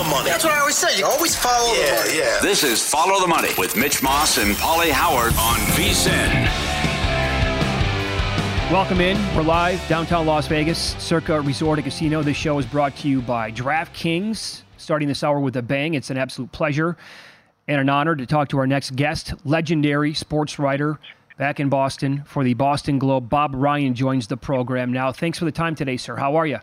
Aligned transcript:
Follow 0.00 0.08
the, 0.08 0.16
money. 0.16 0.30
That's 0.30 0.44
what 0.44 0.54
I 0.54 0.60
always 0.60 0.76
say. 0.76 0.98
You 0.98 1.04
always 1.04 1.36
follow 1.36 1.74
yeah, 1.74 1.90
the 1.90 2.08
money. 2.08 2.18
Yeah. 2.18 2.38
This 2.40 2.64
is 2.64 2.82
Follow 2.82 3.20
the 3.20 3.26
Money 3.26 3.50
with 3.58 3.76
Mitch 3.76 4.02
Moss 4.02 4.38
and 4.38 4.54
Pauly 4.56 4.90
Howard 4.90 5.34
on 5.34 5.58
VSIN. 5.76 6.46
Welcome 8.70 9.02
in. 9.02 9.18
We're 9.36 9.42
live 9.42 9.86
downtown 9.88 10.24
Las 10.24 10.46
Vegas, 10.46 10.94
Circa 10.98 11.42
Resort 11.42 11.78
and 11.80 11.84
Casino. 11.84 12.22
This 12.22 12.38
show 12.38 12.58
is 12.58 12.64
brought 12.64 12.96
to 12.96 13.08
you 13.08 13.20
by 13.20 13.52
DraftKings. 13.52 14.62
Starting 14.78 15.06
this 15.06 15.22
hour 15.22 15.38
with 15.38 15.56
a 15.56 15.62
bang. 15.62 15.92
It's 15.92 16.08
an 16.08 16.16
absolute 16.16 16.50
pleasure 16.50 16.96
and 17.68 17.78
an 17.78 17.90
honor 17.90 18.16
to 18.16 18.24
talk 18.24 18.48
to 18.50 18.58
our 18.58 18.66
next 18.66 18.96
guest, 18.96 19.34
legendary 19.44 20.14
sports 20.14 20.58
writer 20.58 20.98
back 21.36 21.60
in 21.60 21.68
Boston 21.68 22.22
for 22.24 22.42
the 22.42 22.54
Boston 22.54 22.98
Globe. 22.98 23.28
Bob 23.28 23.54
Ryan 23.54 23.94
joins 23.94 24.28
the 24.28 24.38
program 24.38 24.94
now. 24.94 25.12
Thanks 25.12 25.38
for 25.38 25.44
the 25.44 25.52
time 25.52 25.74
today, 25.74 25.98
sir. 25.98 26.16
How 26.16 26.36
are 26.36 26.46
you? 26.46 26.60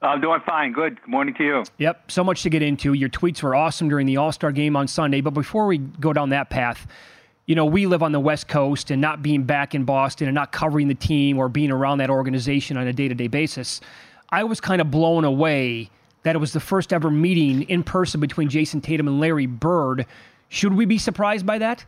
I'm 0.00 0.20
doing 0.20 0.40
fine. 0.46 0.72
Good. 0.72 1.00
Good 1.00 1.10
morning 1.10 1.34
to 1.34 1.44
you. 1.44 1.64
Yep. 1.78 2.10
So 2.10 2.22
much 2.22 2.42
to 2.42 2.50
get 2.50 2.62
into. 2.62 2.92
Your 2.92 3.08
tweets 3.08 3.42
were 3.42 3.54
awesome 3.54 3.88
during 3.88 4.06
the 4.06 4.16
All 4.16 4.30
Star 4.30 4.52
game 4.52 4.76
on 4.76 4.86
Sunday. 4.86 5.20
But 5.20 5.34
before 5.34 5.66
we 5.66 5.78
go 5.78 6.12
down 6.12 6.28
that 6.30 6.50
path, 6.50 6.86
you 7.46 7.54
know, 7.54 7.64
we 7.64 7.86
live 7.86 8.02
on 8.02 8.12
the 8.12 8.20
West 8.20 8.46
Coast 8.46 8.90
and 8.90 9.00
not 9.00 9.22
being 9.22 9.42
back 9.44 9.74
in 9.74 9.84
Boston 9.84 10.28
and 10.28 10.34
not 10.34 10.52
covering 10.52 10.86
the 10.88 10.94
team 10.94 11.38
or 11.38 11.48
being 11.48 11.70
around 11.70 11.98
that 11.98 12.10
organization 12.10 12.76
on 12.76 12.86
a 12.86 12.92
day 12.92 13.08
to 13.08 13.14
day 13.14 13.26
basis, 13.26 13.80
I 14.30 14.44
was 14.44 14.60
kind 14.60 14.80
of 14.80 14.90
blown 14.90 15.24
away 15.24 15.90
that 16.22 16.36
it 16.36 16.38
was 16.38 16.52
the 16.52 16.60
first 16.60 16.92
ever 16.92 17.10
meeting 17.10 17.62
in 17.62 17.82
person 17.82 18.20
between 18.20 18.48
Jayson 18.48 18.80
Tatum 18.82 19.08
and 19.08 19.18
Larry 19.18 19.46
Bird. 19.46 20.06
Should 20.48 20.74
we 20.74 20.84
be 20.84 20.98
surprised 20.98 21.46
by 21.46 21.58
that? 21.58 21.84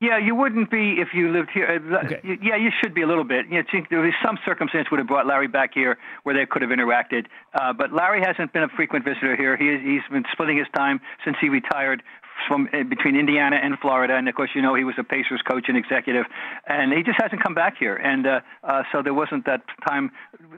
Yeah, 0.00 0.18
you 0.18 0.36
wouldn't 0.36 0.70
be 0.70 0.96
if 1.00 1.08
you 1.12 1.32
lived 1.32 1.50
here. 1.52 1.66
Uh, 1.66 2.06
okay. 2.06 2.20
Yeah, 2.40 2.54
you 2.54 2.70
should 2.80 2.94
be 2.94 3.02
a 3.02 3.06
little 3.06 3.24
bit. 3.24 3.46
You 3.50 3.62
know, 3.62 3.82
there 3.90 3.98
was 3.98 4.12
some 4.24 4.38
circumstance 4.46 4.86
would 4.92 4.98
have 4.98 5.08
brought 5.08 5.26
Larry 5.26 5.48
back 5.48 5.74
here 5.74 5.98
where 6.22 6.36
they 6.36 6.46
could 6.46 6.62
have 6.62 6.70
interacted. 6.70 7.26
Uh, 7.52 7.72
but 7.72 7.92
Larry 7.92 8.22
hasn't 8.24 8.52
been 8.52 8.62
a 8.62 8.68
frequent 8.68 9.04
visitor 9.04 9.34
here. 9.34 9.56
He, 9.56 9.66
he's 9.82 10.02
been 10.10 10.24
splitting 10.30 10.56
his 10.56 10.68
time 10.76 11.00
since 11.24 11.36
he 11.40 11.48
retired 11.48 12.04
from 12.46 12.68
uh, 12.72 12.84
between 12.84 13.16
Indiana 13.16 13.56
and 13.60 13.76
Florida, 13.80 14.14
and 14.14 14.28
of 14.28 14.34
course, 14.34 14.50
you 14.54 14.62
know 14.62 14.74
he 14.74 14.84
was 14.84 14.94
a 14.98 15.02
Pacers 15.02 15.42
coach 15.50 15.64
and 15.68 15.76
executive, 15.76 16.26
and 16.68 16.92
he 16.92 17.02
just 17.02 17.20
hasn't 17.20 17.42
come 17.42 17.54
back 17.54 17.74
here, 17.78 17.96
and 17.96 18.26
uh, 18.26 18.40
uh, 18.62 18.82
so 18.92 19.02
there 19.02 19.14
wasn't 19.14 19.44
that 19.46 19.62
time. 19.88 20.12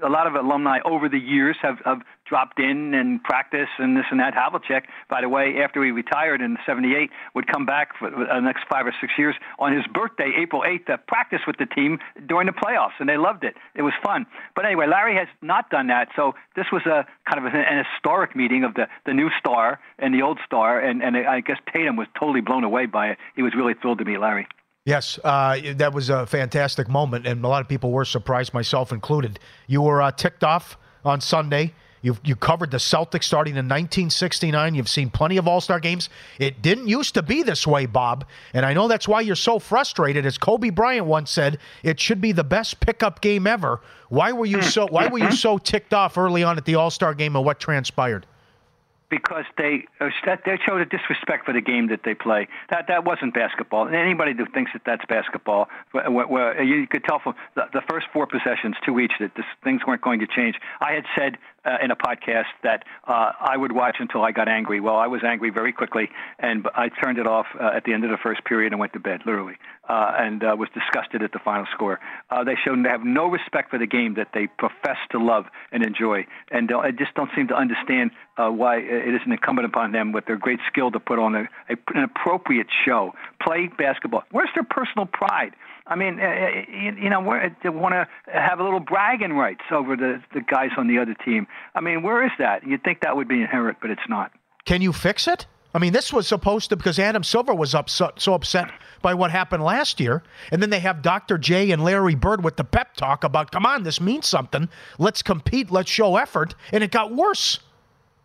A 0.04 0.08
lot 0.08 0.26
of 0.26 0.34
alumni 0.34 0.78
over 0.84 1.08
the 1.08 1.18
years 1.18 1.56
have, 1.62 1.78
have 1.84 2.02
dropped 2.30 2.58
in 2.60 2.94
and 2.94 3.22
practiced 3.22 3.76
and 3.78 3.96
this 3.96 4.06
and 4.10 4.20
that. 4.20 4.32
Havlicek, 4.32 4.84
by 5.10 5.20
the 5.20 5.28
way, 5.28 5.56
after 5.62 5.84
he 5.84 5.90
retired 5.90 6.40
in 6.40 6.56
'78, 6.64 7.10
would 7.34 7.46
come 7.46 7.66
back 7.66 7.98
for 7.98 8.08
the 8.08 8.40
next 8.40 8.62
five 8.70 8.86
or 8.86 8.94
six 9.00 9.12
years 9.18 9.34
on 9.58 9.74
his 9.76 9.84
birthday, 9.92 10.32
April 10.40 10.62
8th, 10.62 10.86
to 10.86 10.98
practice 11.08 11.40
with 11.46 11.56
the 11.58 11.66
team 11.66 11.98
during 12.26 12.46
the 12.46 12.52
playoffs, 12.52 12.96
and 13.00 13.08
they 13.08 13.18
loved 13.18 13.44
it. 13.44 13.54
It 13.74 13.82
was 13.82 13.92
fun. 14.02 14.26
But 14.54 14.64
anyway, 14.64 14.86
Larry 14.86 15.16
has 15.16 15.28
not 15.42 15.68
done 15.70 15.88
that, 15.88 16.08
so 16.16 16.34
this 16.54 16.66
was 16.72 16.86
a 16.86 17.04
kind 17.28 17.44
of 17.44 17.52
an 17.52 17.84
historic 17.84 18.34
meeting 18.36 18.64
of 18.64 18.74
the 18.74 18.86
the 19.04 19.12
new 19.12 19.28
star 19.38 19.80
and 19.98 20.14
the 20.14 20.22
old 20.22 20.38
star, 20.46 20.78
and 20.78 21.02
and 21.02 21.16
I 21.16 21.40
guess 21.40 21.58
Tatum 21.72 21.96
was 21.96 22.06
totally 22.18 22.40
blown 22.40 22.64
away 22.64 22.86
by 22.86 23.08
it. 23.08 23.18
He 23.34 23.42
was 23.42 23.54
really 23.54 23.74
thrilled 23.74 23.98
to 23.98 24.04
meet 24.04 24.20
Larry. 24.20 24.46
Yes, 24.86 25.18
uh, 25.22 25.58
that 25.74 25.92
was 25.92 26.08
a 26.08 26.26
fantastic 26.26 26.88
moment, 26.88 27.26
and 27.26 27.44
a 27.44 27.48
lot 27.48 27.60
of 27.60 27.68
people 27.68 27.90
were 27.90 28.06
surprised, 28.06 28.54
myself 28.54 28.92
included. 28.92 29.38
You 29.66 29.82
were 29.82 30.00
uh, 30.00 30.10
ticked 30.10 30.42
off 30.42 30.78
on 31.04 31.20
Sunday 31.20 31.74
you 32.02 32.16
you 32.24 32.36
covered 32.36 32.70
the 32.70 32.78
Celtics 32.78 33.24
starting 33.24 33.54
in 33.54 33.66
1969. 33.66 34.74
You've 34.74 34.88
seen 34.88 35.10
plenty 35.10 35.36
of 35.36 35.46
All 35.46 35.60
Star 35.60 35.80
games. 35.80 36.08
It 36.38 36.62
didn't 36.62 36.88
used 36.88 37.14
to 37.14 37.22
be 37.22 37.42
this 37.42 37.66
way, 37.66 37.86
Bob, 37.86 38.24
and 38.54 38.64
I 38.64 38.72
know 38.72 38.88
that's 38.88 39.06
why 39.06 39.20
you're 39.20 39.36
so 39.36 39.58
frustrated. 39.58 40.24
As 40.24 40.38
Kobe 40.38 40.70
Bryant 40.70 41.06
once 41.06 41.30
said, 41.30 41.58
it 41.82 42.00
should 42.00 42.20
be 42.20 42.32
the 42.32 42.44
best 42.44 42.80
pickup 42.80 43.20
game 43.20 43.46
ever. 43.46 43.80
Why 44.08 44.32
were 44.32 44.46
you 44.46 44.62
so 44.62 44.86
Why 44.86 45.08
were 45.08 45.18
you 45.18 45.32
so 45.32 45.58
ticked 45.58 45.94
off 45.94 46.16
early 46.16 46.42
on 46.42 46.56
at 46.56 46.64
the 46.64 46.76
All 46.76 46.90
Star 46.90 47.14
game 47.14 47.36
and 47.36 47.44
what 47.44 47.60
transpired? 47.60 48.26
because 49.10 49.44
they 49.58 49.84
uh, 50.00 50.08
they 50.46 50.58
showed 50.66 50.80
a 50.80 50.86
disrespect 50.86 51.44
for 51.44 51.52
the 51.52 51.60
game 51.60 51.88
that 51.88 52.00
they 52.04 52.14
play. 52.14 52.48
That 52.70 52.86
that 52.88 53.04
wasn't 53.04 53.34
basketball. 53.34 53.86
And 53.86 53.94
anybody 53.94 54.32
who 54.34 54.46
thinks 54.46 54.72
that 54.72 54.82
that's 54.86 55.04
basketball, 55.06 55.68
you 55.94 56.86
could 56.88 57.04
tell 57.04 57.18
from 57.18 57.34
the, 57.56 57.64
the 57.72 57.82
first 57.90 58.06
four 58.12 58.26
possessions, 58.26 58.76
two 58.86 58.98
each, 59.00 59.12
that 59.20 59.34
this, 59.34 59.44
things 59.62 59.82
weren't 59.86 60.02
going 60.02 60.20
to 60.20 60.26
change. 60.26 60.54
I 60.80 60.92
had 60.92 61.04
said 61.18 61.36
uh, 61.64 61.76
in 61.82 61.90
a 61.90 61.96
podcast 61.96 62.52
that 62.62 62.84
uh, 63.06 63.32
I 63.40 63.56
would 63.56 63.72
watch 63.72 63.96
until 63.98 64.22
I 64.22 64.32
got 64.32 64.48
angry. 64.48 64.80
Well, 64.80 64.96
I 64.96 65.06
was 65.06 65.22
angry 65.24 65.50
very 65.50 65.72
quickly, 65.72 66.08
and 66.38 66.66
I 66.74 66.88
turned 66.88 67.18
it 67.18 67.26
off 67.26 67.46
uh, 67.58 67.70
at 67.74 67.84
the 67.84 67.92
end 67.92 68.04
of 68.04 68.10
the 68.10 68.16
first 68.22 68.44
period 68.44 68.72
and 68.72 68.80
went 68.80 68.92
to 68.94 69.00
bed, 69.00 69.20
literally, 69.26 69.56
uh, 69.88 70.12
and 70.18 70.42
uh, 70.42 70.56
was 70.58 70.68
disgusted 70.74 71.22
at 71.22 71.32
the 71.32 71.38
final 71.38 71.66
score. 71.74 72.00
Uh, 72.30 72.44
they 72.44 72.54
showed 72.64 72.84
they 72.84 72.88
have 72.88 73.04
no 73.04 73.26
respect 73.26 73.70
for 73.70 73.78
the 73.78 73.86
game 73.86 74.14
that 74.14 74.28
they 74.32 74.46
profess 74.46 74.96
to 75.10 75.18
love 75.18 75.46
and 75.72 75.84
enjoy, 75.84 76.26
and 76.50 76.70
I 76.72 76.90
just 76.90 77.14
don't 77.14 77.30
seem 77.34 77.48
to 77.48 77.54
understand 77.54 78.10
why 78.36 78.78
it 78.78 79.14
isn't 79.20 79.30
incumbent 79.30 79.66
upon 79.66 79.92
them, 79.92 80.12
with 80.12 80.24
their 80.24 80.38
great 80.38 80.60
skill, 80.66 80.90
to 80.90 80.98
put 80.98 81.18
on 81.18 81.34
a, 81.34 81.42
a, 81.68 81.76
an 81.94 82.04
appropriate 82.04 82.68
show, 82.86 83.12
play 83.42 83.68
basketball. 83.76 84.22
Where's 84.30 84.48
their 84.54 84.64
personal 84.64 85.04
pride? 85.04 85.54
I 85.90 85.96
mean, 85.96 86.20
uh, 86.20 86.96
you, 87.02 87.10
know, 87.10 87.20
they 87.64 87.68
want 87.68 87.94
to 87.94 88.06
have 88.32 88.60
a 88.60 88.62
little 88.62 88.78
bragging 88.78 89.32
rights 89.32 89.64
over 89.72 89.96
the 89.96 90.22
the 90.32 90.40
guys 90.40 90.70
on 90.78 90.86
the 90.86 90.98
other 90.98 91.14
team. 91.14 91.48
I 91.74 91.80
mean, 91.80 92.02
where 92.02 92.24
is 92.24 92.30
that? 92.38 92.64
You'd 92.64 92.84
think 92.84 93.00
that 93.00 93.16
would 93.16 93.26
be 93.26 93.40
inherent, 93.40 93.78
but 93.82 93.90
it's 93.90 94.08
not. 94.08 94.30
Can 94.64 94.82
you 94.82 94.92
fix 94.92 95.26
it? 95.26 95.46
I 95.74 95.78
mean, 95.78 95.92
this 95.92 96.12
was 96.12 96.28
supposed 96.28 96.70
to 96.70 96.76
because 96.76 96.98
Adam 96.98 97.24
Silver 97.24 97.54
was 97.54 97.74
upset, 97.74 98.20
so 98.20 98.34
upset 98.34 98.70
by 99.02 99.14
what 99.14 99.32
happened 99.32 99.64
last 99.64 100.00
year, 100.00 100.22
and 100.52 100.62
then 100.62 100.70
they 100.70 100.80
have 100.80 101.02
Dr. 101.02 101.38
J 101.38 101.72
and 101.72 101.82
Larry 101.82 102.14
Bird 102.14 102.44
with 102.44 102.56
the 102.56 102.64
pep 102.64 102.94
talk 102.94 103.24
about, 103.24 103.50
"Come 103.50 103.66
on, 103.66 103.82
this 103.82 104.00
means 104.00 104.28
something. 104.28 104.68
Let's 104.98 105.22
compete. 105.22 105.72
Let's 105.72 105.90
show 105.90 106.16
effort," 106.16 106.54
and 106.72 106.84
it 106.84 106.92
got 106.92 107.12
worse. 107.12 107.58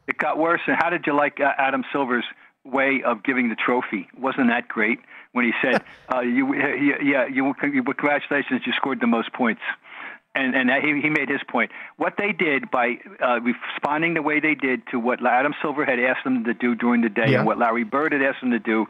It 0.07 0.19
got 0.19 0.37
worse. 0.37 0.61
And 0.67 0.77
how 0.79 0.91
did 0.91 1.07
you 1.07 1.15
like 1.15 1.39
uh, 1.39 1.53
Adam 1.57 1.83
Silver's 1.91 2.25
way 2.63 3.01
of 3.03 3.23
giving 3.23 3.49
the 3.49 3.55
trophy? 3.55 4.07
Wasn't 4.19 4.49
that 4.49 4.67
great? 4.67 4.99
When 5.35 5.43
he 5.43 5.51
said, 5.61 5.83
uh, 6.13 6.21
"You, 6.21 6.55
yeah, 6.55 7.27
you, 7.27 7.53
you, 7.61 7.83
congratulations, 7.83 8.61
you 8.65 8.71
scored 8.77 9.01
the 9.01 9.07
most 9.07 9.33
points." 9.33 9.61
And, 10.33 10.53
and 10.53 10.69
he, 10.69 11.01
he 11.01 11.09
made 11.09 11.29
his 11.29 11.39
point. 11.47 11.71
What 11.95 12.15
they 12.17 12.33
did 12.33 12.69
by 12.69 12.97
uh, 13.21 13.39
responding 13.39 14.15
the 14.15 14.21
way 14.21 14.41
they 14.41 14.53
did 14.53 14.81
to 14.91 14.99
what 14.99 15.25
Adam 15.25 15.53
Silver 15.61 15.85
had 15.85 15.97
asked 15.97 16.25
them 16.25 16.43
to 16.43 16.53
do 16.53 16.75
during 16.75 17.01
the 17.01 17.09
day, 17.09 17.27
yeah. 17.29 17.37
and 17.37 17.45
what 17.45 17.57
Larry 17.57 17.85
Bird 17.85 18.11
had 18.11 18.21
asked 18.21 18.41
them 18.41 18.51
to 18.51 18.59
do, 18.59 18.85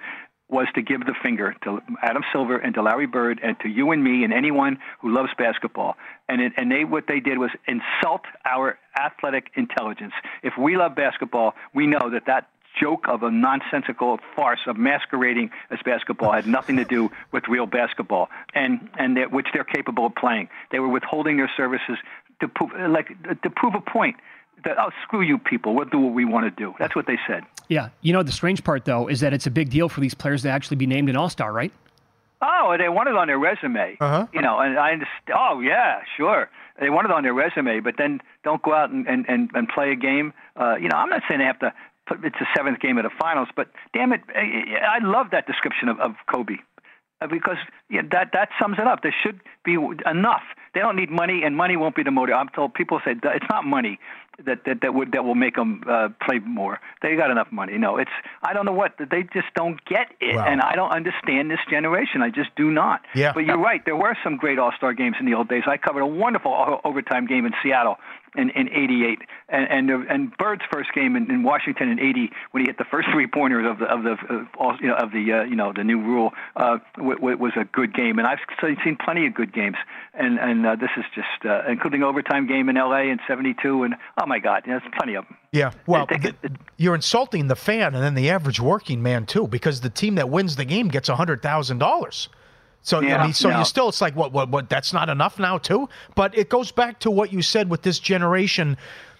was 0.49 0.67
to 0.75 0.81
give 0.81 1.01
the 1.01 1.13
finger 1.23 1.55
to 1.63 1.81
Adam 2.01 2.23
Silver 2.31 2.57
and 2.57 2.73
to 2.75 2.81
Larry 2.81 3.07
Bird 3.07 3.39
and 3.43 3.59
to 3.59 3.67
you 3.67 3.91
and 3.91 4.03
me 4.03 4.23
and 4.23 4.33
anyone 4.33 4.77
who 5.01 5.13
loves 5.13 5.29
basketball. 5.37 5.97
And 6.29 6.41
it, 6.41 6.53
and 6.57 6.71
they 6.71 6.83
what 6.83 7.05
they 7.07 7.19
did 7.19 7.37
was 7.37 7.51
insult 7.67 8.21
our 8.43 8.77
athletic 8.99 9.51
intelligence. 9.55 10.13
If 10.43 10.53
we 10.57 10.77
love 10.77 10.95
basketball, 10.95 11.53
we 11.73 11.85
know 11.87 12.11
that 12.11 12.23
that 12.27 12.49
joke 12.79 13.05
of 13.07 13.23
a 13.23 13.31
nonsensical 13.31 14.19
farce 14.35 14.59
of 14.67 14.77
masquerading 14.77 15.51
as 15.69 15.79
basketball 15.85 16.31
had 16.31 16.47
nothing 16.47 16.77
to 16.77 16.85
do 16.85 17.11
with 17.31 17.47
real 17.47 17.65
basketball, 17.65 18.29
and 18.53 18.89
and 18.97 19.17
that, 19.17 19.31
which 19.31 19.47
they're 19.53 19.63
capable 19.63 20.05
of 20.05 20.15
playing. 20.15 20.49
They 20.71 20.79
were 20.79 20.89
withholding 20.89 21.37
their 21.37 21.51
services 21.55 21.97
to 22.41 22.47
prove, 22.47 22.71
like 22.89 23.07
to 23.41 23.49
prove 23.49 23.75
a 23.75 23.81
point 23.81 24.17
that 24.63 24.77
oh 24.79 24.89
screw 25.03 25.21
you 25.21 25.37
people 25.37 25.75
we'll 25.75 25.85
do 25.85 25.99
what 25.99 26.13
we 26.13 26.25
want 26.25 26.45
to 26.45 26.51
do. 26.51 26.73
That's 26.79 26.95
what 26.95 27.07
they 27.07 27.17
said. 27.27 27.43
Yeah 27.69 27.89
you 28.01 28.13
know 28.13 28.23
the 28.23 28.31
strange 28.31 28.63
part 28.63 28.85
though 28.85 29.07
is 29.07 29.19
that 29.21 29.33
it's 29.33 29.47
a 29.47 29.51
big 29.51 29.69
deal 29.69 29.89
for 29.89 30.01
these 30.01 30.13
players 30.13 30.41
to 30.43 30.49
actually 30.49 30.77
be 30.77 30.87
named 30.87 31.09
an 31.09 31.15
all-star 31.15 31.51
right? 31.51 31.71
Oh 32.41 32.75
they 32.77 32.89
want 32.89 33.09
it 33.09 33.15
on 33.15 33.27
their 33.27 33.39
resume. 33.39 33.97
Uh-huh. 33.99 34.27
you 34.33 34.41
know 34.41 34.59
and 34.59 34.77
i 34.77 34.91
understand 34.93 35.37
oh 35.37 35.59
yeah 35.61 36.01
sure. 36.17 36.49
They 36.79 36.89
want 36.89 37.05
it 37.05 37.11
on 37.11 37.23
their 37.23 37.33
resume 37.33 37.79
but 37.79 37.95
then 37.97 38.21
don't 38.43 38.61
go 38.61 38.73
out 38.73 38.89
and 38.89 39.07
and 39.07 39.25
and, 39.27 39.49
and 39.53 39.67
play 39.67 39.91
a 39.91 39.95
game. 39.95 40.33
Uh 40.55 40.75
you 40.75 40.89
know 40.89 40.97
i'm 40.97 41.09
not 41.09 41.21
saying 41.27 41.39
they 41.39 41.45
have 41.45 41.59
to 41.59 41.69
put 41.69 41.73
it's 42.11 42.39
the 42.39 42.47
seventh 42.55 42.79
game 42.79 42.97
of 42.97 43.03
the 43.03 43.11
finals 43.19 43.47
but 43.55 43.67
damn 43.93 44.13
it 44.13 44.21
i 44.35 44.99
love 45.03 45.27
that 45.31 45.45
description 45.47 45.89
of, 45.89 45.99
of 45.99 46.11
kobe 46.31 46.55
uh, 47.21 47.27
because 47.27 47.57
yeah, 47.89 48.01
that 48.11 48.31
that 48.33 48.49
sums 48.59 48.77
it 48.77 48.85
up. 48.85 49.01
There 49.01 49.15
should 49.23 49.39
be 49.63 49.77
enough. 50.05 50.43
They 50.73 50.81
don't 50.81 50.97
need 50.97 51.09
money, 51.09 51.43
and 51.45 51.55
money 51.55 51.77
won't 51.77 51.95
be 51.95 52.03
the 52.03 52.11
motive. 52.11 52.35
I'm 52.35 52.49
told 52.49 52.73
people 52.73 52.99
say 53.05 53.11
it's 53.11 53.45
not 53.49 53.63
money 53.63 53.99
that 54.45 54.65
that, 54.65 54.81
that 54.81 54.93
would 54.93 55.13
that 55.13 55.23
will 55.23 55.35
make 55.35 55.55
them 55.55 55.81
uh, 55.89 56.09
play 56.25 56.39
more. 56.39 56.81
They 57.01 57.15
got 57.15 57.31
enough 57.31 57.47
money. 57.51 57.77
No, 57.77 57.95
it's 57.97 58.11
I 58.43 58.53
don't 58.53 58.65
know 58.65 58.73
what 58.73 58.95
they 58.97 59.23
just 59.23 59.47
don't 59.55 59.83
get 59.85 60.07
it, 60.19 60.35
wow. 60.35 60.45
and 60.45 60.59
I 60.59 60.75
don't 60.75 60.91
understand 60.91 61.49
this 61.49 61.59
generation. 61.69 62.21
I 62.21 62.31
just 62.31 62.53
do 62.57 62.69
not. 62.69 63.01
Yeah. 63.15 63.31
But 63.33 63.45
you're 63.45 63.61
right. 63.61 63.81
There 63.85 63.95
were 63.95 64.17
some 64.21 64.35
great 64.35 64.59
All 64.59 64.73
Star 64.75 64.93
games 64.93 65.15
in 65.17 65.25
the 65.25 65.35
old 65.35 65.47
days. 65.47 65.63
I 65.67 65.77
covered 65.77 66.01
a 66.01 66.07
wonderful 66.07 66.81
overtime 66.83 67.27
game 67.27 67.45
in 67.45 67.53
Seattle 67.63 67.95
in, 68.37 68.49
in 68.51 68.69
88. 68.69 69.19
And, 69.49 69.89
and, 69.89 70.07
and 70.09 70.37
Bird's 70.37 70.63
first 70.71 70.93
game 70.93 71.15
in, 71.15 71.29
in 71.29 71.43
Washington 71.43 71.89
in 71.89 71.99
80, 71.99 72.31
when 72.51 72.63
he 72.63 72.69
hit 72.69 72.77
the 72.77 72.85
first 72.85 73.07
three 73.11 73.27
pointers 73.27 73.65
of 73.69 73.79
the, 73.79 73.85
of 73.85 74.03
the, 74.03 74.47
of, 74.59 74.75
you 74.81 74.87
know, 74.87 74.95
of 74.95 75.11
the, 75.11 75.31
uh, 75.31 75.43
you 75.43 75.55
know, 75.55 75.73
the 75.73 75.83
new 75.83 76.01
rule, 76.01 76.31
uh, 76.55 76.77
w- 76.95 77.15
w- 77.15 77.37
was 77.37 77.53
a 77.55 77.65
good 77.65 77.93
game. 77.93 78.19
And 78.19 78.27
I've 78.27 78.39
seen 78.61 78.97
plenty 79.03 79.27
of 79.27 79.33
good 79.33 79.53
games. 79.53 79.77
And, 80.13 80.39
and 80.39 80.65
uh, 80.65 80.75
this 80.75 80.91
is 80.97 81.05
just, 81.13 81.45
uh, 81.45 81.63
including 81.69 82.03
overtime 82.03 82.47
game 82.47 82.69
in 82.69 82.75
LA 82.75 83.03
in 83.03 83.19
72. 83.27 83.83
And 83.83 83.95
oh 84.21 84.25
my 84.25 84.39
God, 84.39 84.63
there's 84.65 84.81
plenty 84.97 85.15
of 85.15 85.25
them. 85.25 85.37
Yeah. 85.51 85.71
Well, 85.87 86.07
th- 86.07 86.35
you're 86.77 86.95
insulting 86.95 87.47
the 87.47 87.55
fan 87.55 87.93
and 87.95 88.03
then 88.03 88.13
the 88.15 88.29
average 88.29 88.59
working 88.59 89.01
man 89.01 89.25
too, 89.25 89.47
because 89.47 89.81
the 89.81 89.89
team 89.89 90.15
that 90.15 90.29
wins 90.29 90.55
the 90.55 90.65
game 90.65 90.89
gets 90.89 91.09
$100,000. 91.09 92.27
So 92.85 93.01
yeah, 93.01 93.17
I 93.17 93.23
mean, 93.23 93.33
so 93.33 93.49
you 93.49 93.65
still, 93.65 93.89
it's 93.89 93.99
like 93.99 94.15
what, 94.15 94.31
what, 94.31 94.49
what? 94.49 94.69
That's 94.69 94.93
not 94.93 95.09
enough 95.09 95.39
now, 95.39 95.57
too. 95.57 95.89
But 96.13 96.37
it 96.37 96.49
goes 96.49 96.71
back 96.71 96.99
to 96.99 97.09
what 97.09 97.33
you 97.33 97.41
said 97.41 97.67
with 97.67 97.81
this 97.81 97.97
generation, 97.97 98.77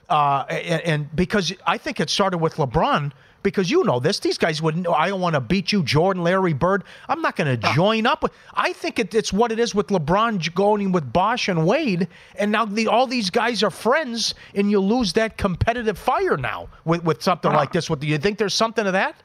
uh, 0.08 0.46
and, 0.50 0.82
and, 0.84 1.16
because 1.16 1.52
I 1.66 1.80
think 1.80 2.00
it 2.00 2.12
started 2.12 2.38
with 2.38 2.56
LeBron. 2.56 3.12
Because 3.42 3.70
you 3.70 3.84
know 3.84 4.00
this, 4.00 4.20
these 4.20 4.40
guys 4.40 4.60
wouldn't. 4.60 4.88
I 4.88 5.08
don't 5.08 5.22
want 5.22 5.34
to 5.36 5.42
beat 5.42 5.72
you, 5.72 5.84
Jordan, 5.84 6.24
Larry 6.24 6.54
Bird. 6.54 6.84
I'm 7.08 7.22
not 7.22 7.36
going 7.36 7.60
to 7.60 7.74
join 7.74 8.08
up 8.08 8.24
with. 8.24 8.32
I 8.54 8.74
think 8.74 8.98
it, 8.98 9.14
it's 9.14 9.32
what 9.32 9.52
it 9.52 9.60
is 9.60 9.76
with 9.76 9.88
LeBron 9.88 10.54
going 10.56 10.92
with 10.92 11.12
Bosh 11.12 11.48
and 11.48 11.66
Wade, 11.66 12.08
and 12.36 12.52
now 12.52 12.66
the, 12.66 12.88
all 12.88 13.06
these 13.06 13.30
guys 13.30 13.62
are 13.62 13.70
friends, 13.70 14.34
and 14.56 14.72
you 14.72 14.80
lose 14.80 15.14
that 15.14 15.38
competitive 15.38 15.98
fire 15.98 16.38
now 16.38 16.70
with, 16.86 17.04
with 17.04 17.22
something 17.22 17.50
uh-huh. 17.50 17.60
like 17.60 17.72
this. 17.72 17.88
What 17.88 18.00
do 18.00 18.08
you 18.08 18.18
think? 18.18 18.40
There's 18.40 18.56
something 18.56 18.84
to 18.84 18.92
that? 18.92 19.16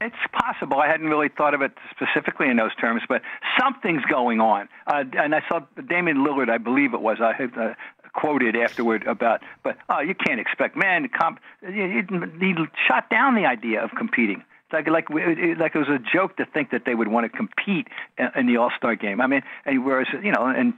It's 0.00 0.14
possible. 0.32 0.78
I 0.78 0.88
hadn't 0.88 1.08
really 1.08 1.30
thought 1.30 1.54
of 1.54 1.62
it 1.62 1.72
specifically 1.90 2.48
in 2.48 2.56
those 2.58 2.74
terms, 2.74 3.02
but 3.08 3.22
something's 3.58 4.04
going 4.04 4.40
on. 4.40 4.68
Uh, 4.86 5.04
and 5.18 5.34
I 5.34 5.40
saw 5.48 5.60
Damian 5.88 6.18
Lillard, 6.18 6.50
I 6.50 6.58
believe 6.58 6.92
it 6.92 7.00
was, 7.00 7.18
I 7.20 7.32
uh, 7.32 7.74
quoted 8.12 8.56
afterward 8.56 9.06
about, 9.06 9.42
but 9.62 9.76
oh, 9.88 10.00
you 10.00 10.14
can't 10.14 10.40
expect, 10.40 10.76
man, 10.76 11.02
to 11.02 11.08
comp- 11.08 11.40
he, 11.60 12.02
he 12.40 12.54
shot 12.86 13.08
down 13.10 13.34
the 13.34 13.46
idea 13.46 13.82
of 13.82 13.90
competing. 13.96 14.42
It's 14.64 14.72
like 14.72 14.88
like 14.88 15.08
like 15.10 15.76
it 15.76 15.78
was 15.78 15.88
a 15.88 16.00
joke 16.00 16.36
to 16.38 16.44
think 16.44 16.70
that 16.72 16.82
they 16.84 16.96
would 16.96 17.06
want 17.06 17.30
to 17.30 17.36
compete 17.36 17.86
in 18.18 18.46
the 18.48 18.56
All 18.56 18.72
Star 18.76 18.96
game. 18.96 19.20
I 19.20 19.28
mean, 19.28 19.42
whereas 19.64 20.08
you 20.24 20.32
know, 20.32 20.48
in 20.48 20.74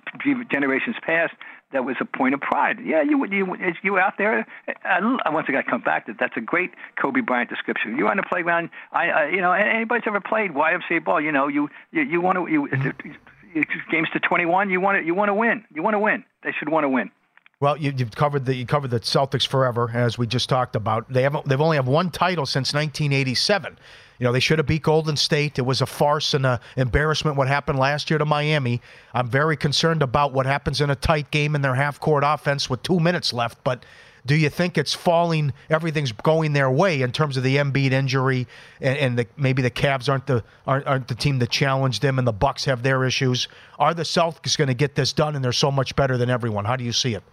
generations 0.51 0.97
past, 1.01 1.33
that 1.73 1.85
was 1.85 1.97
a 2.01 2.05
point 2.05 2.35
of 2.35 2.41
pride. 2.41 2.79
Yeah, 2.83 3.03
you 3.03 3.27
you 3.27 3.57
you 3.83 3.99
out 3.99 4.15
there. 4.19 4.47
I, 4.85 5.31
once 5.31 5.49
again, 5.49 5.63
I 5.67 5.71
come 5.71 5.83
back 5.83 6.07
to 6.07 6.15
that's 6.19 6.37
a 6.37 6.41
great 6.41 6.71
Kobe 7.01 7.21
Bryant 7.21 7.51
description. 7.51 7.97
You're 7.97 8.11
on 8.11 8.17
the 8.17 8.23
playground. 8.23 8.71
I, 8.93 9.09
I 9.09 9.29
you 9.29 9.41
know 9.41 9.53
anybody's 9.53 10.05
ever 10.07 10.21
played 10.21 10.53
YMCA 10.53 11.05
ball. 11.05 11.21
You 11.21 11.33
know 11.33 11.49
you 11.49 11.69
you, 11.93 12.03
you 12.03 12.21
want 12.21 12.39
to 12.39 12.51
you 12.51 12.69
mm-hmm. 12.69 13.91
games 13.91 14.09
to 14.13 14.21
21. 14.21 14.71
You 14.71 14.81
want 14.81 14.99
to 14.99 15.05
you 15.05 15.15
want 15.15 15.29
to 15.29 15.35
win. 15.35 15.65
You 15.75 15.83
want 15.83 15.95
to 15.95 15.99
win. 15.99 16.25
They 16.43 16.53
should 16.59 16.69
want 16.69 16.85
to 16.85 16.89
win. 16.89 17.11
Well, 17.61 17.77
you, 17.77 17.91
have 17.91 18.15
covered 18.15 18.45
the 18.45 18.55
you 18.55 18.67
covered 18.67 18.93
the 18.93 19.01
Celtics 19.01 19.45
forever, 19.45 19.91
as 19.93 20.17
we 20.17 20.29
just 20.29 20.49
talked 20.49 20.77
about. 20.77 21.13
They 21.13 21.23
haven't 21.23 21.45
they've 21.45 21.61
only 21.61 21.77
have 21.77 21.89
one 21.89 22.09
title 22.09 22.47
since 22.47 22.73
1987. 22.73 23.77
You 24.21 24.25
know, 24.25 24.33
they 24.33 24.39
should 24.39 24.61
have 24.61 24.67
beat 24.69 24.85
Golden 24.85 25.17
State. 25.17 25.59
It 25.59 25.63
was 25.63 25.81
a 25.81 25.87
farce 25.87 26.35
and 26.35 26.47
an 26.47 26.61
embarrassment 26.77 27.37
what 27.37 27.49
happened 27.49 27.81
last 27.81 28.11
year 28.11 28.19
to 28.19 28.25
Miami. 28.25 28.81
I'm 29.13 29.29
very 29.29 29.57
concerned 29.57 30.05
about 30.05 30.33
what 30.33 30.47
happens 30.47 30.81
in 30.81 30.91
a 30.91 30.95
tight 30.95 31.33
game 31.33 31.57
in 31.57 31.63
their 31.63 31.75
half 31.75 31.99
court 31.99 32.23
offense 32.25 32.71
with 32.71 32.85
two 32.85 33.01
minutes 33.01 33.33
left. 33.33 33.59
But 33.65 33.85
do 34.25 34.37
you 34.37 34.51
think 34.51 34.79
it's 34.79 34.95
falling? 34.95 35.53
Everything's 35.69 36.13
going 36.13 36.53
their 36.53 36.71
way 36.71 37.03
in 37.03 37.11
terms 37.11 37.37
of 37.37 37.43
the 37.43 37.57
Embiid 37.57 37.91
injury, 37.91 38.47
and, 38.81 38.99
and 38.99 39.19
the, 39.19 39.27
maybe 39.37 39.63
the 39.63 39.71
Cavs 39.71 40.09
aren't 40.09 40.29
the 40.29 40.45
aren't, 40.65 40.87
aren't 40.87 41.09
the 41.09 41.17
team 41.17 41.41
that 41.41 41.51
challenged 41.51 42.03
them, 42.03 42.21
and 42.21 42.29
the 42.29 42.33
Bucks 42.33 42.67
have 42.67 42.85
their 42.85 43.05
issues. 43.05 43.49
Are 43.81 43.95
the 43.95 44.05
Celtics 44.05 44.57
going 44.57 44.69
to 44.69 44.75
get 44.75 44.95
this 44.95 45.13
done? 45.13 45.35
And 45.35 45.45
they're 45.45 45.51
so 45.51 45.73
much 45.73 45.97
better 45.97 46.17
than 46.17 46.31
everyone. 46.31 46.65
How 46.65 46.77
do 46.77 46.85
you 46.85 46.93
see 46.93 47.15
it? 47.15 47.25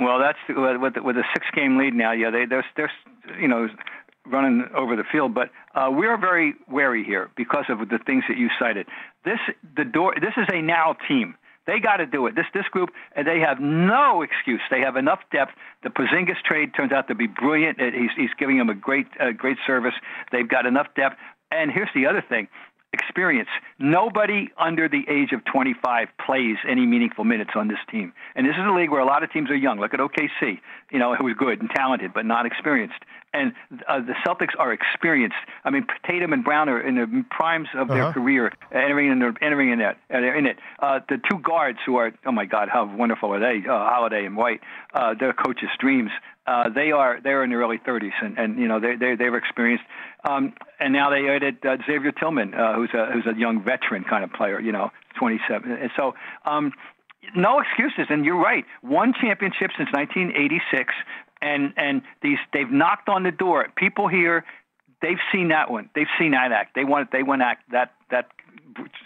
Well, 0.00 0.18
that's 0.18 0.38
with 0.48 0.94
with 0.96 1.16
a 1.16 1.24
six 1.34 1.46
game 1.54 1.76
lead 1.78 1.94
now. 1.94 2.12
Yeah, 2.12 2.30
they 2.30 2.46
they're 2.46 2.64
they're 2.76 2.92
you 3.38 3.48
know 3.48 3.68
running 4.26 4.64
over 4.74 4.96
the 4.96 5.04
field. 5.10 5.34
But 5.34 5.50
uh, 5.74 5.90
we 5.90 6.06
are 6.06 6.18
very 6.18 6.54
wary 6.68 7.04
here 7.04 7.30
because 7.36 7.64
of 7.68 7.78
the 7.88 7.98
things 8.06 8.24
that 8.28 8.38
you 8.38 8.48
cited. 8.58 8.86
This 9.24 9.38
the 9.76 9.84
door. 9.84 10.14
This 10.20 10.32
is 10.36 10.46
a 10.52 10.62
now 10.62 10.96
team. 11.06 11.34
They 11.66 11.78
got 11.78 11.98
to 11.98 12.06
do 12.06 12.26
it. 12.26 12.34
This 12.34 12.46
this 12.54 12.64
group, 12.70 12.90
and 13.14 13.26
they 13.26 13.40
have 13.40 13.60
no 13.60 14.22
excuse. 14.22 14.62
They 14.70 14.80
have 14.80 14.96
enough 14.96 15.20
depth. 15.30 15.52
The 15.82 15.90
Porzingis 15.90 16.40
trade 16.44 16.74
turns 16.74 16.92
out 16.92 17.08
to 17.08 17.14
be 17.14 17.26
brilliant. 17.26 17.78
He's 17.78 18.10
he's 18.16 18.34
giving 18.38 18.58
them 18.58 18.70
a 18.70 18.74
great 18.74 19.06
uh, 19.20 19.32
great 19.32 19.58
service. 19.66 19.94
They've 20.32 20.48
got 20.48 20.66
enough 20.66 20.88
depth. 20.96 21.16
And 21.52 21.70
here's 21.70 21.90
the 21.94 22.06
other 22.06 22.24
thing: 22.26 22.48
experience. 22.92 23.48
Nobody 23.78 24.50
under 24.58 24.88
the 24.88 25.04
age 25.08 25.32
of 25.32 25.44
25 25.44 26.08
plays 26.24 26.56
any 26.68 26.86
meaningful 26.86 27.24
minutes 27.24 27.50
on 27.54 27.68
this 27.68 27.78
team. 27.90 28.12
And 28.34 28.46
this 28.46 28.54
is 28.54 28.64
a 28.66 28.72
league 28.72 28.90
where 28.90 29.00
a 29.00 29.06
lot 29.06 29.22
of 29.22 29.32
teams 29.32 29.50
are 29.50 29.56
young. 29.56 29.78
Look 29.78 29.94
at 29.94 30.00
OKC, 30.00 30.58
you 30.90 30.98
know, 30.98 31.14
who 31.14 31.24
was 31.24 31.34
good 31.38 31.60
and 31.60 31.70
talented 31.70 32.12
but 32.12 32.26
not 32.26 32.46
experienced. 32.46 32.98
And 33.32 33.52
uh, 33.86 34.00
the 34.00 34.14
Celtics 34.26 34.58
are 34.58 34.72
experienced. 34.72 35.36
I 35.64 35.70
mean, 35.70 35.86
Tatum 36.04 36.32
and 36.32 36.42
Brown 36.42 36.68
are 36.68 36.80
in 36.80 36.96
the 36.96 37.24
primes 37.30 37.68
of 37.76 37.86
their 37.86 38.04
uh-huh. 38.04 38.12
career, 38.12 38.52
entering 38.72 39.12
in, 39.12 39.22
entering 39.40 39.70
in 39.70 39.78
that, 39.78 39.98
uh, 40.12 40.18
in 40.18 40.46
it. 40.46 40.58
Uh, 40.80 40.98
the 41.08 41.20
two 41.30 41.38
guards 41.38 41.78
who 41.86 41.96
are, 41.96 42.12
oh 42.26 42.32
my 42.32 42.44
God, 42.44 42.68
how 42.68 42.92
wonderful 42.92 43.32
are 43.32 43.38
they? 43.38 43.66
Uh, 43.66 43.72
Holiday 43.72 44.24
and 44.26 44.36
White. 44.36 44.60
Uh, 44.92 45.14
their 45.14 45.32
coaches' 45.32 45.68
dreams. 45.78 46.10
Uh, 46.46 46.68
they 46.70 46.90
are 46.90 47.20
they're 47.22 47.44
in 47.44 47.50
their 47.50 47.60
early 47.60 47.78
30s, 47.78 48.10
and, 48.20 48.36
and 48.36 48.58
you 48.58 48.66
know 48.66 48.80
they 48.80 48.96
they 48.96 49.14
they've 49.14 49.34
experienced. 49.34 49.84
Um, 50.28 50.52
and 50.80 50.92
now 50.92 51.10
they 51.10 51.28
added 51.28 51.64
uh, 51.64 51.76
Xavier 51.86 52.12
Tillman, 52.12 52.54
uh, 52.54 52.74
who's 52.74 52.90
a 52.94 53.06
who's 53.12 53.26
a 53.26 53.38
young 53.38 53.62
veteran 53.62 54.02
kind 54.02 54.24
of 54.24 54.32
player, 54.32 54.60
you 54.60 54.72
know, 54.72 54.90
27. 55.18 55.70
And 55.70 55.90
so 55.96 56.14
um, 56.44 56.72
no 57.36 57.60
excuses. 57.60 58.06
And 58.08 58.24
you're 58.24 58.40
right, 58.40 58.64
one 58.82 59.12
championship 59.20 59.70
since 59.76 59.90
1986, 59.92 60.94
and 61.42 61.72
and 61.76 62.02
these 62.22 62.38
they've 62.52 62.70
knocked 62.70 63.08
on 63.08 63.22
the 63.22 63.32
door. 63.32 63.66
People 63.76 64.08
here, 64.08 64.44
they've 65.02 65.18
seen 65.32 65.48
that 65.48 65.70
one. 65.70 65.90
They've 65.94 66.10
seen 66.18 66.32
that 66.32 66.52
act. 66.52 66.74
They 66.74 66.84
want 66.84 67.10
they 67.12 67.22
want 67.22 67.42
act 67.42 67.70
that 67.72 67.92
that 68.10 68.30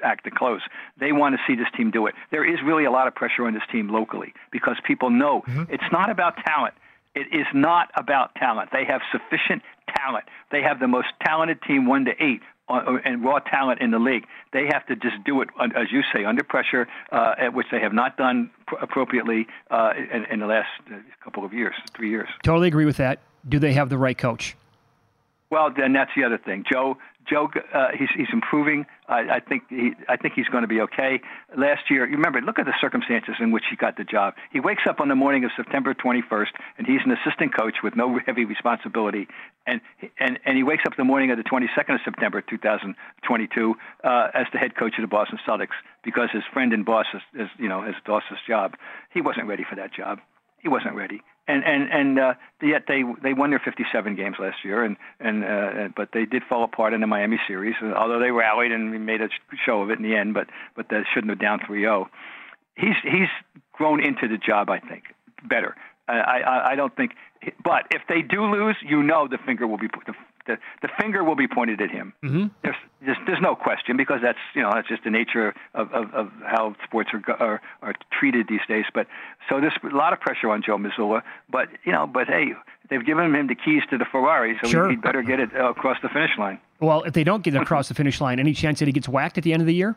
act 0.03 0.25
to 0.25 0.31
close. 0.31 0.61
They 0.99 1.13
want 1.13 1.37
to 1.37 1.41
see 1.47 1.57
this 1.57 1.69
team 1.77 1.91
do 1.91 2.07
it. 2.07 2.15
There 2.31 2.45
is 2.45 2.59
really 2.65 2.85
a 2.85 2.91
lot 2.91 3.07
of 3.07 3.15
pressure 3.15 3.47
on 3.47 3.55
this 3.55 3.63
team 3.71 3.89
locally 3.89 4.35
because 4.51 4.77
people 4.85 5.11
know 5.11 5.43
mm-hmm. 5.43 5.73
it's 5.73 5.91
not 5.93 6.11
about 6.11 6.37
talent. 6.45 6.75
It 7.15 7.29
is 7.33 7.47
not 7.55 7.91
about 7.95 8.35
talent. 8.35 8.71
They 8.73 8.85
have 8.85 9.01
sufficient 9.13 9.63
talent. 9.97 10.25
They 10.51 10.63
have 10.63 10.81
the 10.81 10.89
most 10.89 11.09
talented 11.25 11.63
team, 11.63 11.87
one 11.87 12.05
to 12.07 12.13
eight, 12.23 12.41
and 12.69 13.25
raw 13.25 13.39
talent 13.41 13.81
in 13.81 13.91
the 13.91 13.99
league. 13.99 14.25
They 14.53 14.67
have 14.73 14.87
to 14.87 14.97
just 14.97 15.23
do 15.25 15.43
it, 15.43 15.49
as 15.77 15.93
you 15.93 16.03
say, 16.13 16.25
under 16.25 16.43
pressure, 16.43 16.89
uh, 17.13 17.35
which 17.53 17.67
they 17.71 17.81
have 17.81 17.93
not 17.93 18.17
done 18.17 18.51
appropriately 18.81 19.47
uh, 19.71 19.93
in, 19.97 20.25
in, 20.25 20.41
the 20.41 20.47
last 20.47 20.69
uh, 20.91 20.97
couple 21.23 21.45
of 21.45 21.53
years, 21.53 21.75
three 21.95 22.11
years. 22.11 22.29
Totally 22.43 22.69
agree 22.69 22.87
with 22.87 22.97
that. 22.97 23.21
Do 23.47 23.59
they 23.59 23.75
have 23.75 23.91
the 23.91 23.99
right 23.99 24.17
coach? 24.17 24.57
Well, 25.55 25.71
then 25.71 25.93
that's 25.93 26.11
the 26.17 26.25
other 26.25 26.37
thing. 26.37 26.65
Joe, 26.69 26.99
Joe, 27.31 27.49
uh, 27.73 27.91
he's 27.97 28.09
he's 28.17 28.27
improving. 28.33 28.87
I, 29.09 29.37
I 29.37 29.39
think 29.39 29.63
he, 29.69 29.93
I 30.09 30.17
think 30.17 30.35
he's 30.35 30.49
going 30.49 30.63
to 30.63 30.69
be 30.69 30.81
okay. 30.81 31.21
Last 31.57 31.89
year, 31.89 32.07
you 32.07 32.17
remember, 32.17 32.41
look 32.41 32.59
at 32.59 32.67
the 32.67 32.75
circumstances 32.81 33.37
in 33.39 33.53
which 33.53 33.63
he 33.71 33.77
got 33.77 33.97
the 33.97 34.03
job. 34.03 34.35
He 34.51 34.59
wakes 34.59 34.83
up 34.89 34.99
on 34.99 35.07
the 35.07 35.15
morning 35.15 35.45
of 35.45 35.53
September 35.57 35.95
21st, 35.95 36.49
and 36.77 36.89
he's 36.89 37.03
an 37.05 37.13
assistant 37.13 37.57
coach 37.57 37.77
with 37.85 37.95
no 37.95 38.19
heavy 38.27 38.45
responsibility, 38.45 39.29
and 39.65 39.81
and 40.19 40.41
and 40.45 40.57
he 40.57 40.65
wakes 40.65 40.83
up 40.89 40.97
the 40.97 41.05
morning 41.05 41.31
of 41.31 41.37
the 41.37 41.45
22nd 41.45 41.95
of 41.95 42.01
September 42.05 42.41
2022 42.41 43.77
uh, 44.03 44.29
as 44.35 44.47
the 44.53 44.59
head 44.59 44.75
coach 44.75 44.95
of 44.99 45.03
the 45.03 45.07
Boston 45.07 45.39
Celtics 45.47 45.79
because 46.03 46.31
his 46.33 46.43
friend 46.53 46.73
and 46.73 46.85
boss 46.85 47.07
is, 47.15 47.23
is 47.43 47.49
you 47.61 47.69
know 47.69 47.81
has 47.81 47.95
lost 48.09 48.27
his 48.29 48.41
job. 48.45 48.75
He 49.13 49.21
wasn't 49.21 49.47
ready 49.47 49.63
for 49.63 49.77
that 49.77 49.95
job. 49.95 50.19
He 50.59 50.69
wasn't 50.69 50.97
ready 50.97 51.23
and 51.47 51.65
and 51.65 51.91
and 51.91 52.19
uh, 52.19 52.35
yet 52.63 52.85
they 52.89 53.03
they 53.23 53.35
won 53.35 53.51
their 53.51 53.59
57 53.59 54.17
games 54.17 54.37
last 54.39 54.65
year, 54.65 54.83
and 54.83 54.97
and 55.21 55.45
uh, 55.45 55.89
but 55.95 56.11
they 56.13 56.25
did 56.25 56.43
fall 56.49 56.65
apart 56.65 56.95
in 56.95 57.01
the 57.01 57.07
Miami 57.07 57.39
series. 57.47 57.75
Although 57.83 58.19
they 58.19 58.31
rallied 58.31 58.73
and 58.73 59.05
made 59.05 59.21
a 59.21 59.29
show 59.65 59.83
of 59.83 59.91
it 59.91 59.99
in 59.99 60.03
the 60.03 60.17
end, 60.17 60.35
but 60.35 60.49
but 60.75 60.89
they 60.89 61.03
shouldn't 61.13 61.31
have 61.31 61.39
down 61.39 61.61
3-0. 61.61 62.07
He's 62.77 62.97
he's 63.03 63.29
grown 63.73 64.03
into 64.03 64.27
the 64.29 64.39
job, 64.39 64.71
I 64.71 64.81
think, 64.81 65.05
better. 65.45 65.77
I 66.09 66.41
I, 66.41 66.71
I 66.73 66.77
don't 66.77 66.95
think, 66.97 67.13
but 67.63 67.87
if 67.91 68.03
they 68.09 68.23
do 68.23 68.45
lose, 68.45 68.77
you 68.83 69.03
know 69.03 69.29
the 69.29 69.39
finger 69.39 69.67
will 69.67 69.79
be 69.79 69.89
the 70.07 70.15
the, 70.47 70.59
the 70.83 70.89
finger 71.01 71.25
will 71.25 71.37
be 71.37 71.49
pointed 71.49 71.81
at 71.81 71.91
him. 71.91 72.13
Mm-hmm. 72.23 72.47
There's, 72.63 72.77
there's 73.05 73.17
there's 73.27 73.41
no 73.41 73.55
question 73.55 73.97
because 73.97 74.21
that's 74.23 74.39
you 74.55 74.63
know 74.63 74.71
that's 74.73 74.89
just 74.89 75.05
the 75.05 75.11
nature 75.11 75.55
of, 75.75 75.93
of, 75.93 76.13
of 76.15 76.31
how 76.45 76.75
sports 76.85 77.11
are, 77.13 77.33
are 77.41 77.61
are 77.83 77.95
treated 78.19 78.47
these 78.49 78.61
days. 78.69 78.85
But 78.93 79.07
so 79.49 79.61
there's 79.61 79.77
a 79.83 79.95
lot 79.95 80.13
of 80.13 80.21
pressure 80.21 80.51
on 80.51 80.63
Joe 80.65 80.77
Mazzulla. 80.77 81.23
But 81.51 81.69
you 81.85 81.93
know, 81.93 82.07
but 82.07 82.29
hey, 82.29 82.53
they've 82.91 83.05
given 83.05 83.35
him 83.35 83.47
the 83.47 83.55
keys 83.55 83.83
to 83.91 83.99
the 83.99 84.07
Ferrari, 84.11 84.59
so 84.63 84.69
sure. 84.69 84.91
he'd 84.91 85.03
better 85.03 85.23
get 85.23 85.41
it 85.41 85.51
uh, 85.55 85.71
across 85.71 85.97
the 86.03 86.09
finish 86.09 86.31
line. 86.39 86.59
Well, 86.81 87.03
if 87.03 87.13
they 87.15 87.25
don't 87.25 87.43
get 87.43 87.55
it 87.55 87.63
across 87.63 87.89
the 87.89 87.95
finish 87.95 88.21
line, 88.21 88.39
any 88.39 88.53
chance 88.53 88.79
that 88.81 88.87
he 88.87 88.93
gets 88.93 89.09
whacked 89.09 89.39
at 89.39 89.45
the 89.45 89.53
end 89.53 89.63
of 89.63 89.67
the 89.67 89.75
year? 89.75 89.97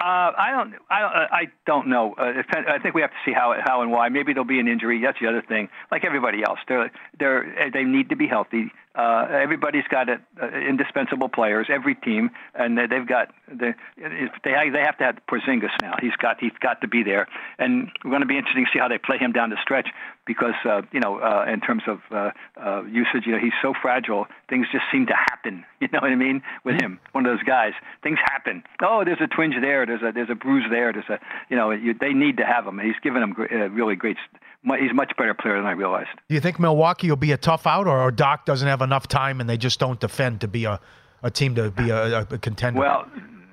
Uh, 0.00 0.30
I 0.38 0.52
don't. 0.52 0.74
I 0.88 1.00
don't. 1.00 1.12
I 1.12 1.42
don't 1.66 1.88
know. 1.88 2.14
Uh, 2.16 2.42
I 2.68 2.78
think 2.78 2.94
we 2.94 3.00
have 3.00 3.10
to 3.10 3.16
see 3.24 3.32
how 3.32 3.56
how 3.64 3.82
and 3.82 3.90
why. 3.90 4.08
Maybe 4.08 4.32
there'll 4.32 4.46
be 4.46 4.60
an 4.60 4.68
injury. 4.68 5.02
That's 5.02 5.18
the 5.20 5.26
other 5.26 5.42
thing. 5.42 5.68
Like 5.90 6.04
everybody 6.04 6.44
else, 6.44 6.60
they're 6.68 6.92
they're 7.18 7.70
they 7.72 7.82
need 7.82 8.10
to 8.10 8.16
be 8.16 8.28
healthy. 8.28 8.70
Uh, 8.98 9.28
everybody's 9.30 9.86
got 9.88 10.08
a, 10.08 10.20
uh, 10.42 10.48
indispensable 10.48 11.28
players. 11.28 11.68
Every 11.70 11.94
team, 11.94 12.30
and 12.56 12.76
they've 12.76 13.06
got 13.06 13.32
the 13.46 13.74
they 13.96 14.70
they 14.72 14.80
have 14.80 14.98
to 14.98 15.04
have 15.04 15.18
Porzingis 15.30 15.70
now. 15.80 15.94
He's 16.00 16.16
got 16.16 16.40
he's 16.40 16.52
got 16.60 16.80
to 16.80 16.88
be 16.88 17.04
there, 17.04 17.28
and 17.60 17.92
we're 18.04 18.10
going 18.10 18.22
to 18.22 18.26
be 18.26 18.36
interesting 18.36 18.64
to 18.64 18.70
see 18.72 18.80
how 18.80 18.88
they 18.88 18.98
play 18.98 19.16
him 19.16 19.30
down 19.30 19.50
the 19.50 19.56
stretch 19.62 19.88
because 20.26 20.54
uh, 20.64 20.82
you 20.90 20.98
know 20.98 21.20
uh, 21.20 21.46
in 21.48 21.60
terms 21.60 21.84
of 21.86 22.00
uh, 22.10 22.32
uh, 22.60 22.82
usage, 22.82 23.22
you 23.24 23.32
know 23.32 23.38
he's 23.38 23.54
so 23.62 23.72
fragile. 23.80 24.26
Things 24.50 24.66
just 24.72 24.84
seem 24.90 25.06
to 25.06 25.14
happen. 25.14 25.64
You 25.80 25.86
know 25.92 26.00
what 26.02 26.10
I 26.10 26.16
mean 26.16 26.42
with 26.64 26.80
him? 26.80 26.98
One 27.12 27.24
of 27.24 27.30
those 27.30 27.44
guys. 27.44 27.72
Things 28.02 28.18
happen. 28.24 28.64
Oh, 28.82 29.04
there's 29.04 29.20
a 29.20 29.28
twinge 29.28 29.54
there. 29.60 29.86
There's 29.86 30.02
a 30.02 30.10
there's 30.10 30.28
a 30.28 30.34
bruise 30.34 30.64
there. 30.68 30.92
There's 30.92 31.08
a 31.08 31.20
you 31.50 31.56
know 31.56 31.70
you, 31.70 31.94
they 31.94 32.12
need 32.12 32.38
to 32.38 32.44
have 32.44 32.66
him. 32.66 32.80
He's 32.80 32.98
given 33.00 33.20
them 33.20 33.36
uh, 33.38 33.70
really 33.70 33.94
great. 33.94 34.16
He's 34.62 34.90
a 34.90 34.94
much 34.94 35.12
better 35.16 35.34
player 35.34 35.56
than 35.56 35.66
I 35.66 35.72
realized. 35.72 36.10
Do 36.28 36.34
you 36.34 36.40
think 36.40 36.58
Milwaukee 36.58 37.08
will 37.08 37.16
be 37.16 37.32
a 37.32 37.36
tough 37.36 37.66
out, 37.66 37.86
or 37.86 38.10
Doc 38.10 38.44
doesn't 38.44 38.66
have 38.66 38.82
enough 38.82 39.06
time 39.08 39.40
and 39.40 39.48
they 39.48 39.56
just 39.56 39.78
don't 39.78 40.00
defend 40.00 40.40
to 40.40 40.48
be 40.48 40.64
a, 40.64 40.80
a 41.22 41.30
team 41.30 41.54
to 41.54 41.70
be 41.70 41.90
a, 41.90 42.20
a 42.20 42.38
contender? 42.38 42.80
Well, 42.80 43.06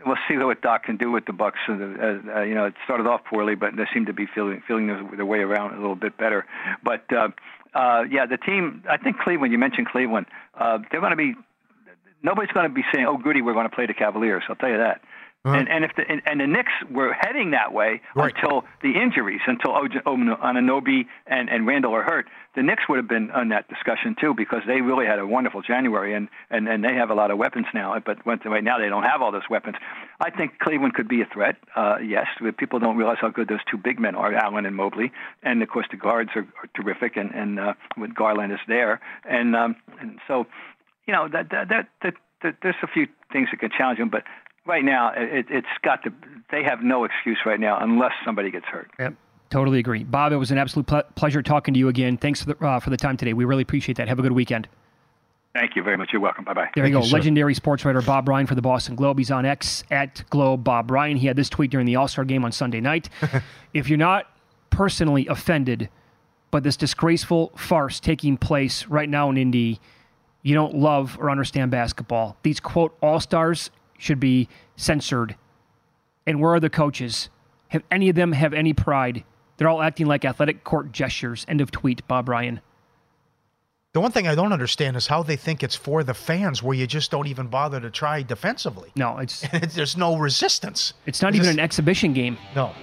we'll 0.05 0.17
see 0.27 0.37
what 0.37 0.61
Doc 0.61 0.83
can 0.83 0.97
do 0.97 1.11
with 1.11 1.25
the 1.25 1.33
Bucks. 1.33 1.59
Uh, 1.67 1.73
uh, 1.73 2.41
you 2.41 2.53
know, 2.53 2.65
it 2.65 2.73
started 2.83 3.07
off 3.07 3.21
poorly, 3.25 3.55
but 3.55 3.75
they 3.75 3.85
seem 3.93 4.05
to 4.05 4.13
be 4.13 4.25
feeling 4.33 4.61
feeling 4.67 4.87
their, 4.87 5.03
their 5.15 5.25
way 5.25 5.39
around 5.39 5.73
a 5.73 5.79
little 5.79 5.95
bit 5.95 6.17
better. 6.17 6.45
But 6.83 7.05
uh, 7.13 7.29
uh, 7.73 8.03
yeah, 8.09 8.25
the 8.25 8.37
team. 8.37 8.83
I 8.89 8.97
think 8.97 9.17
Cleveland. 9.19 9.51
You 9.51 9.59
mentioned 9.59 9.87
Cleveland. 9.87 10.27
Uh, 10.53 10.79
they're 10.91 11.01
going 11.01 11.11
to 11.11 11.17
be. 11.17 11.35
Nobody's 12.23 12.51
going 12.51 12.67
to 12.67 12.73
be 12.73 12.83
saying, 12.93 13.05
"Oh, 13.07 13.17
goody, 13.17 13.41
we're 13.41 13.53
going 13.53 13.69
to 13.69 13.75
play 13.75 13.85
the 13.85 13.93
Cavaliers." 13.93 14.43
I'll 14.49 14.55
tell 14.55 14.69
you 14.69 14.77
that. 14.77 15.01
Uh-huh. 15.45 15.55
And, 15.55 15.69
and 15.69 15.85
if 15.85 15.91
the 15.95 16.01
and, 16.09 16.23
and, 16.25 16.39
the 16.39 16.47
Knicks 16.47 16.71
were 16.89 17.13
heading 17.13 17.51
that 17.51 17.71
way 17.71 18.01
right. 18.15 18.33
until 18.35 18.63
the 18.81 18.99
injuries, 18.99 19.41
until 19.45 19.73
Anunoby 19.73 21.05
and, 21.27 21.49
and 21.49 21.67
Randle 21.67 21.93
are 21.93 22.01
hurt, 22.01 22.25
the 22.55 22.63
Knicks 22.63 22.89
would 22.89 22.97
have 22.97 23.07
been 23.07 23.29
on 23.29 23.49
that 23.49 23.67
discussion 23.67 24.15
too 24.19 24.33
because 24.33 24.61
they 24.65 24.81
really 24.81 25.05
had 25.05 25.19
a 25.19 25.27
wonderful 25.27 25.61
January 25.61 26.15
and, 26.15 26.29
and, 26.49 26.67
and 26.67 26.83
they 26.83 26.95
have 26.95 27.11
a 27.11 27.13
lot 27.13 27.29
of 27.29 27.37
weapons 27.37 27.67
now. 27.75 27.95
But 28.03 28.25
right 28.25 28.63
now 28.63 28.79
they 28.79 28.89
don't 28.89 29.03
have 29.03 29.21
all 29.21 29.31
those 29.31 29.47
weapons. 29.47 29.75
I 30.19 30.31
think 30.31 30.57
Cleveland 30.57 30.95
could 30.95 31.07
be 31.07 31.21
a 31.21 31.27
threat. 31.31 31.57
Uh, 31.75 31.97
yes, 32.03 32.25
people 32.57 32.79
don't 32.79 32.97
realize 32.97 33.17
how 33.21 33.29
good 33.29 33.47
those 33.47 33.63
two 33.69 33.77
big 33.77 33.99
men 33.99 34.15
are, 34.15 34.33
Allen 34.33 34.65
and 34.65 34.75
Mobley, 34.75 35.11
and 35.43 35.61
of 35.61 35.69
course 35.69 35.85
the 35.91 35.97
guards 35.97 36.31
are, 36.35 36.47
are 36.61 36.69
terrific, 36.75 37.17
and 37.17 37.29
and 37.35 37.59
uh, 37.59 37.73
with 37.97 38.15
Garland 38.15 38.51
is 38.51 38.59
there, 38.67 38.99
and 39.29 39.55
um, 39.55 39.75
and 39.99 40.17
so 40.27 40.47
you 41.05 41.13
know 41.13 41.27
that 41.27 41.51
that 41.51 41.69
that. 41.69 41.87
that 42.01 42.15
there's 42.61 42.75
a 42.83 42.87
few 42.87 43.07
things 43.31 43.47
that 43.49 43.59
can 43.59 43.71
challenge 43.75 43.97
them, 43.97 44.09
but 44.09 44.23
right 44.65 44.83
now, 44.83 45.11
it, 45.15 45.49
has 45.49 45.63
got 45.83 46.03
to. 46.03 46.13
They 46.51 46.63
have 46.63 46.83
no 46.83 47.03
excuse 47.03 47.39
right 47.45 47.59
now 47.59 47.77
unless 47.79 48.13
somebody 48.23 48.51
gets 48.51 48.65
hurt. 48.65 48.91
Yep. 48.99 49.15
Totally 49.49 49.79
agree, 49.79 50.03
Bob. 50.03 50.31
It 50.31 50.37
was 50.37 50.51
an 50.51 50.57
absolute 50.57 50.87
ple- 50.87 51.03
pleasure 51.15 51.41
talking 51.41 51.73
to 51.73 51.79
you 51.79 51.87
again. 51.87 52.17
Thanks 52.17 52.43
for 52.43 52.53
the 52.53 52.65
uh, 52.65 52.79
for 52.79 52.89
the 52.89 52.97
time 52.97 53.17
today. 53.17 53.33
We 53.33 53.45
really 53.45 53.61
appreciate 53.61 53.97
that. 53.97 54.07
Have 54.07 54.19
a 54.19 54.21
good 54.21 54.31
weekend. 54.31 54.67
Thank 55.53 55.77
you 55.77 55.83
very 55.83 55.95
much. 55.95 56.09
You're 56.11 56.21
welcome. 56.21 56.43
Bye 56.43 56.53
bye. 56.53 56.69
There 56.75 56.83
Thank 56.83 56.93
you 56.93 56.99
go. 56.99 57.05
You, 57.05 57.13
Legendary 57.13 57.53
sports 57.53 57.85
writer 57.85 58.01
Bob 58.01 58.27
Ryan 58.27 58.45
for 58.45 58.55
the 58.55 58.61
Boston 58.61 58.95
Globe. 58.95 59.17
He's 59.17 59.31
on 59.31 59.45
X 59.45 59.85
at 59.89 60.23
Globe 60.29 60.63
Bob 60.65 60.91
Ryan. 60.91 61.15
He 61.15 61.27
had 61.27 61.37
this 61.37 61.49
tweet 61.49 61.71
during 61.71 61.85
the 61.85 61.95
All 61.95 62.09
Star 62.09 62.25
game 62.25 62.43
on 62.43 62.51
Sunday 62.51 62.81
night. 62.81 63.09
if 63.73 63.87
you're 63.87 63.97
not 63.97 64.29
personally 64.69 65.27
offended 65.27 65.89
by 66.51 66.59
this 66.59 66.75
disgraceful 66.75 67.53
farce 67.55 68.01
taking 68.01 68.35
place 68.35 68.85
right 68.87 69.07
now 69.07 69.29
in 69.29 69.37
Indy, 69.37 69.79
you 70.41 70.53
don't 70.53 70.75
love 70.75 71.17
or 71.19 71.29
understand 71.29 71.71
basketball. 71.71 72.35
These 72.43 72.59
quote 72.59 72.97
All 73.01 73.21
Stars 73.21 73.71
should 73.97 74.19
be 74.19 74.47
censored. 74.75 75.35
And 76.27 76.41
where 76.41 76.53
are 76.53 76.59
the 76.59 76.69
coaches? 76.69 77.29
Have 77.69 77.83
any 77.91 78.09
of 78.09 78.15
them 78.15 78.31
have 78.31 78.53
any 78.53 78.73
pride? 78.73 79.23
They're 79.57 79.69
all 79.69 79.81
acting 79.81 80.07
like 80.07 80.25
athletic 80.25 80.63
court 80.63 80.91
gestures. 80.91 81.45
End 81.47 81.61
of 81.61 81.71
tweet, 81.71 82.05
Bob 82.07 82.29
Ryan. 82.29 82.61
The 83.93 84.01
one 84.01 84.11
thing 84.11 84.27
I 84.27 84.35
don't 84.35 84.51
understand 84.51 84.97
is 84.97 85.07
how 85.07 85.23
they 85.23 85.37
think 85.37 85.63
it's 85.63 85.75
for 85.75 86.03
the 86.03 86.13
fans, 86.13 86.61
where 86.61 86.75
you 86.75 86.85
just 86.85 87.11
don't 87.11 87.27
even 87.27 87.47
bother 87.47 87.79
to 87.79 87.89
try 87.89 88.21
defensively. 88.23 88.91
No, 88.97 89.17
it's 89.19 89.45
there's 89.73 89.95
no 89.95 90.17
resistance. 90.17 90.93
It's 91.05 91.21
not 91.21 91.33
even 91.33 91.47
an 91.47 91.59
exhibition 91.59 92.11
game. 92.11 92.37
No, 92.55 92.73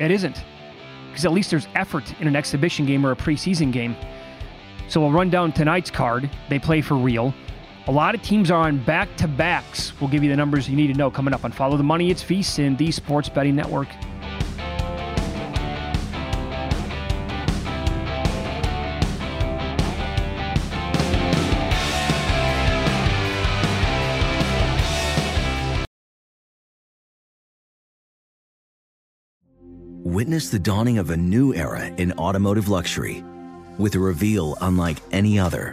it 0.00 0.10
isn't, 0.10 0.42
because 1.10 1.24
at 1.24 1.32
least 1.32 1.50
there's 1.50 1.68
effort 1.76 2.12
in 2.20 2.26
an 2.26 2.34
exhibition 2.34 2.86
game 2.86 3.06
or 3.06 3.12
a 3.12 3.16
preseason 3.16 3.72
game. 3.72 3.94
So 4.88 5.00
we'll 5.00 5.12
run 5.12 5.30
down 5.30 5.52
tonight's 5.52 5.92
card. 5.92 6.28
They 6.48 6.58
play 6.58 6.80
for 6.80 6.96
real. 6.96 7.32
A 7.88 7.90
lot 7.90 8.14
of 8.14 8.22
teams 8.22 8.48
are 8.48 8.68
on 8.68 8.78
back 8.84 9.16
to 9.16 9.26
backs. 9.26 9.92
We'll 10.00 10.08
give 10.08 10.22
you 10.22 10.30
the 10.30 10.36
numbers 10.36 10.68
you 10.68 10.76
need 10.76 10.86
to 10.86 10.94
know 10.94 11.10
coming 11.10 11.34
up 11.34 11.44
on 11.44 11.50
Follow 11.50 11.76
the 11.76 11.82
Money. 11.82 12.12
It's 12.12 12.22
VSIN, 12.22 12.78
the 12.78 12.92
Sports 12.92 13.28
Betting 13.28 13.56
Network. 13.56 13.88
Witness 30.04 30.50
the 30.50 30.58
dawning 30.60 30.98
of 30.98 31.10
a 31.10 31.16
new 31.16 31.52
era 31.52 31.86
in 31.86 32.12
automotive 32.12 32.68
luxury 32.68 33.24
with 33.76 33.96
a 33.96 33.98
reveal 33.98 34.56
unlike 34.60 34.98
any 35.10 35.36
other 35.36 35.72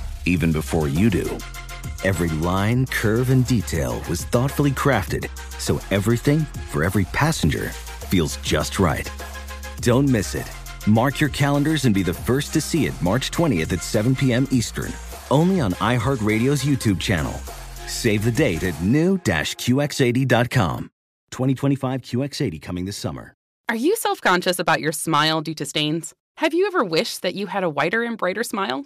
even 0.25 0.51
before 0.51 0.87
you 0.87 1.09
do. 1.09 1.37
Every 2.03 2.29
line, 2.29 2.87
curve, 2.87 3.29
and 3.29 3.45
detail 3.45 4.01
was 4.09 4.25
thoughtfully 4.25 4.71
crafted 4.71 5.29
so 5.59 5.79
everything 5.91 6.39
for 6.71 6.83
every 6.83 7.05
passenger 7.05 7.69
feels 8.09 8.37
just 8.37 8.79
right. 8.79 9.09
Don't 9.81 10.09
miss 10.09 10.33
it. 10.35 10.51
Mark 10.87 11.19
your 11.19 11.29
calendars 11.29 11.85
and 11.85 11.93
be 11.93 12.01
the 12.03 12.13
first 12.13 12.53
to 12.53 12.61
see 12.61 12.87
it 12.87 12.99
March 13.01 13.29
20th 13.31 13.71
at 13.71 13.83
7 13.83 14.15
p.m. 14.15 14.47
Eastern, 14.51 14.91
only 15.29 15.61
on 15.61 15.73
iHeartRadio's 15.73 16.63
YouTube 16.63 16.99
channel. 16.99 17.33
Save 17.87 18.25
the 18.25 18.31
date 18.31 18.63
at 18.63 18.81
new-QX80.com. 18.81 20.89
2025 21.29 22.01
QX80 22.01 22.61
coming 22.61 22.85
this 22.85 22.97
summer. 22.97 23.35
Are 23.69 23.75
you 23.75 23.95
self-conscious 23.95 24.59
about 24.59 24.81
your 24.81 24.91
smile 24.91 25.41
due 25.41 25.55
to 25.55 25.65
stains? 25.65 26.13
Have 26.37 26.53
you 26.53 26.67
ever 26.67 26.83
wished 26.83 27.21
that 27.21 27.35
you 27.35 27.47
had 27.47 27.63
a 27.63 27.69
whiter 27.69 28.03
and 28.03 28.17
brighter 28.17 28.43
smile? 28.43 28.85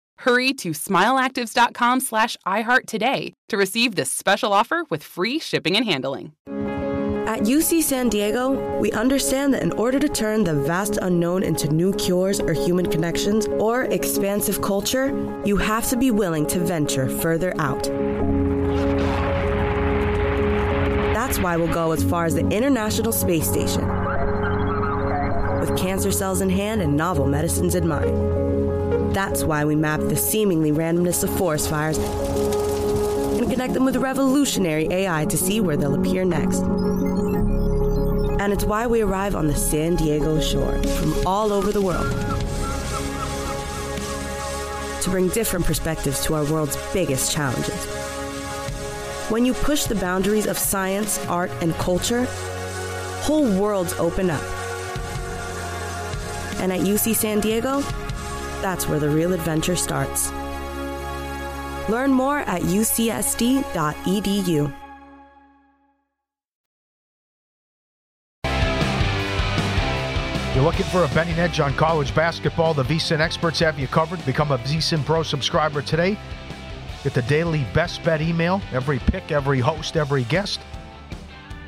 Hurry 0.21 0.53
to 0.53 0.69
smileactives.com 0.69 1.99
slash 1.99 2.37
iHeart 2.45 2.85
today 2.85 3.33
to 3.49 3.57
receive 3.57 3.95
this 3.95 4.11
special 4.11 4.53
offer 4.53 4.83
with 4.87 5.01
free 5.01 5.39
shipping 5.39 5.75
and 5.75 5.83
handling. 5.83 6.33
At 7.25 7.39
UC 7.39 7.81
San 7.81 8.09
Diego, 8.09 8.77
we 8.79 8.91
understand 8.91 9.51
that 9.55 9.63
in 9.63 9.71
order 9.71 9.97
to 9.97 10.07
turn 10.07 10.43
the 10.43 10.53
vast 10.53 10.97
unknown 11.01 11.41
into 11.41 11.73
new 11.73 11.91
cures 11.93 12.39
or 12.39 12.53
human 12.53 12.85
connections 12.85 13.47
or 13.47 13.85
expansive 13.85 14.61
culture, 14.61 15.07
you 15.43 15.57
have 15.57 15.89
to 15.89 15.97
be 15.97 16.11
willing 16.11 16.45
to 16.47 16.59
venture 16.59 17.09
further 17.09 17.59
out. 17.59 17.85
That's 21.15 21.39
why 21.39 21.57
we'll 21.57 21.73
go 21.73 21.93
as 21.93 22.03
far 22.03 22.25
as 22.25 22.35
the 22.35 22.47
International 22.49 23.11
Space 23.11 23.49
Station. 23.49 23.87
With 25.59 25.75
cancer 25.75 26.11
cells 26.11 26.41
in 26.41 26.49
hand 26.51 26.83
and 26.83 26.95
novel 26.95 27.25
medicines 27.25 27.73
in 27.73 27.87
mind. 27.87 28.50
That's 29.13 29.43
why 29.43 29.65
we 29.65 29.75
map 29.75 29.99
the 29.99 30.15
seemingly 30.15 30.71
randomness 30.71 31.21
of 31.23 31.37
forest 31.37 31.69
fires 31.69 31.97
and 31.97 33.49
connect 33.49 33.73
them 33.73 33.83
with 33.83 33.97
revolutionary 33.97 34.87
AI 34.89 35.25
to 35.25 35.37
see 35.37 35.59
where 35.59 35.75
they'll 35.75 35.95
appear 35.95 36.23
next. 36.23 36.59
And 38.39 38.53
it's 38.53 38.63
why 38.63 38.87
we 38.87 39.01
arrive 39.01 39.35
on 39.35 39.47
the 39.47 39.55
San 39.55 39.95
Diego 39.97 40.39
shore 40.39 40.81
from 40.81 41.27
all 41.27 41.51
over 41.51 41.73
the 41.73 41.81
world 41.81 42.09
to 45.01 45.09
bring 45.09 45.27
different 45.29 45.65
perspectives 45.65 46.23
to 46.25 46.35
our 46.35 46.45
world's 46.45 46.77
biggest 46.93 47.33
challenges. 47.33 47.85
When 49.29 49.45
you 49.45 49.53
push 49.53 49.85
the 49.85 49.95
boundaries 49.95 50.45
of 50.45 50.57
science, 50.57 51.17
art, 51.25 51.51
and 51.61 51.73
culture, 51.73 52.25
whole 53.21 53.59
worlds 53.59 53.93
open 53.93 54.29
up. 54.29 54.43
And 56.61 56.71
at 56.71 56.79
UC 56.81 57.15
San 57.15 57.41
Diego, 57.41 57.83
that's 58.61 58.87
where 58.87 58.99
the 58.99 59.09
real 59.09 59.33
adventure 59.33 59.75
starts. 59.75 60.31
Learn 61.89 62.11
more 62.11 62.39
at 62.39 62.61
ucsd.edu. 62.61 63.61
You're 70.53 70.63
looking 70.65 70.85
for 70.85 71.05
a 71.05 71.07
betting 71.09 71.39
edge 71.39 71.59
on 71.59 71.73
college 71.73 72.13
basketball? 72.13 72.73
The 72.73 72.83
VSIN 72.83 73.19
experts 73.19 73.59
have 73.59 73.79
you 73.79 73.87
covered. 73.87 74.23
Become 74.25 74.51
a 74.51 74.57
VSIN 74.59 75.03
Pro 75.05 75.23
subscriber 75.23 75.81
today. 75.81 76.17
Get 77.03 77.13
the 77.13 77.21
daily 77.23 77.65
best 77.73 78.03
bet 78.03 78.21
email, 78.21 78.61
every 78.71 78.99
pick, 78.99 79.31
every 79.31 79.59
host, 79.59 79.97
every 79.97 80.23
guest. 80.25 80.59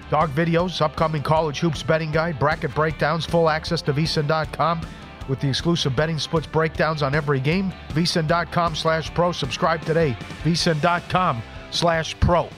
Dog 0.09 0.29
videos, 0.31 0.79
upcoming 0.81 1.23
college 1.23 1.59
hoops 1.59 1.81
betting 1.81 2.11
guide, 2.11 2.37
bracket 2.37 2.75
breakdowns, 2.75 3.25
full 3.25 3.49
access 3.49 3.81
to 3.81 3.93
VSIN.com 3.93 4.85
with 5.29 5.39
the 5.39 5.49
exclusive 5.49 5.95
betting 5.95 6.19
splits 6.19 6.47
breakdowns 6.47 7.01
on 7.01 7.15
every 7.15 7.39
game. 7.39 7.71
VSIN.com 7.89 8.75
slash 8.75 9.13
pro. 9.13 9.31
Subscribe 9.31 9.81
today. 9.83 10.15
VSIN.com 10.43 11.41
slash 11.71 12.19
pro. 12.19 12.49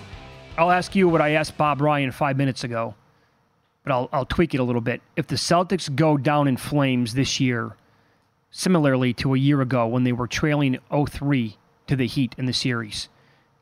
I'll 0.58 0.72
ask 0.72 0.96
you 0.96 1.10
what 1.10 1.22
I 1.22 1.32
asked 1.32 1.58
Bob 1.58 1.82
Ryan 1.82 2.12
five 2.12 2.38
minutes 2.38 2.64
ago, 2.64 2.96
but 3.84 3.92
I'll, 3.92 4.10
I'll 4.14 4.26
tweak 4.26 4.54
it 4.54 4.60
a 4.60 4.64
little 4.64 4.82
bit. 4.82 5.02
If 5.16 5.28
the 5.28 5.36
Celtics 5.36 5.94
go 5.94 6.18
down 6.18 6.48
in 6.48 6.56
flames 6.58 7.14
this 7.14 7.40
year, 7.40 7.76
similarly 8.52 9.14
to 9.16 9.34
a 9.34 9.38
year 9.38 9.62
ago 9.62 9.86
when 9.88 10.06
they 10.06 10.14
were 10.14 10.28
trailing 10.28 10.78
0-3 10.92 11.56
to 11.88 11.96
the 11.96 12.08
Heat 12.08 12.36
in 12.38 12.46
the 12.46 12.54
series, 12.54 13.10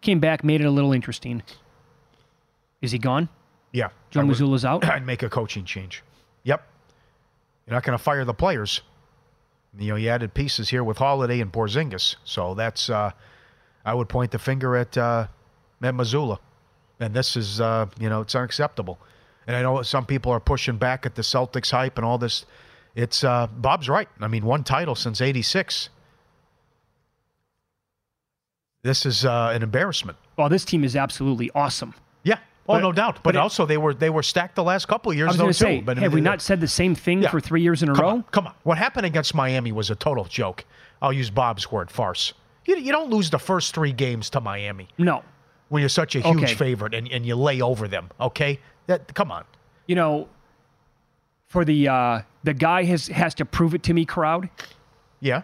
came 0.01 0.19
back, 0.19 0.43
made 0.43 0.61
it 0.61 0.65
a 0.65 0.71
little 0.71 0.93
interesting. 0.93 1.41
Is 2.81 2.91
he 2.91 2.99
gone? 2.99 3.29
Yeah. 3.71 3.89
Joe 4.11 4.21
Mazzulla's 4.21 4.65
out? 4.65 4.85
I'd 4.89 5.05
make 5.05 5.23
a 5.23 5.29
coaching 5.29 5.65
change. 5.65 6.03
Yep. 6.43 6.63
You're 7.65 7.73
not 7.73 7.83
going 7.83 7.97
to 7.97 8.03
fire 8.03 8.23
the 8.23 8.33
players. 8.33 8.81
You 9.77 9.89
know, 9.89 9.95
you 9.95 10.09
added 10.09 10.33
pieces 10.33 10.69
here 10.69 10.83
with 10.83 10.97
Holiday 10.97 11.39
and 11.39 11.51
Porzingis. 11.51 12.15
So 12.23 12.53
that's, 12.53 12.89
uh, 12.89 13.11
I 13.83 13.93
would 13.93 14.07
point 14.09 14.31
the 14.31 14.39
finger 14.39 14.75
at, 14.75 14.97
uh, 14.97 15.27
at 15.81 15.93
Mazzulla. 15.93 16.39
And 16.99 17.13
this 17.13 17.35
is, 17.35 17.59
uh, 17.59 17.87
you 17.99 18.09
know, 18.09 18.21
it's 18.21 18.35
unacceptable. 18.35 18.99
And 19.47 19.55
I 19.55 19.61
know 19.61 19.81
some 19.81 20.05
people 20.05 20.31
are 20.31 20.39
pushing 20.39 20.77
back 20.77 21.05
at 21.05 21.15
the 21.15 21.21
Celtics 21.21 21.71
hype 21.71 21.97
and 21.97 22.05
all 22.05 22.17
this. 22.17 22.45
It's, 22.95 23.23
uh, 23.23 23.47
Bob's 23.47 23.89
right. 23.89 24.07
I 24.19 24.27
mean, 24.27 24.45
one 24.45 24.63
title 24.63 24.95
since 24.95 25.19
86. 25.21 25.89
This 28.83 29.05
is 29.05 29.25
uh, 29.25 29.51
an 29.53 29.63
embarrassment. 29.63 30.17
Well, 30.37 30.49
this 30.49 30.65
team 30.65 30.83
is 30.83 30.95
absolutely 30.95 31.49
awesome. 31.55 31.95
Oh, 32.67 32.75
But- 32.75 32.79
no 32.81 32.91
doubt. 32.93 33.15
But, 33.15 33.23
but 33.23 33.35
it- 33.35 33.39
also, 33.39 33.65
they 33.65 33.77
were 33.77 33.93
they 33.93 34.09
were 34.09 34.23
stacked 34.23 34.55
the 34.55 34.63
last 34.63 34.87
couple 34.87 35.11
of 35.11 35.17
years, 35.17 35.27
I 35.27 35.31
was 35.31 35.37
though, 35.37 35.43
going 35.43 35.53
to 35.53 35.59
say, 35.59 35.79
too. 35.79 35.85
But 35.85 35.97
have 35.97 36.13
we 36.13 36.21
not 36.21 36.41
said 36.41 36.61
the 36.61 36.67
same 36.67 36.95
thing 36.95 37.23
Yeah. 37.23 37.29
for 37.29 37.39
three 37.41 37.61
years 37.61 37.83
in 37.83 37.89
a 37.89 37.93
Come 37.93 38.01
row? 38.03 38.09
on, 38.09 38.23
come 38.31 38.47
on. 38.47 38.53
What 38.63 38.77
happened 38.77 39.05
against 39.05 39.35
Miami 39.35 39.71
was 39.71 39.89
a 39.89 39.95
total 39.95 40.23
joke. 40.25 40.63
I'll 41.01 41.11
use 41.13 41.29
Bob's 41.29 41.69
word, 41.71 41.91
farce. 41.91 42.33
You, 42.65 42.77
you 42.77 42.93
don't 42.93 43.09
lose 43.09 43.29
the 43.29 43.39
first 43.39 43.75
three 43.75 43.91
games 43.91 44.29
to 44.29 44.39
Miami 44.39 44.87
No. 44.97 45.23
when 45.67 45.81
you're 45.81 45.89
such 45.89 46.15
a 46.15 46.21
huge 46.21 46.43
Okay. 46.43 46.53
favorite 46.55 46.93
and, 46.93 47.11
and 47.11 47.25
you 47.25 47.35
lay 47.35 47.59
over 47.61 47.89
them. 47.89 48.09
Okay, 48.21 48.59
that 48.87 49.13
come 49.13 49.29
on. 49.29 49.43
You 49.87 49.95
know, 49.95 50.29
for 51.49 51.65
the 51.65 51.87
uh, 51.89 52.21
the 52.43 52.53
guy 52.53 52.83
has 52.85 53.07
has 53.07 53.33
to 53.35 53.45
prove 53.45 53.73
it 53.75 53.83
to 53.83 53.93
me 53.93 54.05
crowd. 54.05 54.49
Yeah, 55.19 55.43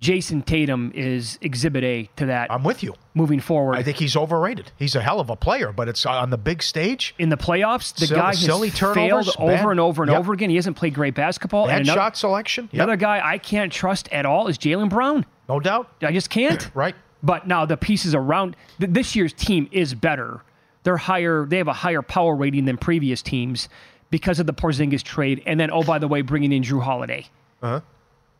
Jayson 0.00 0.44
Tatum 0.44 0.92
is 0.94 1.38
exhibit 1.40 1.82
A 1.82 2.10
to 2.16 2.26
that 2.26 2.52
I'm 2.52 2.62
with 2.62 2.82
you. 2.82 2.94
moving 3.14 3.40
forward. 3.40 3.76
I 3.76 3.82
think 3.82 3.96
he's 3.96 4.14
overrated. 4.14 4.70
He's 4.78 4.94
a 4.94 5.00
hell 5.00 5.20
of 5.20 5.30
a 5.30 5.36
player, 5.36 5.72
but 5.72 5.88
it's 5.88 6.04
on 6.04 6.28
the 6.30 6.36
big 6.38 6.62
stage. 6.62 7.14
in 7.18 7.30
the 7.30 7.36
playoffs, 7.36 7.94
the 7.94 8.06
Silly- 8.06 8.20
guy 8.20 8.26
has 8.28 8.38
silly 8.38 8.70
failed 8.70 9.30
over 9.38 9.46
bad- 9.56 9.70
and 9.70 9.80
over 9.80 10.02
and 10.02 10.12
Yep. 10.12 10.18
over 10.20 10.32
again. 10.34 10.50
He 10.50 10.56
hasn't 10.56 10.76
played 10.76 10.92
great 10.94 11.14
basketball. 11.14 11.66
Bad 11.66 11.78
and 11.78 11.86
another, 11.86 11.98
shot 11.98 12.16
selection. 12.16 12.68
Yep. 12.72 12.74
another 12.74 12.96
guy 12.96 13.20
I 13.24 13.38
can't 13.38 13.72
trust 13.72 14.08
at 14.12 14.26
all 14.26 14.48
is 14.48 14.58
Jaylen 14.58 14.90
Brown. 14.90 15.24
no 15.48 15.60
doubt. 15.60 15.88
I 16.02 16.12
just 16.12 16.28
can't. 16.30 16.70
Right. 16.74 16.94
But 17.22 17.46
now 17.48 17.64
the 17.64 17.76
pieces 17.78 18.14
around 18.14 18.54
th- 18.78 18.92
this 18.92 19.16
year's 19.16 19.32
team 19.32 19.68
is 19.72 19.94
better. 19.94 20.42
They're 20.82 20.98
higher. 20.98 21.46
They 21.46 21.56
have 21.56 21.66
a 21.68 21.72
higher 21.72 22.02
power 22.02 22.36
rating 22.36 22.66
than 22.66 22.76
previous 22.76 23.22
teams 23.22 23.68
because 24.10 24.38
of 24.38 24.46
the 24.46 24.52
Porzingis 24.52 25.02
trade, 25.02 25.42
and 25.46 25.58
then 25.58 25.70
oh 25.72 25.82
by 25.82 25.98
the 25.98 26.06
way, 26.06 26.20
bringing 26.20 26.52
in 26.52 26.62
Jrue 26.62 26.82
Holiday. 26.82 27.26
Uh-huh. 27.62 27.80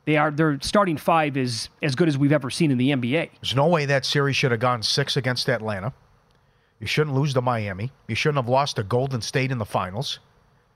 They 0.07 0.17
are 0.17 0.31
their 0.31 0.59
starting 0.63 0.97
five 0.97 1.37
is 1.37 1.69
as 1.83 1.95
good 1.95 2.09
as 2.09 2.17
we've 2.17 2.33
ever 2.33 2.49
seen 2.49 2.71
in 2.71 2.79
the 2.79 2.91
NBA. 2.91 3.31
There's 3.43 3.57
no 3.57 3.67
way 3.67 3.87
that 3.87 4.07
series 4.07 4.37
should 4.37 4.53
have 4.53 4.61
gone 4.61 4.83
six 4.83 5.17
against 5.17 5.49
Atlanta. 5.51 5.93
You 6.81 6.87
shouldn't 6.87 7.17
lose 7.17 7.35
to 7.35 7.43
Miami. 7.43 7.91
You 8.07 8.15
shouldn't 8.15 8.37
have 8.37 8.49
lost 8.49 8.77
to 8.77 8.83
Golden 8.85 9.21
State 9.21 9.51
in 9.51 9.59
the 9.59 9.65
finals. 9.65 10.21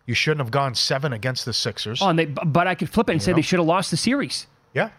You 0.07 0.15
shouldn't 0.15 0.41
have 0.41 0.51
gone 0.51 0.75
seven 0.75 1.13
against 1.13 1.45
the 1.45 1.53
Sixers. 1.53 2.03
Oh, 2.03 2.09
and 2.09 2.19
they, 2.19 2.25
but 2.25 2.67
I 2.67 2.75
could 2.75 2.89
flip 2.91 3.09
it 3.09 3.13
and 3.13 3.23
say 3.23 3.31
know? 3.31 3.37
they 3.37 3.43
should 3.43 3.61
have 3.61 3.67
lost 3.69 3.91
the 3.93 3.97
series. 3.97 4.47
Yeah, 4.75 4.91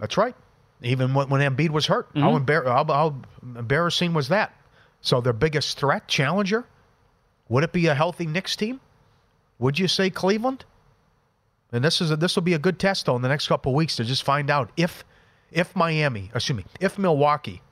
that's 0.00 0.16
right. 0.16 0.34
Even 0.80 1.12
when, 1.12 1.28
when 1.28 1.40
Embiid 1.42 1.70
was 1.70 1.86
hurt, 1.86 2.08
Mm-hmm. 2.14 2.20
how, 2.20 2.38
embar- 2.38 2.66
how, 2.66 2.84
how 2.84 3.16
embarrassing 3.58 4.14
was 4.14 4.28
that? 4.28 4.54
So 5.02 5.20
their 5.20 5.32
biggest 5.34 5.78
threat, 5.78 6.08
challenger, 6.08 6.64
would 7.50 7.64
it 7.64 7.72
be 7.72 7.86
a 7.88 7.94
healthy 7.94 8.24
Knicks 8.26 8.56
team? 8.56 8.80
Would 9.58 9.78
you 9.78 9.88
say 9.88 10.08
Cleveland? 10.08 10.64
And 11.72 11.84
this 11.84 12.00
is 12.00 12.10
a, 12.10 12.16
this 12.16 12.36
will 12.36 12.42
be 12.42 12.54
a 12.54 12.58
good 12.58 12.78
test 12.78 13.06
though 13.06 13.16
in 13.16 13.22
the 13.22 13.28
next 13.28 13.48
couple 13.48 13.74
weeks 13.74 13.96
to 13.96 14.04
just 14.04 14.22
find 14.22 14.50
out 14.50 14.70
if 14.76 15.04
if 15.50 15.74
Miami, 15.76 16.30
excuse 16.34 16.56
me, 16.56 16.64
if 16.80 16.98
Milwaukee 16.98 17.62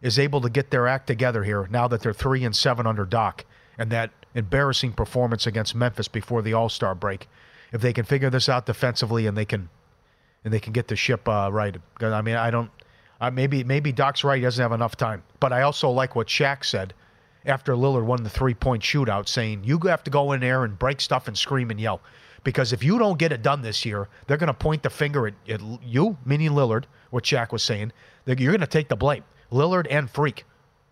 is 0.00 0.18
able 0.18 0.40
to 0.40 0.50
get 0.50 0.70
their 0.70 0.88
act 0.88 1.06
together 1.06 1.44
here 1.44 1.68
now 1.70 1.86
that 1.88 2.00
they're 2.00 2.12
three 2.12 2.44
and 2.44 2.54
seven 2.54 2.86
under 2.86 3.04
Doc 3.04 3.44
and 3.78 3.90
that 3.90 4.10
embarrassing 4.34 4.92
performance 4.92 5.46
against 5.46 5.74
Memphis 5.74 6.08
before 6.08 6.42
the 6.42 6.52
All 6.52 6.68
Star 6.68 6.94
break, 6.94 7.28
if 7.72 7.80
they 7.80 7.92
can 7.92 8.04
figure 8.04 8.30
this 8.30 8.48
out 8.48 8.66
defensively 8.66 9.26
and 9.26 9.36
they 9.36 9.44
can 9.44 9.68
and 10.44 10.52
they 10.52 10.60
can 10.60 10.72
get 10.72 10.88
the 10.88 10.96
ship 10.96 11.28
uh, 11.28 11.50
right. 11.52 11.76
I 12.00 12.22
mean, 12.22 12.36
I 12.36 12.50
don't. 12.50 12.70
I 13.20 13.30
maybe 13.30 13.62
maybe 13.64 13.92
Doc's 13.92 14.24
right. 14.24 14.36
He 14.36 14.42
doesn't 14.42 14.62
have 14.62 14.72
enough 14.72 14.96
time. 14.96 15.22
But 15.40 15.52
I 15.52 15.62
also 15.62 15.90
like 15.90 16.16
what 16.16 16.26
Shaq 16.26 16.64
said 16.64 16.94
after 17.44 17.74
Lillard 17.74 18.04
won 18.04 18.22
the 18.22 18.30
three 18.30 18.54
point 18.54 18.82
shootout, 18.82 19.28
saying 19.28 19.62
you 19.64 19.78
have 19.80 20.04
to 20.04 20.10
go 20.10 20.32
in 20.32 20.40
there 20.40 20.64
and 20.64 20.78
break 20.78 21.00
stuff 21.00 21.28
and 21.28 21.38
scream 21.38 21.70
and 21.70 21.80
yell. 21.80 22.00
Because 22.44 22.72
if 22.72 22.82
you 22.82 22.98
don't 22.98 23.18
get 23.18 23.30
it 23.30 23.42
done 23.42 23.62
this 23.62 23.84
year, 23.84 24.08
they're 24.26 24.36
going 24.36 24.48
to 24.48 24.54
point 24.54 24.82
the 24.82 24.90
finger 24.90 25.28
at, 25.28 25.34
at 25.48 25.60
you, 25.84 26.16
meaning 26.24 26.50
Lillard, 26.50 26.84
what 27.10 27.24
Shaq 27.24 27.52
was 27.52 27.62
saying. 27.62 27.92
You're 28.26 28.52
going 28.52 28.60
to 28.60 28.66
take 28.66 28.88
the 28.88 28.96
blame. 28.96 29.24
Lillard 29.52 29.86
and 29.90 30.10
Freak. 30.10 30.44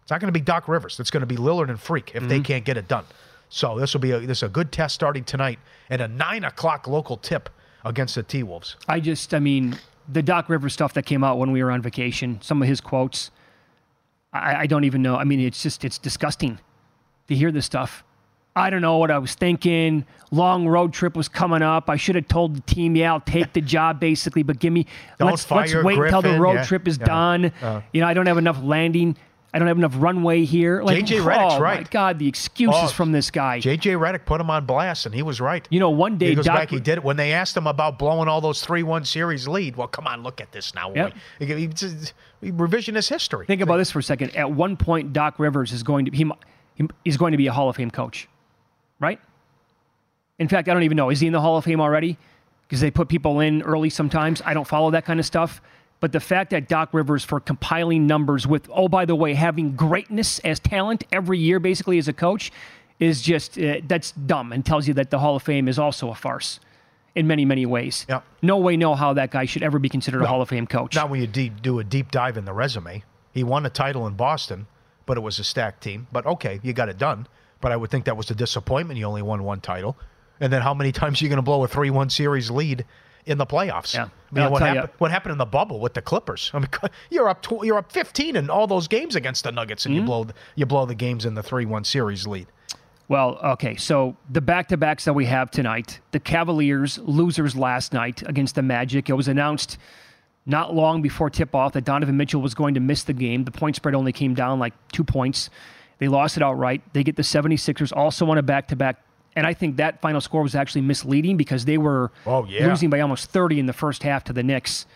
It's 0.02 0.10
not 0.10 0.20
going 0.20 0.32
to 0.32 0.38
be 0.38 0.44
Doc 0.44 0.68
Rivers. 0.68 1.00
It's 1.00 1.10
going 1.10 1.22
to 1.22 1.26
be 1.26 1.36
Lillard 1.36 1.68
and 1.68 1.80
Freak 1.80 2.12
if 2.14 2.28
they 2.28 2.36
mm-hmm. 2.36 2.42
can't 2.42 2.64
get 2.64 2.76
it 2.76 2.88
done. 2.88 3.04
So 3.48 3.78
this 3.78 3.94
will 3.94 4.00
be 4.00 4.12
a, 4.12 4.20
this 4.20 4.38
is 4.38 4.42
a 4.44 4.48
good 4.48 4.70
test 4.70 4.94
starting 4.94 5.24
tonight 5.24 5.58
and 5.88 6.00
a 6.00 6.08
nine 6.08 6.44
o'clock 6.44 6.86
local 6.86 7.16
tip 7.16 7.48
against 7.84 8.14
the 8.14 8.22
T 8.22 8.42
Wolves. 8.44 8.76
I 8.86 9.00
just, 9.00 9.34
I 9.34 9.40
mean, 9.40 9.76
the 10.08 10.22
Doc 10.22 10.48
Rivers 10.48 10.72
stuff 10.72 10.94
that 10.94 11.04
came 11.04 11.24
out 11.24 11.38
when 11.38 11.50
we 11.50 11.62
were 11.62 11.70
on 11.70 11.82
vacation, 11.82 12.38
some 12.42 12.62
of 12.62 12.68
his 12.68 12.80
quotes, 12.80 13.30
I, 14.32 14.54
I 14.54 14.66
don't 14.66 14.84
even 14.84 15.02
know. 15.02 15.16
I 15.16 15.24
mean, 15.24 15.40
it's 15.40 15.62
just, 15.62 15.84
it's 15.84 15.98
disgusting 15.98 16.60
to 17.26 17.34
hear 17.34 17.50
this 17.50 17.66
stuff. 17.66 18.04
I 18.56 18.68
don't 18.70 18.82
know 18.82 18.98
what 18.98 19.10
I 19.10 19.18
was 19.18 19.34
thinking. 19.34 20.04
Long 20.32 20.66
road 20.66 20.92
trip 20.92 21.16
was 21.16 21.28
coming 21.28 21.62
up. 21.62 21.88
I 21.88 21.96
should 21.96 22.16
have 22.16 22.28
told 22.28 22.56
the 22.56 22.60
team, 22.62 22.96
yeah, 22.96 23.12
I'll 23.12 23.20
take 23.20 23.52
the 23.52 23.60
job 23.60 24.00
basically, 24.00 24.42
but 24.42 24.58
give 24.58 24.72
me 24.72 24.86
Don't 25.18 25.30
let's 25.30 25.48
let's 25.50 25.74
wait 25.74 25.98
until 25.98 26.22
the 26.22 26.38
road 26.40 26.54
Yeah. 26.54 26.64
trip 26.64 26.88
is 26.88 26.98
Yeah. 26.98 27.06
done. 27.06 27.52
Uh. 27.62 27.80
you 27.92 28.00
know, 28.00 28.06
I 28.08 28.14
don't 28.14 28.26
have 28.26 28.38
enough 28.38 28.62
landing. 28.62 29.16
I 29.52 29.58
don't 29.58 29.66
have 29.66 29.78
enough 29.78 29.94
runway 29.96 30.44
here. 30.44 30.80
Like, 30.80 30.98
JJ 31.04 31.22
Redick's 31.24 31.54
oh 31.54 31.58
my 31.58 31.60
right. 31.60 31.90
God, 31.90 32.20
the 32.20 32.28
excuses 32.28 32.80
Oh, 32.84 32.86
from 32.88 33.10
this 33.10 33.32
guy. 33.32 33.58
JJ 33.58 33.98
Redick 33.98 34.24
put 34.24 34.40
him 34.40 34.48
on 34.48 34.64
blast, 34.64 35.06
and 35.06 35.14
he 35.14 35.22
was 35.22 35.40
right. 35.40 35.66
You 35.72 35.80
know, 35.80 35.90
one 35.90 36.18
day 36.18 36.28
he 36.28 36.34
goes 36.36 36.44
Doc- 36.44 36.56
back. 36.56 36.70
He 36.70 36.78
did 36.78 36.98
it 36.98 37.04
when 37.04 37.16
they 37.16 37.32
asked 37.32 37.56
him 37.56 37.66
about 37.66 37.98
blowing 37.98 38.28
all 38.28 38.40
those 38.40 38.62
three-one 38.64 39.04
series 39.04 39.48
lead. 39.48 39.74
Well, 39.74 39.88
come 39.88 40.06
on, 40.06 40.22
look 40.22 40.40
at 40.40 40.52
this 40.52 40.72
now. 40.72 40.92
Yep. 40.94 41.14
He, 41.40 41.46
he, 41.46 41.54
he- 41.54 41.68
he 42.42 42.52
revisionist 42.52 43.08
history. 43.08 43.44
Think 43.46 43.60
about 43.60 43.78
this 43.78 43.90
for 43.90 43.98
a 43.98 44.02
second. 44.04 44.36
At 44.36 44.52
one 44.52 44.76
point, 44.76 45.12
Doc 45.12 45.34
Rivers 45.38 45.72
is 45.72 45.82
going 45.82 46.04
to 46.04 46.12
he, 46.12 46.30
he 46.76 46.86
is 47.04 47.16
going 47.16 47.32
to 47.32 47.38
be 47.38 47.48
a 47.48 47.52
Hall 47.52 47.68
of 47.68 47.74
Fame 47.74 47.90
coach, 47.90 48.28
right? 49.00 49.20
In 50.38 50.48
fact, 50.48 50.68
I 50.68 50.74
don't 50.74 50.84
even 50.84 50.96
know. 50.96 51.10
Is 51.10 51.20
he 51.20 51.26
in 51.26 51.32
the 51.32 51.40
Hall 51.40 51.56
of 51.56 51.64
Fame 51.64 51.80
already? 51.80 52.16
Because 52.62 52.80
they 52.80 52.90
put 52.90 53.08
people 53.08 53.40
in 53.40 53.62
early 53.62 53.90
sometimes. 53.90 54.40
I 54.44 54.54
don't 54.54 54.66
follow 54.66 54.90
that 54.92 55.04
kind 55.04 55.18
of 55.18 55.26
stuff. 55.26 55.60
But 55.98 56.12
the 56.12 56.20
fact 56.20 56.50
that 56.50 56.68
Doc 56.68 56.90
Rivers, 56.92 57.24
for 57.24 57.40
compiling 57.40 58.06
numbers 58.06 58.46
with, 58.46 58.68
oh, 58.72 58.88
by 58.88 59.04
the 59.04 59.14
way, 59.14 59.34
having 59.34 59.76
greatness 59.76 60.38
as 60.40 60.58
talent 60.58 61.04
every 61.12 61.38
year, 61.38 61.60
basically 61.60 61.98
as 61.98 62.08
a 62.08 62.12
coach, 62.12 62.50
is 62.98 63.20
just 63.20 63.58
uh, 63.58 63.80
that's 63.86 64.12
dumb 64.12 64.52
and 64.52 64.64
tells 64.64 64.88
you 64.88 64.94
that 64.94 65.10
the 65.10 65.18
Hall 65.18 65.36
of 65.36 65.42
Fame 65.42 65.68
is 65.68 65.78
also 65.78 66.10
a 66.10 66.14
farce 66.14 66.60
in 67.14 67.26
many, 67.26 67.44
many 67.44 67.66
ways. 67.66 68.06
Yep. 68.08 68.24
No 68.42 68.56
way, 68.58 68.76
no 68.76 68.94
how 68.94 69.12
that 69.14 69.30
guy 69.30 69.44
should 69.44 69.62
ever 69.62 69.78
be 69.78 69.88
considered 69.88 70.22
a 70.22 70.26
Hall 70.26 70.40
of 70.40 70.48
Fame 70.48 70.66
coach. 70.66 70.94
Not 70.94 71.10
when 71.10 71.20
you 71.20 71.26
deep, 71.26 71.60
do 71.60 71.78
a 71.78 71.84
deep 71.84 72.10
dive 72.10 72.36
in 72.36 72.44
the 72.44 72.52
resume. 72.52 73.02
He 73.32 73.42
won 73.44 73.66
a 73.66 73.70
title 73.70 74.06
in 74.06 74.14
Boston, 74.14 74.66
but 75.06 75.16
it 75.16 75.20
was 75.20 75.38
a 75.38 75.44
stacked 75.44 75.82
team. 75.82 76.06
But 76.12 76.24
okay, 76.26 76.60
you 76.62 76.72
got 76.72 76.88
it 76.88 76.98
done. 76.98 77.26
But 77.60 77.72
I 77.72 77.76
would 77.76 77.90
think 77.90 78.06
that 78.06 78.16
was 78.16 78.30
a 78.30 78.34
disappointment. 78.34 78.98
You 78.98 79.06
only 79.06 79.22
won 79.22 79.44
one 79.44 79.60
title. 79.60 79.96
And 80.40 80.52
then 80.52 80.62
how 80.62 80.72
many 80.72 80.92
times 80.92 81.20
are 81.20 81.24
you 81.24 81.28
going 81.28 81.36
to 81.36 81.42
blow 81.42 81.62
a 81.64 81.68
3 81.68 81.90
1 81.90 82.10
series 82.10 82.50
lead 82.50 82.84
in 83.26 83.38
the 83.38 83.46
playoffs? 83.46 83.94
Yeah. 83.94 84.04
I 84.04 84.34
mean, 84.34 84.50
what, 84.50 84.60
tell 84.60 84.68
you- 84.68 84.74
happened, 84.74 84.92
what 84.98 85.10
happened 85.10 85.32
in 85.32 85.38
the 85.38 85.44
bubble 85.44 85.80
with 85.80 85.94
the 85.94 86.02
Clippers? 86.02 86.50
I 86.54 86.60
mean, 86.60 86.68
you're 87.10 87.28
up 87.28 87.42
tw- 87.42 87.64
you're 87.64 87.78
up 87.78 87.92
15 87.92 88.36
in 88.36 88.48
all 88.48 88.66
those 88.66 88.88
games 88.88 89.16
against 89.16 89.44
the 89.44 89.52
Nuggets, 89.52 89.84
and 89.84 89.94
you 89.94 90.00
mm-hmm. 90.00 90.06
blow 90.06 90.24
the, 90.24 90.34
you 90.54 90.66
blow 90.66 90.86
the 90.86 90.94
games 90.94 91.26
in 91.26 91.34
the 91.34 91.42
3 91.42 91.66
1 91.66 91.84
series 91.84 92.26
lead. 92.26 92.46
Well, 93.08 93.40
okay, 93.42 93.74
so 93.74 94.16
the 94.30 94.40
back 94.40 94.68
to 94.68 94.76
backs 94.76 95.04
that 95.04 95.14
we 95.14 95.26
have 95.26 95.50
tonight 95.50 96.00
the 96.12 96.20
Cavaliers, 96.20 96.96
losers 96.98 97.56
last 97.56 97.92
night 97.92 98.22
against 98.26 98.54
the 98.54 98.62
Magic. 98.62 99.10
It 99.10 99.14
was 99.14 99.28
announced 99.28 99.78
not 100.46 100.74
long 100.74 101.02
before 101.02 101.28
tip 101.28 101.54
off 101.54 101.72
that 101.72 101.84
Donovan 101.84 102.16
Mitchell 102.16 102.40
was 102.40 102.54
going 102.54 102.74
to 102.74 102.80
miss 102.80 103.02
the 103.02 103.12
game. 103.12 103.44
The 103.44 103.50
point 103.50 103.76
spread 103.76 103.94
only 103.94 104.12
came 104.12 104.34
down 104.34 104.58
like 104.58 104.74
two 104.92 105.04
points. 105.04 105.50
They 106.00 106.08
lost 106.08 106.36
it 106.36 106.42
outright. 106.42 106.82
They 106.92 107.04
get 107.04 107.14
the 107.14 107.22
76ers 107.22 107.92
also 107.96 108.28
on 108.30 108.38
a 108.38 108.42
back 108.42 108.66
to 108.68 108.76
back. 108.76 109.00
And 109.36 109.46
I 109.46 109.54
think 109.54 109.76
that 109.76 110.00
final 110.00 110.20
score 110.20 110.42
was 110.42 110.56
actually 110.56 110.80
misleading 110.80 111.36
because 111.36 111.64
they 111.64 111.78
were 111.78 112.10
Oh, 112.26 112.44
yeah. 112.46 112.66
losing 112.66 112.90
by 112.90 112.98
almost 113.00 113.30
30 113.30 113.60
in 113.60 113.66
the 113.66 113.72
first 113.72 114.02
half 114.02 114.24
to 114.24 114.32
the 114.32 114.42
Knicks. 114.42 114.86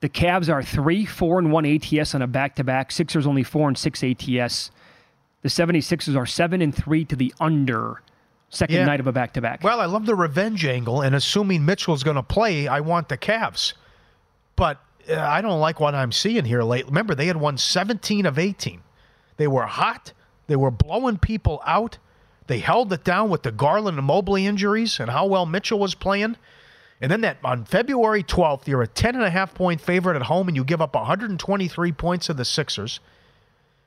The 0.00 0.08
Cavs 0.08 0.52
are 0.52 0.62
3 0.62 1.04
4 1.06 1.38
and 1.38 1.52
1 1.52 1.64
ATS 1.66 2.14
on 2.14 2.22
a 2.22 2.26
back 2.26 2.56
to 2.56 2.64
back. 2.64 2.90
Sixers 2.90 3.26
only 3.26 3.44
4 3.44 3.68
and 3.68 3.78
6 3.78 4.02
ATS. 4.02 4.70
The 5.42 5.48
76ers 5.48 6.16
are 6.16 6.26
7 6.26 6.60
and 6.60 6.74
3 6.74 7.04
to 7.04 7.14
the 7.16 7.32
under. 7.38 8.02
Second 8.48 8.76
Yeah. 8.76 8.84
night 8.86 9.00
of 9.00 9.06
a 9.06 9.12
back 9.12 9.32
to 9.34 9.40
back. 9.40 9.62
Well, 9.62 9.80
I 9.80 9.86
love 9.86 10.06
the 10.06 10.14
revenge 10.14 10.64
angle, 10.64 11.02
and 11.02 11.14
assuming 11.14 11.64
Mitchell's 11.64 12.02
going 12.02 12.16
to 12.16 12.22
play, 12.22 12.66
I 12.68 12.80
want 12.80 13.08
the 13.08 13.18
Cavs. 13.18 13.74
But 14.56 14.80
uh, 15.10 15.16
I 15.20 15.40
don't 15.42 15.60
like 15.60 15.80
what 15.80 15.94
I'm 15.94 16.12
seeing 16.12 16.44
here 16.44 16.62
late. 16.62 16.86
Remember, 16.86 17.14
they 17.14 17.26
had 17.26 17.36
won 17.36 17.58
17 17.58 18.24
of 18.26 18.38
18. 18.38 18.80
They 19.36 19.46
were 19.46 19.66
hot. 19.66 20.12
They 20.46 20.56
were 20.56 20.70
blowing 20.70 21.18
people 21.18 21.62
out. 21.66 21.98
They 22.46 22.58
held 22.58 22.92
it 22.92 23.04
down 23.04 23.30
with 23.30 23.42
the 23.42 23.50
Garland 23.50 23.98
and 23.98 24.06
Mobley 24.06 24.46
injuries 24.46 25.00
and 25.00 25.10
how 25.10 25.26
well 25.26 25.46
Mitchell 25.46 25.78
was 25.78 25.94
playing. 25.94 26.36
And 27.00 27.10
then 27.10 27.20
that 27.22 27.38
on 27.44 27.64
February 27.64 28.22
12th, 28.22 28.66
you're 28.66 28.82
a 28.82 28.86
10 28.86 29.16
and 29.16 29.24
a 29.24 29.30
half 29.30 29.52
point 29.52 29.80
favorite 29.80 30.16
at 30.16 30.22
home 30.22 30.48
and 30.48 30.56
you 30.56 30.64
give 30.64 30.80
up 30.80 30.94
123 30.94 31.92
points 31.92 32.26
to 32.26 32.34
the 32.34 32.44
Sixers. 32.44 33.00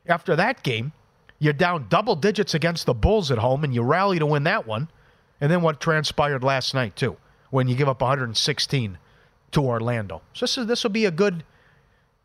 After 0.06 0.36
that 0.36 0.64
game, 0.64 0.92
you're 1.40 1.54
down 1.54 1.88
double 1.90 2.16
digits 2.16 2.54
against 2.54 2.86
the 2.86 2.94
Bulls 2.94 3.32
at 3.32 3.38
home 3.38 3.64
and 3.64 3.74
you 3.74 3.82
rally 3.82 4.20
to 4.20 4.26
win 4.26 4.44
that 4.44 4.68
one. 4.68 4.90
And 5.42 5.50
then 5.50 5.62
what 5.62 5.80
transpired 5.80 6.44
last 6.44 6.74
night 6.74 6.96
too, 6.96 7.16
when 7.50 7.68
you 7.68 7.76
give 7.76 7.88
up 7.88 8.02
116 8.02 8.98
to 9.52 9.62
Orlando. 9.62 10.22
So 10.34 10.44
this 10.46 10.58
is 10.58 10.68
this 10.68 10.84
will 10.84 10.92
be 10.92 11.06
a 11.06 11.12
good. 11.12 11.44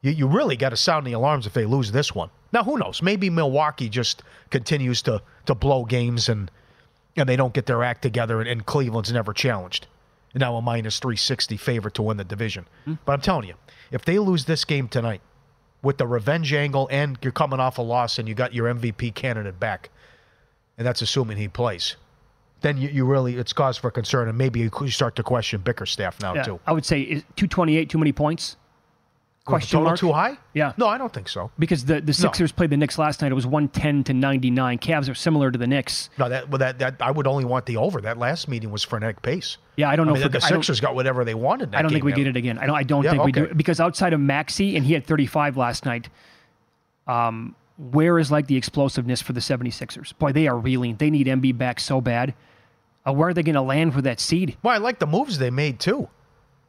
You, 0.04 0.12
you 0.12 0.26
really 0.26 0.56
got 0.56 0.68
to 0.68 0.76
sound 0.76 1.06
the 1.06 1.12
alarms 1.12 1.46
if 1.46 1.54
they 1.54 1.64
lose 1.64 1.90
this 1.90 2.14
one. 2.14 2.28
Now 2.52 2.62
who 2.62 2.78
knows? 2.78 3.02
Maybe 3.02 3.30
Milwaukee 3.30 3.88
just 3.88 4.22
continues 4.50 5.02
to 5.02 5.22
to 5.46 5.54
blow 5.54 5.84
games 5.84 6.28
and 6.28 6.50
and 7.16 7.28
they 7.28 7.36
don't 7.36 7.54
get 7.54 7.66
their 7.66 7.82
act 7.82 8.02
together 8.02 8.40
and, 8.40 8.48
and 8.48 8.66
Cleveland's 8.66 9.10
never 9.12 9.32
challenged. 9.32 9.86
Now 10.34 10.56
a 10.56 10.62
minus 10.62 10.98
360 10.98 11.56
favorite 11.56 11.94
to 11.94 12.02
win 12.02 12.16
the 12.18 12.24
division. 12.24 12.66
Hmm. 12.84 12.94
But 13.04 13.12
I'm 13.12 13.20
telling 13.20 13.48
you, 13.48 13.54
if 13.90 14.04
they 14.04 14.18
lose 14.18 14.44
this 14.44 14.64
game 14.64 14.88
tonight 14.88 15.22
with 15.82 15.96
the 15.96 16.06
revenge 16.06 16.52
angle 16.52 16.88
and 16.90 17.16
you're 17.22 17.32
coming 17.32 17.60
off 17.60 17.78
a 17.78 17.82
loss 17.82 18.18
and 18.18 18.28
you 18.28 18.34
got 18.34 18.52
your 18.52 18.72
MVP 18.72 19.14
candidate 19.14 19.58
back, 19.58 19.90
and 20.76 20.86
that's 20.86 21.02
assuming 21.02 21.36
he 21.38 21.48
plays, 21.48 21.96
then 22.60 22.76
you, 22.76 22.88
you 22.88 23.04
really 23.06 23.36
it's 23.36 23.52
cause 23.52 23.78
for 23.78 23.90
concern 23.90 24.28
and 24.28 24.36
maybe 24.36 24.60
you 24.60 24.70
start 24.90 25.16
to 25.16 25.22
question 25.22 25.60
Bickerstaff 25.60 26.20
now 26.20 26.34
Yeah, 26.34 26.42
too. 26.42 26.60
I 26.66 26.72
would 26.72 26.84
say 26.84 27.00
is 27.00 27.22
228 27.36 27.88
too 27.88 27.98
many 27.98 28.12
points? 28.12 28.56
Question 29.44 29.76
total 29.80 29.90
mark. 29.90 29.98
too 29.98 30.12
high? 30.12 30.38
Yeah. 30.54 30.72
No, 30.78 30.86
I 30.88 30.96
don't 30.96 31.12
think 31.12 31.28
so. 31.28 31.50
Because 31.58 31.84
the, 31.84 32.00
the 32.00 32.14
Sixers 32.14 32.50
played 32.50 32.70
the 32.70 32.78
Knicks 32.78 32.96
last 32.98 33.20
night. 33.20 33.30
It 33.30 33.34
was 33.34 33.46
110 33.46 34.04
to 34.04 34.14
99. 34.14 34.78
Cavs 34.78 35.10
are 35.10 35.14
similar 35.14 35.50
to 35.50 35.58
the 35.58 35.66
Knicks. 35.66 36.08
No, 36.18 36.30
that 36.30 36.48
well, 36.48 36.58
that 36.60 36.78
that 36.78 36.96
I 37.00 37.10
would 37.10 37.26
only 37.26 37.44
want 37.44 37.66
the 37.66 37.76
over. 37.76 38.00
That 38.00 38.16
last 38.16 38.48
meeting 38.48 38.70
was 38.70 38.82
frenetic 38.82 39.20
pace. 39.20 39.58
Yeah, 39.76 39.90
I 39.90 39.96
don't 39.96 40.06
know 40.06 40.12
I 40.12 40.16
mean, 40.16 40.26
if 40.26 40.32
the 40.32 40.38
don't- 40.38 40.48
Sixers 40.48 40.80
got 40.80 40.94
whatever 40.94 41.26
they 41.26 41.34
wanted. 41.34 41.74
I 41.74 41.82
don't 41.82 41.90
think 41.90 42.04
we 42.04 42.12
now. 42.12 42.16
get 42.16 42.26
it 42.28 42.36
again. 42.36 42.56
I 42.58 42.64
don't. 42.66 42.76
I 42.76 42.82
don't 42.84 43.04
Yeah, 43.04 43.10
think 43.10 43.24
we 43.24 43.32
do 43.32 43.52
because 43.54 43.80
outside 43.80 44.14
of 44.14 44.20
Maxey 44.20 44.76
and 44.76 44.86
he 44.86 44.94
had 44.94 45.04
35 45.06 45.58
last 45.58 45.84
night. 45.84 46.08
Um, 47.06 47.54
where 47.76 48.18
is 48.18 48.30
like 48.30 48.46
the 48.46 48.56
explosiveness 48.56 49.20
for 49.20 49.32
the 49.34 49.40
76ers? 49.40 50.16
Boy, 50.18 50.32
they 50.32 50.46
are 50.48 50.56
reeling. 50.56 50.96
They 50.96 51.10
need 51.10 51.26
Embiid 51.26 51.58
back 51.58 51.80
so 51.80 52.00
bad. 52.00 52.32
Uh, 53.06 53.12
where 53.12 53.28
are 53.28 53.34
they 53.34 53.42
going 53.42 53.56
to 53.56 53.60
land 53.62 53.92
for 53.92 54.00
that 54.02 54.20
seed? 54.20 54.56
Well, 54.62 54.74
I 54.74 54.78
like 54.78 55.00
the 55.00 55.06
moves 55.06 55.36
they 55.38 55.50
made 55.50 55.80
too, 55.80 56.08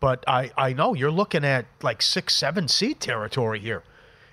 but 0.06 0.24
I 0.28 0.52
I 0.56 0.74
know 0.74 0.94
you're 0.94 1.10
looking 1.10 1.44
at 1.44 1.65
like 1.82 2.00
six 2.04 2.36
seven 2.36 2.68
seed 2.68 3.00
territory 3.00 3.60
here 3.60 3.82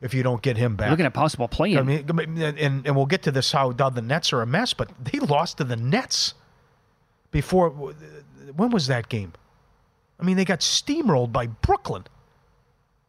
if 0.02 0.12
you 0.12 0.22
don't 0.22 0.42
get 0.42 0.58
him 0.58 0.76
back. 0.76 0.90
Looking 0.90 1.06
at 1.06 1.14
possible 1.14 1.48
playing. 1.48 1.78
I 1.78 1.80
mean, 1.80 2.42
and, 2.42 2.86
and 2.86 2.94
we'll 2.94 3.06
get 3.06 3.22
to 3.22 3.30
this 3.30 3.52
how 3.52 3.72
the 3.72 4.02
Nets 4.02 4.34
are 4.34 4.42
a 4.42 4.46
mess, 4.46 4.74
but 4.74 4.90
they 5.02 5.18
lost 5.18 5.56
to 5.56 5.64
the 5.64 5.76
Nets 5.76 6.34
before. 7.30 7.70
When 7.70 8.68
was 8.68 8.86
that 8.88 9.08
game? 9.08 9.32
I 10.20 10.24
mean, 10.24 10.36
they 10.36 10.44
got 10.44 10.60
steamrolled 10.60 11.32
by 11.32 11.46
Brooklyn, 11.46 12.04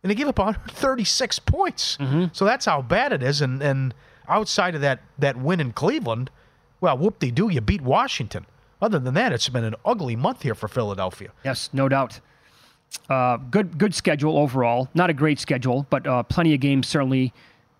and 0.01 0.09
they 0.09 0.15
gave 0.15 0.29
up 0.29 0.39
136 0.39 1.39
points. 1.39 1.97
Mm-hmm. 1.97 2.27
So 2.31 2.45
that's 2.45 2.65
how 2.65 2.81
bad 2.81 3.11
it 3.11 3.21
is. 3.21 3.41
And 3.41 3.61
and 3.61 3.93
outside 4.29 4.73
of 4.73 4.79
that 4.79 5.01
that 5.19 5.35
win 5.35 5.59
in 5.59 5.73
Cleveland, 5.73 6.29
well, 6.79 6.97
whoop 6.97 7.19
de 7.19 7.29
doo, 7.29 7.49
you 7.49 7.59
beat 7.59 7.81
Washington. 7.81 8.45
Other 8.81 8.99
than 8.99 9.15
that, 9.15 9.33
it's 9.33 9.49
been 9.49 9.65
an 9.65 9.75
ugly 9.83 10.15
month 10.15 10.43
here 10.43 10.55
for 10.55 10.69
Philadelphia. 10.69 11.31
Yes, 11.43 11.69
no 11.73 11.89
doubt. 11.89 12.21
Uh, 13.09 13.37
good 13.37 13.77
good 13.77 13.93
schedule 13.93 14.37
overall. 14.37 14.89
Not 14.93 15.09
a 15.09 15.13
great 15.13 15.39
schedule, 15.39 15.85
but 15.89 16.07
uh, 16.07 16.23
plenty 16.23 16.53
of 16.53 16.59
games 16.59 16.87
certainly 16.87 17.33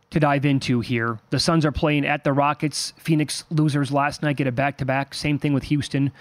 to 0.09 0.19
dive 0.19 0.45
into 0.45 0.79
here. 0.81 1.19
The 1.29 1.39
Suns 1.39 1.65
are 1.65 1.71
playing 1.71 2.05
at 2.05 2.23
the 2.23 2.33
Rockets. 2.33 2.93
Phoenix 2.97 3.45
losers 3.49 3.91
last 3.91 4.21
night 4.21 4.37
get 4.37 4.47
a 4.47 4.51
back 4.51 4.77
to 4.77 4.85
back. 4.85 5.13
Same 5.13 5.39
thing 5.39 5.53
with 5.53 5.63
Houston. 5.63 6.11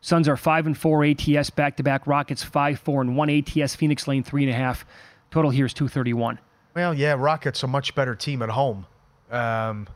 Suns 0.00 0.28
are 0.28 0.36
five 0.36 0.66
and 0.66 0.76
four 0.76 1.04
ATS 1.04 1.50
back 1.50 1.76
to 1.78 1.82
back. 1.82 2.06
Rockets 2.06 2.42
five 2.42 2.78
four 2.78 3.00
and 3.00 3.16
one 3.16 3.28
ATS. 3.30 3.74
Phoenix 3.74 4.06
lane 4.06 4.22
three 4.22 4.44
and 4.44 4.52
a 4.52 4.56
half. 4.56 4.86
Total 5.30 5.50
here 5.50 5.66
is 5.66 5.74
two 5.74 5.88
thirty 5.88 6.12
one. 6.12 6.38
Well, 6.74 6.94
yeah, 6.94 7.14
Rockets 7.18 7.62
a 7.62 7.66
much 7.66 7.94
better 7.94 8.14
team 8.14 8.42
at 8.42 8.50
home. 8.50 8.86
Um, 9.30 9.88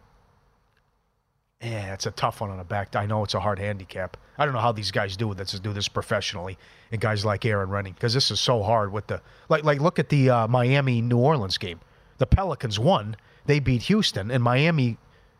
yeah, 1.60 1.92
it's 1.94 2.06
a 2.06 2.10
tough 2.10 2.40
one 2.40 2.50
on 2.50 2.60
a 2.60 2.64
back. 2.64 2.94
I 2.96 3.06
know 3.06 3.24
it's 3.24 3.34
a 3.34 3.40
hard 3.40 3.58
handicap. 3.58 4.16
I 4.38 4.44
don't 4.44 4.54
know 4.54 4.60
how 4.60 4.72
these 4.72 4.90
guys 4.92 5.16
do 5.16 5.34
this 5.34 5.52
do 5.60 5.72
this 5.72 5.88
professionally, 5.88 6.56
and 6.92 7.00
guys 7.00 7.24
like 7.24 7.44
Erin 7.44 7.68
Rynning 7.70 7.94
because 7.94 8.14
this 8.14 8.30
is 8.30 8.38
so 8.40 8.62
hard 8.62 8.92
with 8.92 9.06
the 9.08 9.20
like 9.48 9.64
like 9.64 9.80
look 9.80 9.98
at 9.98 10.08
the 10.08 10.30
uh, 10.30 10.46
Miami 10.48 11.00
New 11.02 11.18
Orleans 11.18 11.58
game. 11.58 11.80
The 12.18 12.26
Pelicans 12.26 12.78
won. 12.78 13.16
They 13.46 13.58
beat 13.60 13.82
Houston, 13.82 14.30
and 14.30 14.42
Miami 14.42 14.96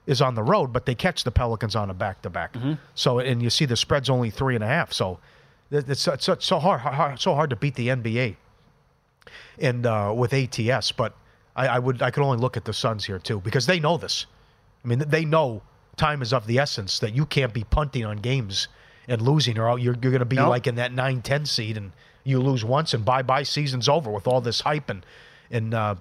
is 0.06 0.22
on 0.22 0.34
the 0.34 0.42
road, 0.42 0.72
but 0.72 0.87
they 0.87 0.94
catch 0.94 1.22
the 1.24 1.30
Pelicans 1.30 1.76
on 1.76 1.90
a 1.90 1.94
back 1.94 2.22
to 2.22 2.30
back. 2.30 2.54
So 2.94 3.18
and 3.18 3.42
you 3.42 3.50
see 3.50 3.66
the 3.66 3.76
spread's 3.76 4.08
only 4.11 4.30
three 4.30 4.54
and 4.54 4.64
a 4.64 4.66
half. 4.68 4.92
So 4.92 5.18
it- 5.70 5.88
it's, 5.88 6.08
it's, 6.08 6.28
it's 6.28 6.46
so 6.46 6.58
hard, 6.58 6.80
hard 6.80 7.20
so 7.20 7.34
hard 7.34 7.50
to 7.50 7.56
beat 7.56 7.74
the 7.74 7.88
NBA 7.88 8.37
and 9.58 9.87
uh, 9.87 10.12
with 10.16 10.32
ATS, 10.32 10.92
but 10.92 11.14
I, 11.56 11.68
I 11.68 11.78
would 11.78 12.00
I 12.02 12.11
could 12.11 12.22
only 12.22 12.38
look 12.38 12.56
at 12.56 12.64
the 12.64 12.72
Suns 12.72 13.04
here 13.04 13.18
too 13.18 13.40
because 13.40 13.66
they 13.66 13.80
know 13.80 13.96
this. 13.96 14.26
I 14.84 14.88
mean, 14.88 15.00
they 15.00 15.24
know 15.24 15.62
time 15.96 16.22
is 16.22 16.32
of 16.32 16.46
the 16.46 16.58
essence 16.58 16.98
that 17.00 17.14
you 17.14 17.26
can't 17.26 17.52
be 17.52 17.64
punting 17.64 18.04
on 18.04 18.18
games 18.18 18.68
and 19.09 19.21
losing, 19.23 19.59
or 19.59 19.79
you're 19.79 19.94
you're 20.01 20.12
going 20.12 20.18
to 20.21 20.25
be 20.25 20.37
No. 20.37 20.49
like 20.49 20.66
in 20.66 20.75
that 20.77 20.92
9-10 20.92 21.47
seed 21.49 21.77
and 21.77 21.92
you 22.25 22.40
lose 22.40 22.64
once 22.64 22.92
and 22.92 23.05
bye 23.05 23.23
bye 23.23 23.42
season's 23.42 23.88
over 23.88 24.11
with 24.11 24.27
all 24.27 24.40
this 24.40 24.61
hype 24.61 24.90
and 24.90 25.05
and 25.51 25.73
uh, 25.75 25.94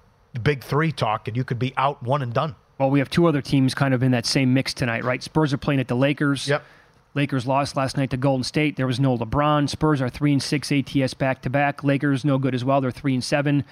big 0.43 0.63
three 0.63 0.91
talk, 0.91 1.27
and 1.27 1.37
you 1.37 1.43
could 1.43 1.57
be 1.59 1.73
out 1.77 2.03
one 2.03 2.21
and 2.21 2.33
done. 2.33 2.55
Well, 2.77 2.89
we 2.91 2.99
have 2.99 3.09
two 3.09 3.25
other 3.27 3.41
teams 3.41 3.73
kind 3.73 3.93
of 3.93 4.03
in 4.03 4.11
that 4.11 4.25
same 4.25 4.53
mix 4.53 4.73
tonight, 4.73 5.03
right? 5.03 5.23
Spurs 5.23 5.51
are 5.53 5.57
playing 5.57 5.79
at 5.79 5.87
the 5.87 5.95
Lakers. 5.95 6.47
Yep. 6.47 6.63
Lakers 7.15 7.47
lost 7.47 7.75
last 7.75 7.97
night 7.97 8.11
to 8.11 8.17
Golden 8.17 8.43
State. 8.43 8.75
There 8.75 8.85
was 8.85 8.99
no 8.99 9.17
LeBron. 9.17 9.67
Spurs 9.69 10.01
are 10.01 10.09
three 10.09 10.31
and 10.33 10.43
six 10.43 10.71
ATS 10.71 11.15
back 11.15 11.41
to 11.43 11.49
back. 11.49 11.83
Lakers 11.83 12.23
no 12.23 12.37
good 12.37 12.53
as 12.53 12.63
well. 12.63 12.79
They're 12.81 12.91
three 12.91 13.13
and 13.15 13.23
seven. 13.23 13.63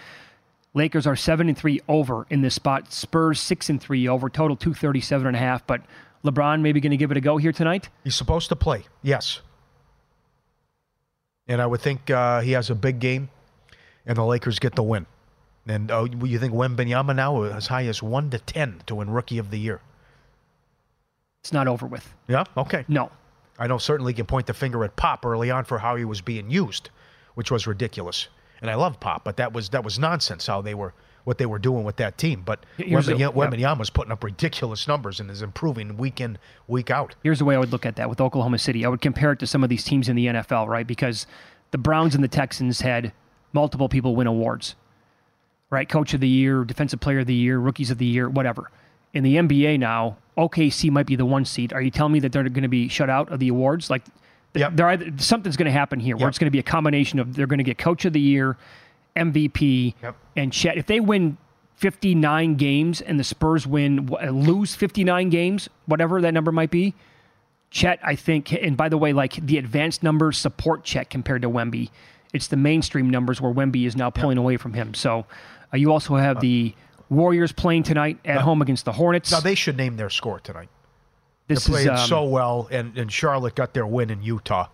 Lakers 0.74 1.06
are 1.06 1.16
seven 1.16 1.48
and 1.48 1.58
three 1.58 1.80
over 1.88 2.26
in 2.30 2.42
this 2.42 2.56
spot. 2.56 2.92
Spurs 2.92 3.40
six 3.40 3.70
and 3.70 3.80
three 3.82 4.08
over. 4.08 4.30
Total 4.30 4.56
two 4.56 4.74
thirty 4.74 5.02
seven 5.02 5.28
and 5.28 5.36
a 5.36 5.40
half. 5.40 5.68
But 5.68 5.82
LeBron 6.26 6.62
maybe 6.62 6.82
going 6.82 6.92
to 6.92 6.98
give 6.98 7.12
it 7.12 7.18
a 7.18 7.22
go 7.22 7.38
here 7.38 7.52
tonight. 7.52 7.90
He's 8.04 8.16
supposed 8.16 8.50
to 8.50 8.56
play. 8.56 8.86
Yes. 9.02 9.42
And 11.48 11.62
I 11.62 11.66
would 11.66 11.82
think 11.82 12.10
uh, 12.10 12.42
he 12.42 12.54
has 12.54 12.70
a 12.70 12.76
big 12.76 13.00
game, 13.00 13.30
and 14.06 14.18
the 14.18 14.26
Lakers 14.26 14.60
get 14.60 14.76
the 14.76 14.84
win. 14.84 15.06
And 15.68 15.92
uh, 15.92 16.08
you 16.24 16.40
think 16.40 16.54
Wembanyama 16.54 17.16
now 17.16 17.44
as 17.44 17.68
high 17.68 17.86
as 17.86 18.02
one 18.02 18.30
to 18.32 18.40
ten 18.40 18.82
to 18.88 18.96
win 18.96 19.10
Rookie 19.10 19.38
of 19.38 19.52
the 19.52 19.60
Year? 19.60 19.82
It's 21.42 21.54
not 21.54 21.68
over 21.68 21.86
with. 21.86 22.14
Yeah. 22.28 22.44
Okay. 22.58 22.86
No. 22.88 23.12
I 23.58 23.68
know 23.68 23.78
certainly 23.78 24.12
you 24.12 24.16
can 24.16 24.26
point 24.26 24.48
the 24.48 24.54
finger 24.54 24.84
at 24.84 24.96
Pop 24.96 25.26
early 25.26 25.50
on 25.50 25.64
for 25.64 25.78
how 25.78 25.96
he 25.96 26.06
was 26.06 26.22
being 26.22 26.50
used, 26.50 26.90
which 27.36 27.52
was 27.52 27.68
ridiculous. 27.68 28.28
And 28.62 28.70
I 28.70 28.76
love 28.76 29.00
Pop, 29.00 29.24
but 29.24 29.38
that 29.38 29.54
was 29.54 29.70
that 29.70 29.84
was 29.84 30.00
nonsense 30.00 30.48
how 30.48 30.62
they 30.62 30.74
were 30.74 30.94
what 31.26 31.38
they 31.38 31.46
were 31.46 31.60
doing 31.60 31.84
with 31.84 31.98
that 31.98 32.18
team. 32.18 32.42
But 32.46 32.66
Wembanyama's 32.80 33.90
putting 33.90 34.12
up 34.12 34.24
ridiculous 34.24 34.88
numbers 34.88 35.20
and 35.20 35.30
is 35.30 35.42
improving 35.42 35.98
week 35.98 36.22
in 36.22 36.38
week 36.68 36.90
out. 36.90 37.16
Here's 37.24 37.40
the 37.40 37.46
way 37.46 37.56
I 37.56 37.60
would 37.60 37.72
look 37.72 37.86
at 37.86 37.98
that 37.98 38.10
with 38.10 38.22
Oklahoma 38.22 38.58
City. 38.60 38.86
I 38.86 38.90
would 38.90 39.02
compare 39.02 39.34
it 39.34 39.40
to 39.40 39.48
some 39.48 39.64
of 39.64 39.70
these 39.70 39.84
teams 39.84 40.08
in 40.08 40.16
the 40.16 40.28
NFL, 40.28 40.68
right? 40.68 40.88
Because 40.88 41.28
the 41.72 41.78
Browns 41.78 42.16
and 42.16 42.24
the 42.24 42.30
Texans 42.30 42.82
had 42.82 43.12
multiple 43.52 43.90
people 43.90 44.16
win 44.16 44.28
awards, 44.28 44.76
right? 45.70 45.90
Coach 45.90 46.14
of 46.14 46.22
the 46.22 46.28
year, 46.28 46.64
defensive 46.64 47.00
player 47.00 47.20
of 47.20 47.28
the 47.28 47.34
year, 47.34 47.58
rookies 47.58 47.92
of 47.92 47.98
the 47.98 48.06
year, 48.06 48.30
whatever. 48.30 48.72
In 49.14 49.24
the 49.24 49.36
NBA 49.38 49.80
now, 49.80 50.18
OKC 50.38 50.92
might 50.92 51.08
be 51.08 51.16
the 51.16 51.26
one 51.26 51.46
seed. 51.46 51.74
Are 51.74 51.82
you 51.82 51.90
telling 51.90 52.14
me 52.14 52.20
that 52.20 52.32
they're 52.32 52.44
going 52.44 52.64
to 52.64 52.70
be 52.70 52.88
shut 52.88 53.10
out 53.10 53.32
of 53.32 53.40
the 53.40 53.48
awards? 53.48 53.90
Like, 53.90 54.04
yep. 54.54 54.80
either, 54.80 55.12
something's 55.18 55.58
going 55.58 55.66
to 55.66 55.72
happen 55.72 56.00
here 56.00 56.18
where 56.18 56.30
it's 56.30 56.38
going 56.38 56.48
to 56.48 56.52
be 56.52 56.60
a 56.60 56.64
combination 56.64 57.18
of 57.20 57.34
they're 57.34 57.48
going 57.48 57.58
to 57.58 57.64
get 57.64 57.78
coach 57.78 58.06
of 58.06 58.14
the 58.14 58.20
year, 58.20 58.58
MVP, 59.16 59.96
yep. 60.02 60.16
and 60.36 60.52
Chet. 60.52 60.78
If 60.78 60.86
they 60.88 61.00
win 61.00 61.38
59 61.76 62.56
games 62.56 63.02
and 63.02 63.20
the 63.20 63.24
Spurs 63.24 63.68
win 63.68 64.08
lose 64.32 64.76
59 64.76 65.30
games, 65.30 65.70
whatever 65.86 66.22
that 66.22 66.34
number 66.34 66.52
might 66.52 66.72
be, 66.72 66.94
Chet, 67.70 68.00
I 68.04 68.16
think, 68.16 68.54
and 68.54 68.78
by 68.78 68.90
the 68.90 68.98
way, 68.98 69.12
like 69.12 69.34
the 69.34 69.58
advanced 69.58 70.02
numbers 70.04 70.38
support 70.38 70.84
Chet 70.84 71.10
compared 71.10 71.42
to 71.42 71.50
Wemby. 71.50 71.90
It's 72.34 72.48
the 72.48 72.58
mainstream 72.58 73.10
numbers 73.10 73.42
where 73.42 73.54
Wemby 73.54 73.86
is 73.86 73.96
now 73.96 74.10
pulling 74.10 74.38
away 74.38 74.58
from 74.58 74.74
him. 74.74 74.94
So 74.94 75.26
uh, 75.74 75.78
you 75.78 75.92
also 75.92 76.16
have 76.16 76.38
uh, 76.38 76.42
the 76.42 76.76
Warriors 77.10 77.52
playing 77.52 77.84
tonight 77.84 78.20
at 78.26 78.38
uh, 78.38 78.42
home 78.42 78.62
against 78.62 78.86
the 78.86 78.94
Hornets. 78.94 79.32
Now 79.32 79.40
they 79.40 79.56
should 79.56 79.78
name 79.78 79.98
their 79.98 80.10
score 80.10 80.40
tonight. 80.40 80.70
This 81.48 81.66
They're 81.66 81.74
playing 81.74 81.94
is, 81.94 82.02
um, 82.02 82.08
so 82.08 82.24
well, 82.24 82.68
and, 82.72 82.98
and 82.98 83.12
Charlotte 83.12 83.56
got 83.56 83.74
their 83.74 83.86
win 83.86 84.10
in 84.10 84.24
Utah. 84.24 84.68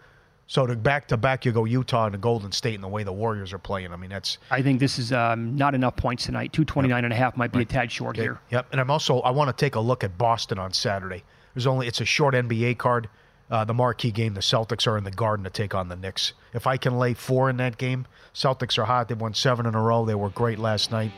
So 0.48 0.68
to 0.68 0.76
back 0.76 1.08
to 1.08 1.18
back, 1.18 1.46
you 1.46 1.52
go 1.52 1.66
Utah 1.66 2.06
and 2.06 2.14
the 2.14 2.18
Golden 2.18 2.52
State 2.52 2.76
and 2.76 2.84
the 2.84 2.88
way 2.88 3.04
the 3.04 3.14
Warriors 3.14 3.54
are 3.54 3.58
playing. 3.58 3.94
I 3.94 3.96
mean, 3.96 4.10
that's. 4.10 4.38
I 4.50 4.62
think 4.62 4.80
this 4.80 5.00
is 5.00 5.14
um, 5.14 5.56
not 5.56 5.74
enough 5.74 5.96
points 5.96 6.26
tonight. 6.26 6.52
229 6.52 6.98
yep. 6.98 7.04
and 7.06 7.14
a 7.14 7.16
half 7.16 7.38
might 7.38 7.54
be 7.54 7.60
right. 7.60 7.70
a 7.70 7.74
tad 7.74 7.92
short 7.92 8.18
okay. 8.18 8.24
here. 8.24 8.40
Yep. 8.50 8.68
And 8.72 8.82
I'm 8.82 8.92
also, 8.92 9.22
I 9.22 9.32
want 9.32 9.56
to 9.56 9.66
take 9.66 9.76
a 9.76 9.80
look 9.80 10.04
at 10.04 10.18
Boston 10.18 10.60
on 10.60 10.74
Saturday. 10.74 11.24
There's 11.54 11.68
only, 11.68 11.88
it's 11.88 12.02
a 12.02 12.06
short 12.06 12.34
NBA 12.34 12.78
card. 12.78 13.10
Uh, 13.50 13.66
the 13.66 13.74
marquee 13.74 14.12
game, 14.12 14.34
the 14.34 14.42
Celtics 14.42 14.88
are 14.88 14.98
in 14.98 15.04
the 15.04 15.12
Garden 15.12 15.44
to 15.44 15.50
take 15.50 15.76
on 15.76 15.90
the 15.90 15.96
Knicks. 15.96 16.32
If 16.54 16.68
I 16.68 16.78
can 16.78 16.98
lay 16.98 17.14
four 17.14 17.50
in 17.50 17.58
that 17.58 17.78
game, 17.78 18.08
Celtics 18.34 18.78
are 18.78 18.86
hot. 18.86 19.10
They 19.10 19.14
won 19.14 19.34
seven 19.34 19.66
in 19.66 19.76
a 19.76 19.82
row. 19.82 20.06
They 20.06 20.16
were 20.16 20.30
great 20.30 20.58
last 20.58 20.90
night. 20.90 21.12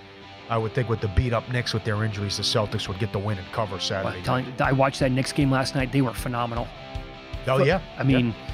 I 0.50 0.58
would 0.58 0.74
think 0.74 0.90
with 0.90 1.00
the 1.00 1.08
beat 1.10 1.32
up 1.32 1.50
Knicks 1.52 1.74
with 1.74 1.84
their 1.84 2.04
injuries, 2.04 2.38
the 2.38 2.44
Celtics 2.44 2.88
would 2.88 3.00
get 3.00 3.14
the 3.14 3.20
win 3.20 3.38
and 3.38 3.52
cover 3.52 3.80
Saturday. 3.80 4.22
Well, 4.28 4.46
I 4.60 4.72
watched 4.72 5.00
that 5.00 5.12
Knicks 5.12 5.32
game 5.32 5.52
last 5.52 5.76
night. 5.76 5.92
They 5.92 6.02
were 6.02 6.14
phenomenal. 6.14 6.68
Oh 7.48 7.64
yeah. 7.64 7.82
I 7.98 8.04
mean, 8.04 8.28
yeah. 8.28 8.54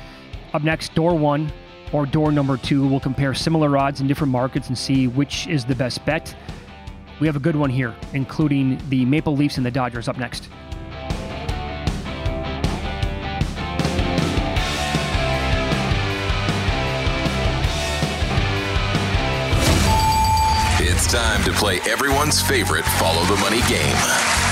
Up 0.54 0.64
next, 0.64 0.94
door 0.96 1.16
one 1.16 1.52
or 1.92 2.06
door 2.06 2.32
number 2.32 2.58
two. 2.58 2.88
We'll 2.88 3.00
compare 3.00 3.34
similar 3.34 3.78
odds 3.78 4.02
in 4.02 4.08
different 4.08 4.32
markets 4.32 4.68
and 4.68 4.78
see 4.78 5.08
which 5.08 5.48
is 5.48 5.66
the 5.66 5.76
best 5.76 6.06
bet. 6.06 6.36
We 7.20 7.28
have 7.28 7.36
a 7.36 7.40
good 7.40 7.56
one 7.56 7.70
here, 7.70 7.96
including 8.14 8.82
the 8.90 9.06
Maple 9.06 9.36
Leafs 9.36 9.58
and 9.58 9.66
the 9.66 9.72
Dodgers 9.72 10.08
up 10.08 10.18
next. 10.18 10.50
It's 20.82 21.12
time 21.12 21.44
to 21.44 21.52
play 21.52 21.80
everyone's 21.90 22.42
favorite 22.42 22.86
Follow 22.86 23.24
the 23.26 23.40
Money 23.42 23.62
game. 23.68 24.49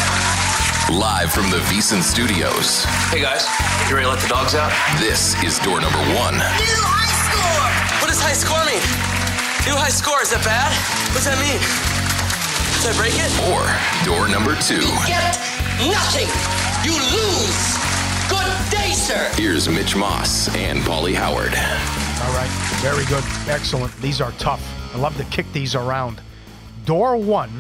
Live 0.92 1.34
from 1.34 1.50
the 1.52 1.58
VSiN 1.68 2.02
Studios. 2.02 2.86
Hey 3.12 3.20
guys, 3.20 3.44
you 3.90 3.96
ready 3.96 4.06
to 4.06 4.10
let 4.10 4.22
the 4.22 4.30
dogs 4.30 4.56
out? 4.56 4.72
This 4.98 5.36
is 5.44 5.60
door 5.60 5.82
number 5.82 6.00
one. 6.16 6.36
New 6.40 6.80
high 6.80 7.12
score! 7.28 8.00
What 8.00 8.08
does 8.08 8.24
high 8.24 8.32
score 8.32 8.64
mean? 8.64 8.80
New 9.68 9.76
high 9.76 9.92
score, 9.92 10.24
is 10.24 10.32
that 10.32 10.40
bad? 10.48 10.72
What's 11.12 11.28
that 11.28 11.36
mean? 11.44 11.60
Did 12.80 12.88
I 12.88 13.04
break 13.04 13.20
it? 13.20 13.28
Or 13.52 13.68
door 14.08 14.32
number 14.32 14.56
two. 14.64 14.80
You 14.80 15.12
get 15.12 15.36
nothing! 15.92 16.32
You 16.88 16.96
lose! 17.12 17.68
Good 18.32 18.56
day, 18.72 18.96
sir! 18.96 19.28
Here's 19.36 19.68
Mitch 19.68 19.94
Moss 19.94 20.48
and 20.56 20.80
Pauly 20.80 21.14
Howard. 21.14 21.52
All 21.52 22.32
right, 22.32 22.50
very 22.80 23.04
good. 23.12 23.28
Excellent. 23.52 23.92
These 24.00 24.22
are 24.22 24.32
tough. 24.40 24.64
I 24.96 25.00
love 25.00 25.18
to 25.18 25.26
kick 25.26 25.52
these 25.52 25.76
around. 25.76 26.22
Door 26.86 27.18
one, 27.18 27.52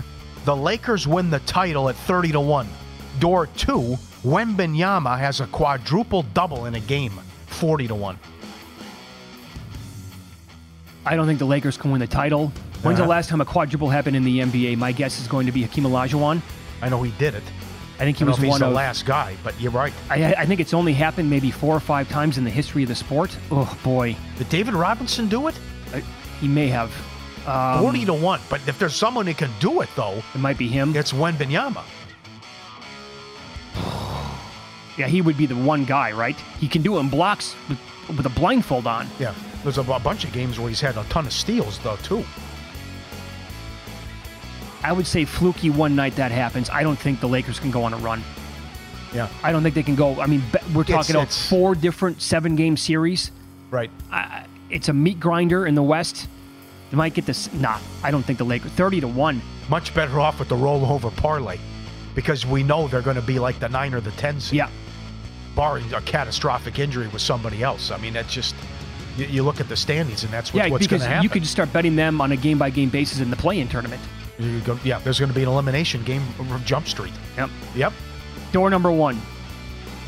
the 0.45 0.55
Lakers 0.55 1.05
win 1.09 1.29
the 1.29 1.39
title 1.39 1.89
at 1.89 1.97
30 1.97 2.31
to 2.31 2.39
1. 2.39 2.69
Door 3.19 3.47
two, 3.47 3.97
Wembanyama 4.23 5.17
has 5.17 5.39
a 5.39 5.47
quadruple 5.47 6.23
double 6.33 6.65
in 6.65 6.75
a 6.75 6.79
game, 6.79 7.13
40 7.47 7.87
to 7.87 7.95
1. 7.95 8.19
I 11.05 11.15
don't 11.15 11.25
think 11.25 11.39
the 11.39 11.45
Lakers 11.45 11.77
can 11.77 11.91
win 11.91 11.99
the 12.01 12.07
title. 12.07 12.51
When's 12.83 12.99
uh-huh. 12.99 13.05
the 13.05 13.09
last 13.09 13.29
time 13.29 13.41
a 13.41 13.45
quadruple 13.45 13.89
happened 13.89 14.15
in 14.15 14.23
the 14.23 14.39
NBA? 14.39 14.77
My 14.77 14.91
guess 14.91 15.19
is 15.19 15.27
going 15.27 15.45
to 15.45 15.51
be 15.51 15.63
Hakeem 15.63 15.85
Olajuwon. 15.85 16.41
I 16.81 16.89
know 16.89 17.01
he 17.01 17.11
did 17.11 17.33
it. 17.33 17.43
I 17.95 18.03
think 18.03 18.17
he 18.17 18.25
I 18.25 18.27
was 18.27 18.39
one 18.39 18.59
the 18.59 18.67
of, 18.67 18.73
last 18.73 19.05
guy, 19.05 19.35
but 19.43 19.59
you're 19.59 19.71
right. 19.71 19.93
I, 20.09 20.33
I, 20.33 20.45
think 20.45 20.59
it's 20.59 20.73
only 20.73 20.93
happened 20.93 21.29
maybe 21.29 21.49
four 21.49 21.75
or 21.75 21.79
five 21.79 22.07
times 22.09 22.37
in 22.37 22.43
the 22.43 22.49
history 22.49 22.83
of 22.83 22.89
the 22.89 22.95
sport. 22.95 23.35
Oh 23.49 23.75
boy, 23.83 24.15
did 24.37 24.49
David 24.49 24.75
Robinson 24.75 25.27
do 25.27 25.47
it? 25.47 25.59
I, 25.93 26.01
he 26.39 26.47
may 26.47 26.67
have. 26.67 26.93
Um, 27.47 27.81
40 27.81 28.05
to 28.05 28.13
1. 28.13 28.41
But 28.49 28.67
if 28.67 28.77
there's 28.77 28.95
someone 28.95 29.25
who 29.25 29.33
can 29.33 29.49
do 29.59 29.81
it, 29.81 29.89
though, 29.95 30.21
it 30.35 30.37
might 30.37 30.57
be 30.57 30.67
him. 30.67 30.95
It's 30.95 31.13
Wembanyama. 31.13 31.83
Yeah, 34.97 35.07
he 35.07 35.21
would 35.21 35.37
be 35.37 35.45
the 35.45 35.55
one 35.55 35.85
guy, 35.85 36.11
right? 36.11 36.35
He 36.59 36.67
can 36.67 36.81
do 36.81 36.97
it 36.97 37.01
in 37.01 37.09
blocks 37.09 37.55
with, 37.69 37.79
with 38.09 38.25
a 38.25 38.29
blindfold 38.29 38.87
on. 38.87 39.07
Yeah. 39.19 39.33
There's 39.63 39.77
a, 39.77 39.81
a 39.81 39.99
bunch 39.99 40.23
of 40.23 40.33
games 40.33 40.59
where 40.59 40.69
he's 40.69 40.81
had 40.81 40.97
a 40.97 41.03
ton 41.05 41.25
of 41.25 41.33
steals, 41.33 41.79
though, 41.79 41.97
too. 41.97 42.23
I 44.83 44.91
would 44.91 45.07
say 45.07 45.25
fluky 45.25 45.69
one 45.69 45.95
night 45.95 46.15
that 46.15 46.31
happens. 46.31 46.69
I 46.69 46.83
don't 46.83 46.97
think 46.97 47.19
the 47.19 47.27
Lakers 47.27 47.59
can 47.59 47.71
go 47.71 47.83
on 47.83 47.93
a 47.93 47.97
run. 47.97 48.23
Yeah. 49.13 49.29
I 49.43 49.51
don't 49.51 49.63
think 49.63 49.75
they 49.75 49.83
can 49.83 49.95
go. 49.95 50.19
I 50.19 50.27
mean, 50.27 50.43
we're 50.73 50.83
talking 50.83 50.99
it's, 50.99 51.09
about 51.09 51.23
it's, 51.23 51.49
four 51.49 51.75
different 51.75 52.21
seven 52.21 52.55
game 52.55 52.77
series. 52.77 53.31
Right. 53.71 53.89
Uh, 54.11 54.43
it's 54.69 54.89
a 54.89 54.93
meat 54.93 55.19
grinder 55.19 55.65
in 55.65 55.75
the 55.75 55.83
West. 55.83 56.27
They 56.91 56.97
might 56.97 57.13
get 57.13 57.25
this. 57.25 57.51
Nah, 57.53 57.79
I 58.03 58.11
don't 58.11 58.23
think 58.23 58.37
the 58.37 58.45
Lakers. 58.45 58.71
30 58.71 59.01
to 59.01 59.07
1. 59.07 59.41
Much 59.69 59.93
better 59.93 60.19
off 60.19 60.39
with 60.39 60.49
the 60.49 60.55
rollover 60.55 61.13
parlay 61.17 61.59
because 62.15 62.45
we 62.45 62.63
know 62.63 62.87
they're 62.87 63.01
going 63.01 63.15
to 63.15 63.21
be 63.21 63.39
like 63.39 63.59
the 63.59 63.69
9 63.69 63.93
or 63.93 64.01
the 64.01 64.11
10 64.11 64.39
seed. 64.39 64.57
Yeah. 64.57 64.69
Barring 65.57 65.91
a 65.93 66.01
catastrophic 66.01 66.79
injury 66.79 67.07
with 67.07 67.21
somebody 67.21 67.63
else. 67.63 67.91
I 67.91 67.97
mean, 67.97 68.13
that's 68.13 68.33
just. 68.33 68.55
You, 69.17 69.25
you 69.25 69.43
look 69.43 69.59
at 69.59 69.67
the 69.67 69.75
standings, 69.75 70.23
and 70.23 70.31
that's 70.31 70.53
what, 70.53 70.63
yeah, 70.63 70.71
what's 70.71 70.85
going 70.87 71.01
to 71.01 71.07
happen. 71.07 71.23
You 71.23 71.29
could 71.29 71.41
just 71.41 71.51
start 71.51 71.73
betting 71.73 71.95
them 71.95 72.21
on 72.21 72.31
a 72.31 72.37
game 72.37 72.59
by 72.59 72.69
game 72.69 72.89
basis 72.89 73.19
in 73.19 73.31
the 73.31 73.35
play 73.35 73.59
in 73.59 73.67
tournament. 73.67 73.99
Go, 74.63 74.79
yeah, 74.83 74.99
there's 74.99 75.19
going 75.19 75.31
to 75.31 75.35
be 75.35 75.41
an 75.41 75.49
elimination 75.49 76.03
game 76.03 76.21
from 76.35 76.63
Jump 76.63 76.87
Street. 76.87 77.13
Yep. 77.35 77.49
Yep. 77.75 77.93
Door 78.51 78.69
number 78.69 78.91
one. 78.91 79.19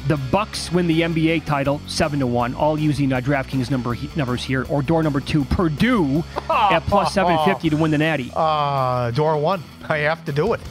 The 0.08 0.18
Bucks 0.32 0.72
win 0.72 0.88
the 0.88 1.02
NBA 1.02 1.46
title 1.46 1.82
seven 1.88 2.20
to 2.20 2.28
one, 2.28 2.54
all 2.54 2.80
using 2.80 3.12
uh, 3.12 3.20
DraftKings 3.20 3.70
number 3.70 3.96
numbers 4.16 4.44
here. 4.44 4.66
Or 4.70 4.82
door 4.82 5.04
number 5.04 5.20
two, 5.20 5.44
Purdue 5.46 6.24
at 6.50 6.80
plus 6.86 7.14
seven 7.14 7.38
fifty 7.46 7.70
to 7.70 7.76
win 7.76 7.92
the 7.92 7.98
Natty. 7.98 8.32
Uh, 8.36 9.12
door 9.12 9.38
one, 9.38 9.64
I 9.88 9.98
have 9.98 10.24
to 10.26 10.32
do 10.32 10.54
it. 10.54 10.62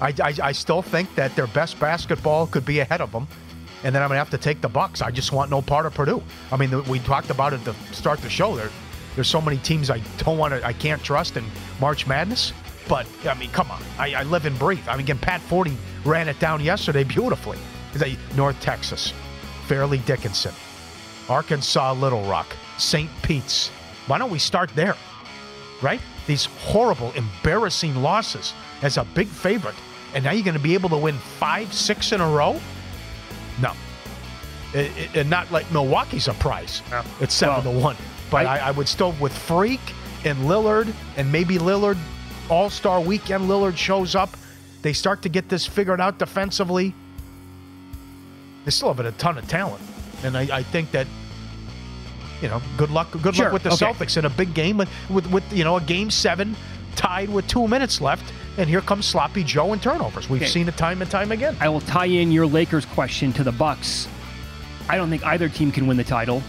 I, 0.00 0.08
I, 0.22 0.34
I 0.42 0.52
still 0.52 0.82
think 0.82 1.14
that 1.14 1.34
their 1.36 1.46
best 1.46 1.78
basketball 1.78 2.48
could 2.48 2.64
be 2.64 2.80
ahead 2.80 3.00
of 3.00 3.12
them, 3.12 3.28
and 3.84 3.94
then 3.94 4.02
I'm 4.02 4.08
gonna 4.08 4.18
have 4.18 4.30
to 4.30 4.38
take 4.38 4.60
the 4.60 4.68
Bucks. 4.68 5.02
I 5.02 5.10
just 5.10 5.32
want 5.32 5.50
no 5.50 5.62
part 5.62 5.86
of 5.86 5.94
Purdue. 5.94 6.22
I 6.50 6.56
mean, 6.56 6.84
we 6.84 6.98
talked 7.00 7.30
about 7.30 7.52
it 7.52 7.64
to 7.64 7.74
start 7.92 8.20
the 8.20 8.30
show. 8.30 8.56
There, 8.56 8.70
there's 9.14 9.28
so 9.28 9.40
many 9.40 9.58
teams 9.58 9.90
I 9.90 10.00
don't 10.18 10.38
want 10.38 10.54
to, 10.54 10.64
I 10.64 10.72
can't 10.72 11.02
trust 11.02 11.36
in 11.36 11.44
March 11.80 12.06
Madness. 12.06 12.52
But 12.88 13.06
I 13.26 13.34
mean, 13.34 13.50
come 13.50 13.70
on, 13.70 13.82
I, 13.98 14.14
I 14.14 14.22
live 14.24 14.46
and 14.46 14.58
breathe. 14.58 14.86
I 14.88 14.92
mean, 14.92 15.04
again, 15.06 15.18
Pat 15.18 15.40
Forde 15.40 15.74
ran 16.04 16.28
it 16.28 16.38
down 16.38 16.60
yesterday 16.60 17.04
beautifully. 17.04 17.58
North 18.36 18.58
Texas, 18.60 19.12
Fairleigh 19.66 19.98
Dickinson, 19.98 20.54
Arkansas 21.28 21.92
Little 21.92 22.22
Rock, 22.24 22.48
St. 22.78 23.10
Pete's. 23.22 23.68
Why 24.06 24.18
don't 24.18 24.30
we 24.30 24.38
start 24.38 24.70
there? 24.74 24.96
Right? 25.82 26.00
These 26.26 26.46
horrible, 26.46 27.12
embarrassing 27.12 27.96
losses 27.96 28.54
as 28.82 28.96
a 28.96 29.04
big 29.14 29.28
favorite 29.28 29.74
And 30.14 30.24
now 30.24 30.32
you're 30.32 30.44
going 30.44 30.56
to 30.56 30.62
be 30.62 30.74
able 30.74 30.88
to 30.90 30.96
win 30.96 31.16
five, 31.16 31.72
six 31.72 32.12
in 32.12 32.20
a 32.20 32.28
row? 32.28 32.60
No. 33.60 33.72
It, 34.74 34.90
it, 34.96 35.16
and 35.16 35.28
not 35.30 35.50
like 35.50 35.70
Milwaukee's 35.70 36.28
a 36.28 36.34
prize. 36.34 36.82
It's 37.20 37.34
seven 37.34 37.64
Well, 37.64 37.74
to 37.74 37.80
one. 37.80 37.96
But 38.30 38.46
I- 38.46 38.56
I, 38.58 38.68
I 38.68 38.70
would 38.70 38.88
still 38.88 39.12
with 39.20 39.36
Freak 39.36 39.80
and 40.24 40.38
Lillard 40.40 40.92
and 41.16 41.30
maybe 41.30 41.58
Lillard 41.58 41.98
All 42.48 42.70
Star 42.70 43.00
Weekend. 43.00 43.48
Lillard 43.48 43.76
shows 43.76 44.14
up. 44.14 44.30
They 44.82 44.92
start 44.92 45.22
to 45.22 45.28
get 45.28 45.48
this 45.48 45.66
figured 45.66 46.00
out 46.00 46.18
defensively. 46.18 46.94
They 48.64 48.70
still 48.70 48.92
have 48.92 49.04
a 49.04 49.10
ton 49.12 49.38
of 49.38 49.46
talent, 49.48 49.82
and 50.22 50.36
I, 50.36 50.58
I 50.58 50.62
think 50.62 50.90
that 50.92 51.06
you 52.40 52.48
know, 52.48 52.60
good 52.76 52.90
luck. 52.90 53.10
Good 53.22 53.34
Sure, 53.36 53.44
luck 53.46 53.52
with 53.52 53.62
the 53.62 53.72
okay. 53.72 53.86
Celtics 53.86 54.16
in 54.16 54.24
a 54.24 54.30
big 54.30 54.54
game 54.54 54.76
with, 54.76 54.88
with 55.10 55.26
with 55.30 55.52
you 55.52 55.64
know 55.64 55.76
a 55.76 55.80
game 55.80 56.10
seven 56.10 56.56
tied 56.96 57.28
with 57.28 57.46
two 57.48 57.66
minutes 57.68 58.00
left, 58.00 58.32
and 58.58 58.68
here 58.68 58.80
comes 58.80 59.06
sloppy 59.06 59.42
Joe 59.44 59.72
and 59.72 59.82
turnovers. 59.82 60.28
We've 60.28 60.42
Okay. 60.42 60.50
seen 60.50 60.68
it 60.68 60.76
time 60.76 61.00
and 61.02 61.10
time 61.10 61.32
again. 61.32 61.56
I 61.60 61.68
will 61.68 61.80
tie 61.80 62.06
in 62.06 62.30
your 62.32 62.46
Lakers 62.46 62.84
question 62.84 63.32
to 63.34 63.44
the 63.44 63.52
Bucks. 63.52 64.08
I 64.88 64.96
don't 64.96 65.10
think 65.10 65.24
either 65.24 65.48
team 65.48 65.72
can 65.72 65.86
win 65.86 65.96
the 65.96 66.04
title. 66.04 66.42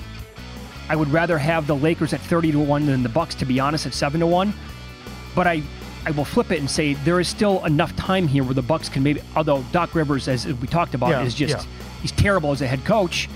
I 0.90 0.96
would 0.96 1.12
rather 1.14 1.38
have 1.38 1.66
the 1.66 1.76
Lakers 1.76 2.14
at 2.14 2.20
30 2.22 2.52
to 2.54 2.60
1 2.60 2.86
than 2.86 3.04
the 3.04 3.10
Bucks 3.10 3.36
to 3.36 3.46
be 3.46 3.60
honest 3.60 3.86
at 3.86 3.94
7 3.94 4.20
to 4.20 4.28
1. 4.28 4.54
But 5.36 5.48
I 5.48 5.64
I 6.06 6.12
will 6.12 6.26
flip 6.26 6.52
it 6.52 6.60
and 6.60 6.70
say 6.70 6.96
there 7.06 7.22
is 7.22 7.30
still 7.30 7.64
enough 7.64 7.96
time 7.96 8.28
here 8.28 8.44
where 8.44 8.54
the 8.54 8.62
Bucks 8.62 8.90
can 8.90 9.04
maybe 9.04 9.22
although 9.38 9.64
Doc 9.72 9.96
Rivers 9.96 10.28
as 10.28 10.46
we 10.46 10.68
talked 10.68 10.94
about 10.96 11.12
Yeah, 11.12 11.22
is 11.24 11.34
just 11.34 11.56
yeah. 11.66 11.72
he's 12.02 12.12
terrible 12.12 12.52
as 12.52 12.62
a 12.62 12.68
head 12.68 12.84
coach. 12.84 13.30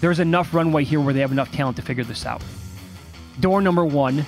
There's 0.00 0.18
enough 0.18 0.54
runway 0.54 0.84
here 0.84 1.00
where 1.00 1.12
they 1.12 1.20
have 1.20 1.32
enough 1.32 1.52
talent 1.52 1.76
to 1.76 1.82
figure 1.82 2.04
this 2.04 2.24
out. 2.24 2.40
Door 3.40 3.60
number 3.60 3.84
1 3.84 4.24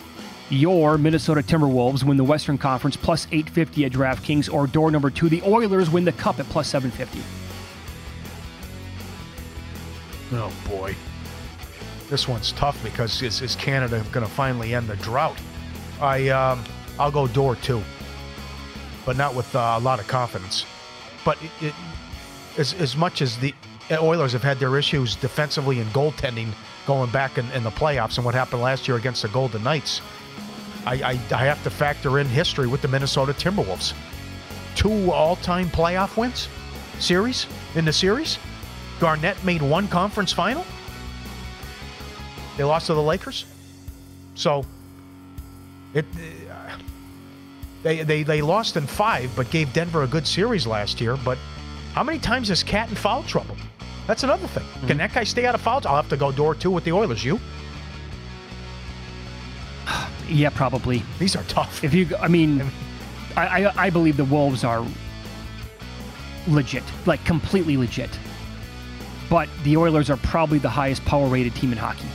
your 0.50 0.98
Minnesota 0.98 1.42
Timberwolves 1.42 2.04
win 2.04 2.16
the 2.16 2.24
Western 2.24 2.58
Conference 2.58 2.96
plus 2.96 3.26
850 3.26 3.84
at 3.84 3.92
DraftKings, 3.92 4.52
or 4.52 4.66
door 4.66 4.90
number 4.90 5.10
two, 5.10 5.28
the 5.28 5.42
Oilers 5.42 5.90
win 5.90 6.04
the 6.04 6.12
Cup 6.12 6.38
at 6.38 6.46
plus 6.46 6.68
750. 6.68 7.22
Oh 10.32 10.52
boy, 10.68 10.94
this 12.08 12.28
one's 12.28 12.52
tough 12.52 12.82
because 12.82 13.22
is, 13.22 13.40
is 13.40 13.56
Canada 13.56 14.04
going 14.12 14.26
to 14.26 14.32
finally 14.32 14.74
end 14.74 14.88
the 14.88 14.96
drought? 14.96 15.38
I 16.00 16.28
um, 16.28 16.62
I'll 16.98 17.10
go 17.10 17.26
door 17.26 17.56
two, 17.56 17.82
but 19.06 19.16
not 19.16 19.34
with 19.34 19.54
uh, 19.54 19.74
a 19.76 19.80
lot 19.80 20.00
of 20.00 20.06
confidence. 20.06 20.66
But 21.24 21.42
it, 21.42 21.68
it, 21.68 21.74
as 22.58 22.74
as 22.74 22.96
much 22.96 23.22
as 23.22 23.38
the 23.38 23.54
Oilers 23.90 24.32
have 24.32 24.42
had 24.42 24.58
their 24.58 24.76
issues 24.76 25.16
defensively 25.16 25.80
and 25.80 25.90
goaltending 25.92 26.48
going 26.86 27.10
back 27.10 27.38
in, 27.38 27.50
in 27.52 27.62
the 27.62 27.70
playoffs 27.70 28.16
and 28.16 28.24
what 28.24 28.34
happened 28.34 28.62
last 28.62 28.86
year 28.86 28.96
against 28.96 29.22
the 29.22 29.28
Golden 29.28 29.62
Knights, 29.62 30.02
I, 30.86 30.94
I 30.94 31.10
I 31.34 31.44
have 31.44 31.62
to 31.64 31.70
factor 31.70 32.18
in 32.18 32.26
history 32.26 32.66
with 32.66 32.82
the 32.82 32.88
Minnesota 32.88 33.32
Timberwolves. 33.32 33.94
Two 34.74 35.10
all-time 35.10 35.68
playoff 35.68 36.16
wins, 36.16 36.48
series 36.98 37.46
in 37.74 37.84
the 37.84 37.92
series. 37.92 38.38
Garnett 39.00 39.42
made 39.44 39.62
one 39.62 39.88
conference 39.88 40.32
final. 40.32 40.64
They 42.56 42.64
lost 42.64 42.86
to 42.86 42.94
the 42.94 43.02
Lakers. 43.02 43.44
So 44.34 44.64
it 45.94 46.04
uh, 46.50 46.76
they, 47.82 48.02
they 48.02 48.22
they 48.22 48.42
lost 48.42 48.76
in 48.76 48.86
five, 48.86 49.30
but 49.36 49.50
gave 49.50 49.72
Denver 49.72 50.02
a 50.02 50.06
good 50.06 50.26
series 50.26 50.66
last 50.66 51.00
year. 51.00 51.16
But 51.16 51.38
how 51.92 52.02
many 52.02 52.18
times 52.18 52.50
is 52.50 52.62
Cat 52.62 52.88
in 52.88 52.94
foul 52.94 53.22
trouble? 53.24 53.56
That's 54.06 54.22
another 54.22 54.46
thing. 54.46 54.64
Can 54.86 54.96
that 54.98 55.12
guy 55.12 55.24
stay 55.24 55.44
out 55.44 55.54
of 55.54 55.60
fouls? 55.60 55.86
I'll 55.86 55.96
have 55.96 56.08
to 56.08 56.16
go 56.16 56.32
door 56.32 56.54
two 56.54 56.70
with 56.70 56.84
the 56.84 56.92
Oilers. 56.92 57.24
You? 57.24 57.38
Yeah, 60.28 60.50
probably. 60.50 61.02
These 61.18 61.36
are 61.36 61.42
tough. 61.44 61.82
If 61.82 61.94
you, 61.94 62.08
I 62.20 62.28
mean, 62.28 62.62
I, 63.36 63.64
I, 63.64 63.86
I 63.86 63.90
believe 63.90 64.16
the 64.16 64.24
Wolves 64.24 64.64
are 64.64 64.84
legit, 66.46 66.84
like 67.06 67.24
completely 67.24 67.76
legit. 67.76 68.10
But 69.30 69.48
the 69.62 69.76
Oilers 69.76 70.10
are 70.10 70.16
probably 70.16 70.58
the 70.58 70.70
highest 70.70 71.04
power 71.04 71.26
rated 71.26 71.54
team 71.54 71.72
in 71.72 71.78
hockey. 71.78 72.08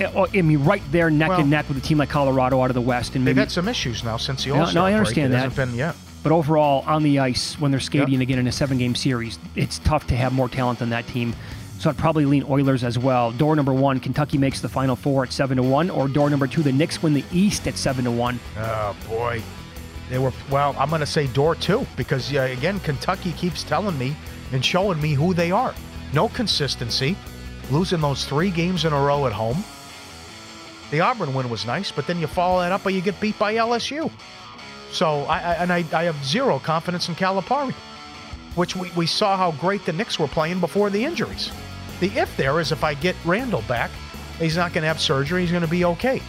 Eh, 0.00 0.10
oh, 0.14 0.26
I 0.32 0.42
mean, 0.42 0.64
right 0.64 0.82
there, 0.90 1.10
neck 1.10 1.28
Well- 1.28 1.40
and 1.40 1.50
neck 1.50 1.68
with 1.68 1.78
a 1.78 1.80
team 1.80 1.98
like 1.98 2.08
Colorado 2.08 2.60
out 2.62 2.70
of 2.70 2.74
the 2.74 2.80
West, 2.80 3.14
and 3.14 3.26
They've 3.26 3.36
maybe 3.36 3.44
had 3.44 3.52
some 3.52 3.68
issues 3.68 4.02
now 4.02 4.16
since 4.16 4.44
the 4.44 4.50
No, 4.50 4.70
no, 4.70 4.84
I 4.84 4.94
understand 4.94 5.32
break. 5.32 5.42
That. 5.42 5.56
been 5.56 5.74
yeah. 5.74 5.92
But 6.22 6.32
overall, 6.32 6.82
on 6.86 7.04
the 7.04 7.20
ice, 7.20 7.58
when 7.60 7.70
they're 7.70 7.78
skating 7.80 8.20
again 8.20 8.38
in 8.38 8.48
a 8.48 8.52
seven 8.52 8.76
game 8.76 8.94
series, 8.96 9.38
it's 9.54 9.78
tough 9.78 10.06
to 10.08 10.16
have 10.16 10.32
more 10.32 10.48
talent 10.48 10.80
than 10.80 10.90
that 10.90 11.06
team. 11.06 11.34
So 11.78 11.88
I'd 11.88 11.96
probably 11.96 12.24
lean 12.24 12.44
Oilers 12.48 12.82
as 12.82 12.98
well. 12.98 13.30
Door 13.30 13.54
number 13.54 13.72
one, 13.72 14.00
Kentucky 14.00 14.36
makes 14.36 14.60
the 14.60 14.68
final 14.68 14.96
four 14.96 15.22
at 15.22 15.32
seven 15.32 15.58
to 15.58 15.62
one, 15.62 15.90
or 15.90 16.08
door 16.08 16.28
number 16.28 16.48
two, 16.48 16.62
the 16.62 16.72
Knicks 16.72 17.02
win 17.02 17.14
the 17.14 17.24
East 17.30 17.68
at 17.68 17.76
seven 17.76 18.04
to 18.04 18.10
one. 18.10 18.40
Oh 18.58 18.96
boy, 19.08 19.40
they 20.10 20.18
were. 20.18 20.32
Well, 20.50 20.74
I'm 20.76 20.88
going 20.88 21.00
to 21.00 21.06
say 21.06 21.28
door 21.28 21.54
two 21.54 21.86
because 21.96 22.34
uh, 22.34 22.40
again, 22.40 22.80
Kentucky 22.80 23.32
keeps 23.32 23.62
telling 23.62 23.96
me 23.96 24.16
and 24.50 24.64
showing 24.64 25.00
me 25.00 25.14
who 25.14 25.34
they 25.34 25.52
are. 25.52 25.72
No 26.12 26.28
consistency, 26.28 27.16
losing 27.70 28.00
those 28.00 28.24
three 28.24 28.50
games 28.50 28.84
in 28.84 28.92
a 28.92 29.00
row 29.00 29.26
at 29.26 29.32
home. 29.32 29.62
The 30.90 31.00
Auburn 31.00 31.32
win 31.32 31.48
was 31.48 31.64
nice, 31.64 31.92
but 31.92 32.08
then 32.08 32.18
you 32.18 32.26
follow 32.26 32.60
that 32.60 32.72
up 32.72 32.84
or 32.86 32.90
you 32.90 33.02
get 33.02 33.20
beat 33.20 33.38
by 33.38 33.54
LSU. 33.54 34.10
So 34.90 35.20
I, 35.24 35.38
I 35.38 35.54
and 35.54 35.72
I, 35.72 35.84
I 35.92 36.04
have 36.04 36.24
zero 36.24 36.58
confidence 36.58 37.08
in 37.08 37.14
Calipari, 37.14 37.72
which 38.56 38.74
we, 38.74 38.90
we 38.96 39.06
saw 39.06 39.36
how 39.36 39.52
great 39.52 39.84
the 39.84 39.92
Knicks 39.92 40.18
were 40.18 40.26
playing 40.26 40.58
before 40.58 40.90
the 40.90 41.04
injuries. 41.04 41.52
The 42.00 42.06
if 42.18 42.36
there 42.36 42.60
is 42.60 42.72
if 42.72 42.84
I 42.84 42.94
get 42.94 43.16
Randle 43.24 43.62
back, 43.62 43.90
he's 44.38 44.56
not 44.56 44.72
going 44.72 44.82
to 44.82 44.88
have 44.88 45.00
surgery. 45.00 45.42
He's 45.42 45.50
going 45.50 45.62
to 45.62 45.68
be 45.68 45.84
okay. 45.84 46.22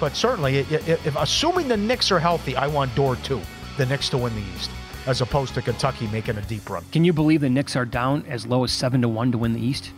But 0.00 0.16
certainly, 0.16 0.58
if, 0.58 1.16
assuming 1.16 1.68
the 1.68 1.76
Knicks 1.76 2.10
are 2.10 2.18
healthy, 2.18 2.56
I 2.56 2.66
want 2.66 2.94
door 2.94 3.16
two, 3.16 3.40
the 3.76 3.84
Knicks 3.86 4.08
to 4.10 4.18
win 4.18 4.34
the 4.34 4.42
East, 4.56 4.70
as 5.06 5.20
opposed 5.20 5.54
to 5.54 5.62
Kentucky 5.62 6.06
making 6.08 6.38
a 6.38 6.42
deep 6.42 6.68
run. 6.70 6.84
Can 6.90 7.04
you 7.04 7.12
believe 7.12 7.42
the 7.42 7.50
Knicks 7.50 7.76
are 7.76 7.84
down 7.84 8.24
as 8.26 8.46
low 8.46 8.64
as 8.64 8.72
seven 8.72 9.02
to 9.02 9.08
one 9.08 9.30
to 9.32 9.38
win 9.38 9.52
the 9.52 9.60
East? 9.60 9.92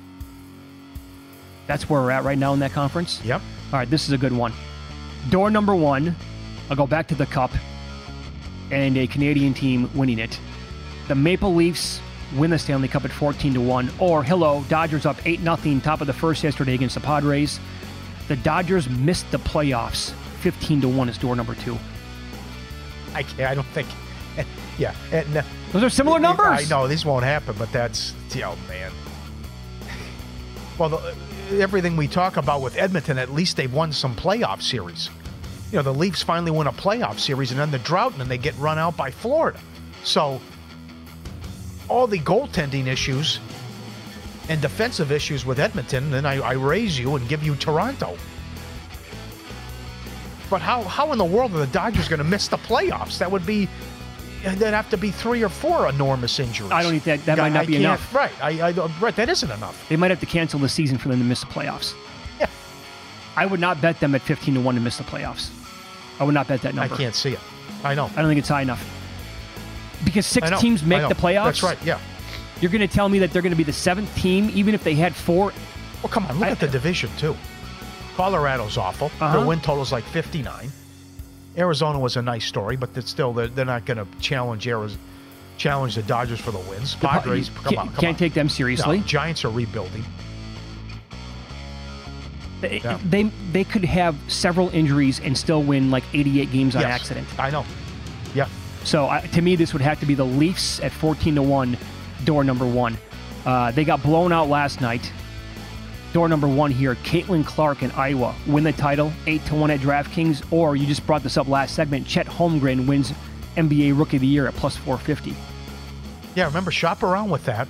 That's 1.68 1.88
where 1.88 2.02
we're 2.02 2.10
at 2.10 2.24
right 2.24 2.36
now 2.36 2.52
in 2.52 2.58
that 2.58 2.72
conference. 2.72 3.24
Yep. 3.24 3.40
All 3.72 3.78
right, 3.78 3.88
this 3.88 4.06
is 4.06 4.12
a 4.12 4.18
good 4.18 4.32
one. 4.32 4.52
Door 5.30 5.52
number 5.52 5.74
one, 5.74 6.16
I'll 6.68 6.76
go 6.76 6.86
back 6.86 7.06
to 7.08 7.14
the 7.14 7.26
Cup 7.26 7.52
and 8.72 8.96
a 8.96 9.06
Canadian 9.06 9.54
team 9.54 9.88
winning 9.94 10.18
it. 10.18 10.38
The 11.06 11.14
Maple 11.14 11.54
Leafs 11.54 12.00
win 12.36 12.50
the 12.50 12.58
Stanley 12.58 12.88
Cup 12.88 13.04
at 13.04 13.12
14 13.12 13.54
to 13.54 13.60
1. 13.60 13.90
Or, 13.98 14.22
hello, 14.22 14.64
Dodgers 14.68 15.06
up 15.06 15.16
8 15.26 15.40
0, 15.40 15.80
top 15.80 16.00
of 16.00 16.06
the 16.06 16.12
first 16.12 16.42
yesterday 16.42 16.74
against 16.74 16.94
the 16.94 17.00
Padres. 17.00 17.60
The 18.28 18.36
Dodgers 18.36 18.88
missed 18.88 19.30
the 19.30 19.38
playoffs. 19.38 20.12
15 20.40 20.80
to 20.82 20.88
1 20.88 21.08
is 21.08 21.18
door 21.18 21.36
number 21.36 21.54
two. 21.54 21.78
I 23.14 23.22
can't, 23.22 23.50
I 23.50 23.54
don't 23.54 23.66
think. 23.68 23.88
Yeah. 24.78 24.94
And, 25.12 25.36
uh, 25.36 25.42
Those 25.72 25.82
are 25.82 25.90
similar 25.90 26.18
numbers. 26.18 26.46
I 26.46 26.64
know 26.64 26.88
this 26.88 27.04
won't 27.04 27.24
happen, 27.24 27.54
but 27.58 27.70
that's 27.72 28.14
oh 28.36 28.56
man. 28.66 28.90
Well, 30.78 30.88
the, 30.88 31.14
everything 31.60 31.94
we 31.94 32.08
talk 32.08 32.38
about 32.38 32.62
with 32.62 32.76
Edmonton, 32.78 33.18
at 33.18 33.30
least 33.30 33.58
they've 33.58 33.72
won 33.72 33.92
some 33.92 34.16
playoff 34.16 34.62
series. 34.62 35.10
You 35.70 35.76
know, 35.76 35.82
the 35.82 35.94
Leafs 35.94 36.22
finally 36.22 36.50
win 36.50 36.66
a 36.66 36.72
playoff 36.72 37.18
series, 37.18 37.50
and 37.50 37.60
then 37.60 37.70
the 37.70 37.78
drought, 37.78 38.12
and 38.12 38.20
then 38.22 38.28
they 38.28 38.38
get 38.38 38.56
run 38.56 38.78
out 38.78 38.96
by 38.96 39.10
Florida. 39.10 39.60
So, 40.04 40.40
all 41.88 42.06
the 42.06 42.18
goaltending 42.18 42.86
issues 42.86 43.40
and 44.48 44.60
defensive 44.60 45.12
issues 45.12 45.44
with 45.46 45.58
Edmonton, 45.60 46.10
then 46.10 46.26
I, 46.26 46.40
I 46.40 46.52
raise 46.52 46.98
you 46.98 47.16
and 47.16 47.28
give 47.28 47.42
you 47.42 47.54
Toronto. 47.56 48.16
But 50.50 50.60
how, 50.60 50.82
how 50.82 51.12
in 51.12 51.18
the 51.18 51.24
world 51.24 51.54
are 51.54 51.58
the 51.58 51.66
Dodgers 51.68 52.08
going 52.08 52.18
to 52.18 52.24
miss 52.24 52.48
the 52.48 52.58
playoffs? 52.58 53.18
That 53.18 53.30
would 53.30 53.46
be 53.46 53.68
there'd 54.42 54.74
have 54.74 54.90
to 54.90 54.96
be 54.96 55.10
three 55.12 55.42
or 55.44 55.48
four 55.48 55.88
enormous 55.88 56.38
injuries. 56.40 56.72
I 56.72 56.82
don't 56.82 56.98
think 56.98 57.04
that- 57.04 57.24
that 57.26 57.38
I- 57.38 57.42
might 57.48 57.54
not 57.54 57.62
I 57.62 57.66
be 57.66 57.76
enough. 57.76 58.12
Right, 58.14 58.32
I, 58.42 58.60
I 58.60 58.72
right, 59.00 59.14
that 59.16 59.28
isn't 59.28 59.50
enough. 59.50 59.88
They 59.88 59.96
might 59.96 60.10
have 60.10 60.20
to 60.20 60.26
cancel 60.26 60.58
the 60.58 60.68
season 60.68 60.98
for 60.98 61.08
them 61.08 61.18
to 61.20 61.24
miss 61.24 61.40
the 61.40 61.46
playoffs. 61.46 61.94
Yeah. 62.40 62.46
I 63.36 63.46
would 63.46 63.60
not 63.60 63.80
bet 63.80 64.00
them 64.00 64.14
at 64.14 64.20
15 64.22 64.54
to 64.54 64.60
1 64.60 64.74
to 64.74 64.80
miss 64.80 64.98
the 64.98 65.04
playoffs. 65.04 65.50
I 66.20 66.24
would 66.24 66.34
not 66.34 66.48
bet 66.48 66.60
that 66.62 66.74
number. 66.74 66.92
I 66.94 66.98
can't 66.98 67.14
see 67.14 67.30
it. 67.32 67.40
I 67.84 67.94
know. 67.94 68.06
I 68.16 68.20
don't 68.20 68.28
think 68.28 68.38
it's 68.40 68.48
high 68.48 68.62
enough. 68.62 68.84
Because 70.04 70.26
six 70.26 70.50
know, 70.50 70.58
teams 70.58 70.82
make 70.82 71.08
the 71.08 71.14
playoffs. 71.14 71.44
That's 71.44 71.62
right. 71.62 71.78
Yeah. 71.84 71.98
You're 72.60 72.70
going 72.70 72.86
to 72.86 72.92
tell 72.94 73.08
me 73.08 73.18
that 73.20 73.32
they're 73.32 73.42
going 73.42 73.52
to 73.52 73.56
be 73.56 73.64
the 73.64 73.72
seventh 73.72 74.14
team, 74.16 74.50
even 74.54 74.74
if 74.74 74.84
they 74.84 74.94
had 74.94 75.14
four. 75.14 75.52
Well, 76.02 76.10
come 76.10 76.26
on, 76.26 76.38
look 76.38 76.48
at 76.48 76.60
the 76.60 76.68
division 76.68 77.10
too. 77.16 77.36
Colorado's 78.16 78.76
awful. 78.76 79.06
Uh-huh. 79.20 79.38
Their 79.38 79.46
win 79.46 79.60
total 79.60 79.82
is 79.82 79.92
like 79.92 80.04
59. 80.04 80.70
Arizona 81.56 81.98
was 81.98 82.16
a 82.16 82.22
nice 82.22 82.44
story, 82.46 82.76
but 82.76 82.90
it's 82.96 83.10
still 83.10 83.32
they're, 83.32 83.48
they're 83.48 83.64
not 83.64 83.84
going 83.84 83.98
to 83.98 84.06
challenge 84.20 84.66
Arizona, 84.66 85.00
challenge 85.58 85.94
the 85.96 86.02
Dodgers 86.02 86.40
for 86.40 86.50
the 86.50 86.58
wins. 86.60 86.94
Padres, 86.94 87.50
come 87.64 87.78
on, 87.78 87.86
come 87.88 87.96
can't 87.96 88.14
on. 88.14 88.18
take 88.18 88.34
them 88.34 88.48
seriously. 88.48 88.98
No, 88.98 89.04
Giants 89.04 89.44
are 89.44 89.50
rebuilding. 89.50 90.04
They, 92.60 92.80
Yeah. 92.80 92.98
they 93.04 93.24
they 93.50 93.64
could 93.64 93.84
have 93.84 94.16
several 94.28 94.68
injuries 94.70 95.18
and 95.20 95.36
still 95.36 95.62
win 95.62 95.90
like 95.90 96.04
88 96.14 96.52
games 96.52 96.76
on 96.76 96.84
accident. 96.84 97.26
I 97.38 97.50
know. 97.50 97.64
Yeah. 98.34 98.48
So 98.84 99.08
I, 99.08 99.20
to 99.20 99.42
me, 99.42 99.56
this 99.56 99.72
would 99.72 99.82
have 99.82 100.00
to 100.00 100.06
be 100.06 100.14
the 100.14 100.24
Leafs 100.24 100.80
at 100.80 100.92
14 100.92 101.36
to 101.36 101.42
one, 101.42 101.76
door 102.24 102.44
number 102.44 102.66
one. 102.66 102.96
Uh, 103.44 103.70
they 103.72 103.84
got 103.84 104.02
blown 104.02 104.32
out 104.32 104.48
last 104.48 104.80
night. 104.80 105.12
Door 106.12 106.28
number 106.28 106.46
one 106.46 106.70
here, 106.70 106.94
Caitlin 106.96 107.44
Clark 107.44 107.82
in 107.82 107.90
Iowa 107.92 108.34
win 108.46 108.64
the 108.64 108.72
title, 108.72 109.12
eight 109.26 109.44
to 109.46 109.54
one 109.54 109.70
at 109.70 109.80
DraftKings. 109.80 110.52
Or 110.52 110.76
you 110.76 110.86
just 110.86 111.06
brought 111.06 111.22
this 111.22 111.36
up 111.36 111.48
last 111.48 111.74
segment. 111.74 112.06
Chet 112.06 112.26
Holmgren 112.26 112.86
wins 112.86 113.12
NBA 113.56 113.98
Rookie 113.98 114.18
of 114.18 114.20
the 114.20 114.26
Year 114.26 114.46
at 114.46 114.54
plus 114.54 114.76
450. 114.76 115.34
Yeah, 116.34 116.46
remember, 116.46 116.70
shop 116.70 117.02
around 117.02 117.30
with 117.30 117.44
that 117.46 117.68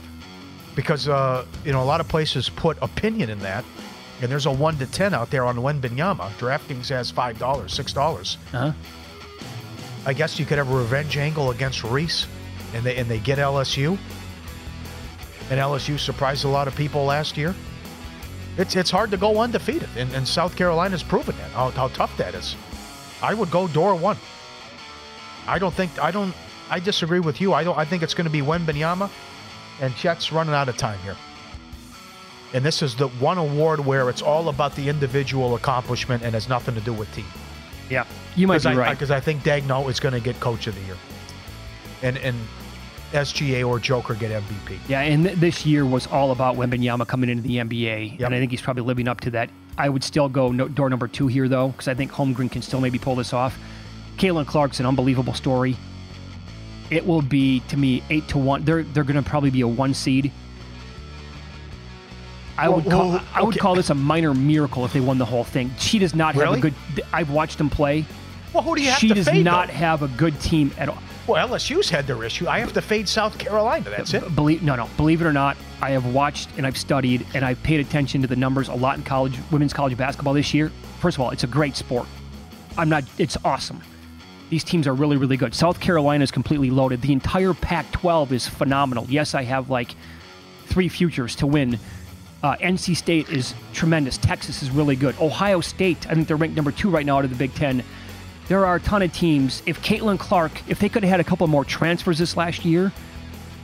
because, 0.74 1.08
uh, 1.08 1.44
you 1.64 1.72
know, 1.72 1.82
a 1.82 1.84
lot 1.84 2.00
of 2.00 2.08
places 2.08 2.48
put 2.48 2.78
opinion 2.82 3.30
in 3.30 3.38
that. 3.40 3.64
And 4.20 4.30
there's 4.30 4.46
a 4.46 4.52
1 4.52 4.78
to 4.78 4.86
10 4.86 5.14
out 5.14 5.30
there 5.30 5.44
on 5.44 5.56
Wembanyama. 5.56 6.30
DraftKings 6.38 6.88
has 6.90 7.10
$5, 7.10 7.36
$6. 7.36 8.36
Uh-huh. 8.54 8.72
I 10.04 10.12
guess 10.12 10.38
you 10.38 10.46
could 10.46 10.58
have 10.58 10.70
a 10.70 10.76
revenge 10.76 11.16
angle 11.16 11.50
against 11.50 11.84
Reese, 11.84 12.26
and 12.74 12.84
they, 12.84 12.96
and 12.96 13.08
they 13.08 13.18
get 13.18 13.38
LSU. 13.38 13.98
And 15.50 15.60
LSU 15.60 15.98
surprised 15.98 16.44
a 16.44 16.48
lot 16.48 16.66
of 16.66 16.74
people 16.74 17.04
last 17.04 17.36
year. 17.36 17.54
It's, 18.56 18.76
it's 18.76 18.90
hard 18.90 19.10
to 19.12 19.16
go 19.16 19.40
undefeated, 19.40 19.88
and, 19.96 20.12
and 20.12 20.26
South 20.26 20.56
Carolina's 20.56 21.02
proven 21.02 21.36
that, 21.36 21.50
how, 21.52 21.70
how 21.70 21.88
tough 21.88 22.16
that 22.16 22.34
is. 22.34 22.56
I 23.22 23.34
would 23.34 23.50
go 23.50 23.68
door 23.68 23.94
one. 23.94 24.16
I 25.46 25.58
don't 25.58 25.72
think, 25.72 25.98
I 25.98 26.10
don't, 26.10 26.34
I 26.68 26.80
disagree 26.80 27.20
with 27.20 27.40
you. 27.40 27.52
I 27.52 27.64
don't. 27.64 27.78
I 27.78 27.84
think 27.84 28.02
it's 28.02 28.14
going 28.14 28.24
to 28.26 28.30
be 28.30 28.40
Wembanyama, 28.40 29.10
and 29.80 29.94
Chet's 29.94 30.32
running 30.32 30.54
out 30.54 30.68
of 30.68 30.76
time 30.76 30.98
here. 31.00 31.16
And 32.54 32.64
this 32.64 32.82
is 32.82 32.94
the 32.94 33.08
one 33.08 33.38
award 33.38 33.80
where 33.80 34.10
it's 34.10 34.22
all 34.22 34.48
about 34.48 34.74
the 34.76 34.88
individual 34.88 35.54
accomplishment 35.54 36.22
and 36.22 36.34
has 36.34 36.48
nothing 36.48 36.74
to 36.74 36.80
do 36.80 36.92
with 36.92 37.12
team. 37.14 37.26
Yeah, 37.90 38.06
you 38.36 38.46
might 38.46 38.62
be 38.62 38.68
I, 38.68 38.74
right. 38.74 38.90
Because 38.90 39.10
I, 39.10 39.20
think 39.20 39.42
Daigneault 39.42 39.90
is 39.90 40.00
going 40.00 40.14
to 40.14 40.20
get 40.20 40.38
Coach 40.40 40.66
of 40.66 40.74
the 40.74 40.80
Year, 40.82 40.96
and 42.02 42.16
and 42.18 42.36
SGA 43.12 43.66
or 43.66 43.78
Joker 43.78 44.14
get 44.14 44.30
MVP. 44.30 44.78
Yeah, 44.88 45.00
and 45.00 45.24
th- 45.24 45.38
this 45.38 45.66
year 45.66 45.84
was 45.84 46.06
all 46.06 46.30
about 46.30 46.56
Wembanyama 46.56 47.06
coming 47.06 47.28
into 47.28 47.42
the 47.42 47.56
NBA, 47.56 48.18
yep. 48.18 48.26
and 48.26 48.34
I 48.34 48.38
think 48.38 48.50
he's 48.50 48.62
probably 48.62 48.84
living 48.84 49.08
up 49.08 49.20
to 49.20 49.30
that. 49.32 49.50
I 49.78 49.88
would 49.88 50.04
still 50.04 50.28
go 50.28 50.52
no, 50.52 50.68
door 50.68 50.90
number 50.90 51.08
two 51.08 51.26
here 51.26 51.48
though, 51.48 51.68
because 51.68 51.88
I 51.88 51.94
think 51.94 52.12
Holmgren 52.12 52.50
can 52.50 52.62
still 52.62 52.80
maybe 52.80 52.98
pull 52.98 53.16
this 53.16 53.32
off. 53.32 53.58
Caitlin 54.16 54.46
Clark's 54.46 54.80
an 54.80 54.86
unbelievable 54.86 55.34
story 55.34 55.76
it 56.92 57.06
will 57.06 57.22
be 57.22 57.60
to 57.68 57.76
me 57.76 58.02
eight 58.10 58.28
to 58.28 58.38
one. 58.38 58.64
They're 58.64 58.82
they're 58.82 59.04
going 59.04 59.22
to 59.22 59.28
probably 59.28 59.50
be 59.50 59.62
a 59.62 59.68
one 59.68 59.94
seed. 59.94 60.30
I 62.58 62.68
would 62.68 62.84
call 62.84 63.14
okay. 63.16 63.24
I 63.34 63.42
would 63.42 63.58
call 63.58 63.74
this 63.74 63.90
a 63.90 63.94
minor 63.94 64.34
miracle 64.34 64.84
if 64.84 64.92
they 64.92 65.00
won 65.00 65.18
the 65.18 65.24
whole 65.24 65.44
thing. 65.44 65.70
She 65.78 65.98
does 65.98 66.14
not 66.14 66.34
really? 66.34 66.46
have 66.46 66.58
a 66.58 66.60
good. 66.60 67.04
I've 67.12 67.30
watched 67.30 67.58
them 67.58 67.70
play. 67.70 68.04
Well, 68.52 68.62
who 68.62 68.76
do 68.76 68.82
you 68.82 68.90
have 68.90 68.98
she 68.98 69.08
to 69.08 69.14
does 69.14 69.32
not 69.32 69.68
though? 69.68 69.74
have 69.74 70.02
a 70.02 70.08
good 70.08 70.38
team 70.40 70.72
at 70.78 70.88
all. 70.88 71.02
Well, 71.26 71.48
LSU's 71.48 71.88
had 71.88 72.06
their 72.06 72.22
issue. 72.24 72.48
I 72.48 72.58
have 72.58 72.72
to 72.72 72.82
fade 72.82 73.08
South 73.08 73.38
Carolina. 73.38 73.88
That's 73.88 74.12
it. 74.12 74.34
Believe 74.34 74.62
no, 74.62 74.74
no. 74.74 74.88
Believe 74.96 75.22
it 75.22 75.26
or 75.26 75.32
not, 75.32 75.56
I 75.80 75.90
have 75.90 76.12
watched 76.12 76.50
and 76.56 76.66
I've 76.66 76.76
studied 76.76 77.24
and 77.32 77.44
I've 77.44 77.62
paid 77.62 77.80
attention 77.80 78.20
to 78.22 78.28
the 78.28 78.36
numbers 78.36 78.68
a 78.68 78.74
lot 78.74 78.98
in 78.98 79.04
college, 79.04 79.38
women's 79.50 79.72
college 79.72 79.96
basketball 79.96 80.34
this 80.34 80.52
year. 80.52 80.70
First 81.00 81.16
of 81.16 81.20
all, 81.22 81.30
it's 81.30 81.44
a 81.44 81.48
great 81.48 81.76
sport. 81.76 82.06
I'm 82.76 82.88
not. 82.88 83.04
It's 83.18 83.36
awesome. 83.44 83.80
These 84.50 84.64
teams 84.64 84.86
are 84.86 84.94
really, 84.94 85.16
really 85.16 85.38
good. 85.38 85.54
South 85.54 85.80
Carolina 85.80 86.22
is 86.22 86.30
completely 86.30 86.70
loaded. 86.70 87.00
The 87.00 87.12
entire 87.12 87.54
Pac 87.54 87.90
12 87.92 88.32
is 88.32 88.46
phenomenal. 88.46 89.06
Yes, 89.08 89.34
I 89.34 89.44
have 89.44 89.70
like 89.70 89.94
three 90.66 90.88
futures 90.88 91.36
to 91.36 91.46
win. 91.46 91.78
Uh, 92.42 92.56
NC 92.56 92.96
State 92.96 93.28
is 93.28 93.54
tremendous. 93.72 94.18
Texas 94.18 94.62
is 94.62 94.70
really 94.70 94.96
good. 94.96 95.14
Ohio 95.20 95.60
State, 95.60 96.08
I 96.10 96.14
think 96.14 96.26
they're 96.26 96.36
ranked 96.36 96.56
number 96.56 96.72
two 96.72 96.90
right 96.90 97.06
now 97.06 97.18
out 97.18 97.24
of 97.24 97.30
the 97.30 97.36
Big 97.36 97.54
Ten. 97.54 97.84
There 98.48 98.66
are 98.66 98.76
a 98.76 98.80
ton 98.80 99.02
of 99.02 99.12
teams. 99.12 99.62
If 99.64 99.80
Caitlin 99.82 100.18
Clark, 100.18 100.52
if 100.68 100.80
they 100.80 100.88
could 100.88 101.04
have 101.04 101.10
had 101.10 101.20
a 101.20 101.24
couple 101.24 101.46
more 101.46 101.64
transfers 101.64 102.18
this 102.18 102.36
last 102.36 102.64
year, 102.64 102.92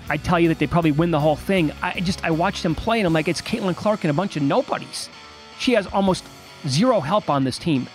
I'd 0.08 0.22
tell 0.22 0.38
you 0.38 0.48
that 0.48 0.58
they 0.58 0.66
probably 0.66 0.92
win 0.92 1.10
the 1.10 1.20
whole 1.20 1.36
thing. 1.36 1.72
I 1.82 2.00
just 2.00 2.24
I 2.24 2.30
watched 2.30 2.62
them 2.62 2.74
play 2.74 3.00
and 3.00 3.06
I'm 3.06 3.12
like, 3.12 3.28
it's 3.28 3.42
Caitlin 3.42 3.76
Clark 3.76 4.04
and 4.04 4.10
a 4.10 4.14
bunch 4.14 4.36
of 4.36 4.42
nobodies. 4.42 5.10
She 5.58 5.72
has 5.72 5.86
almost 5.88 6.24
zero 6.66 7.00
help 7.00 7.28
on 7.28 7.44
this 7.44 7.58
team. 7.58 7.88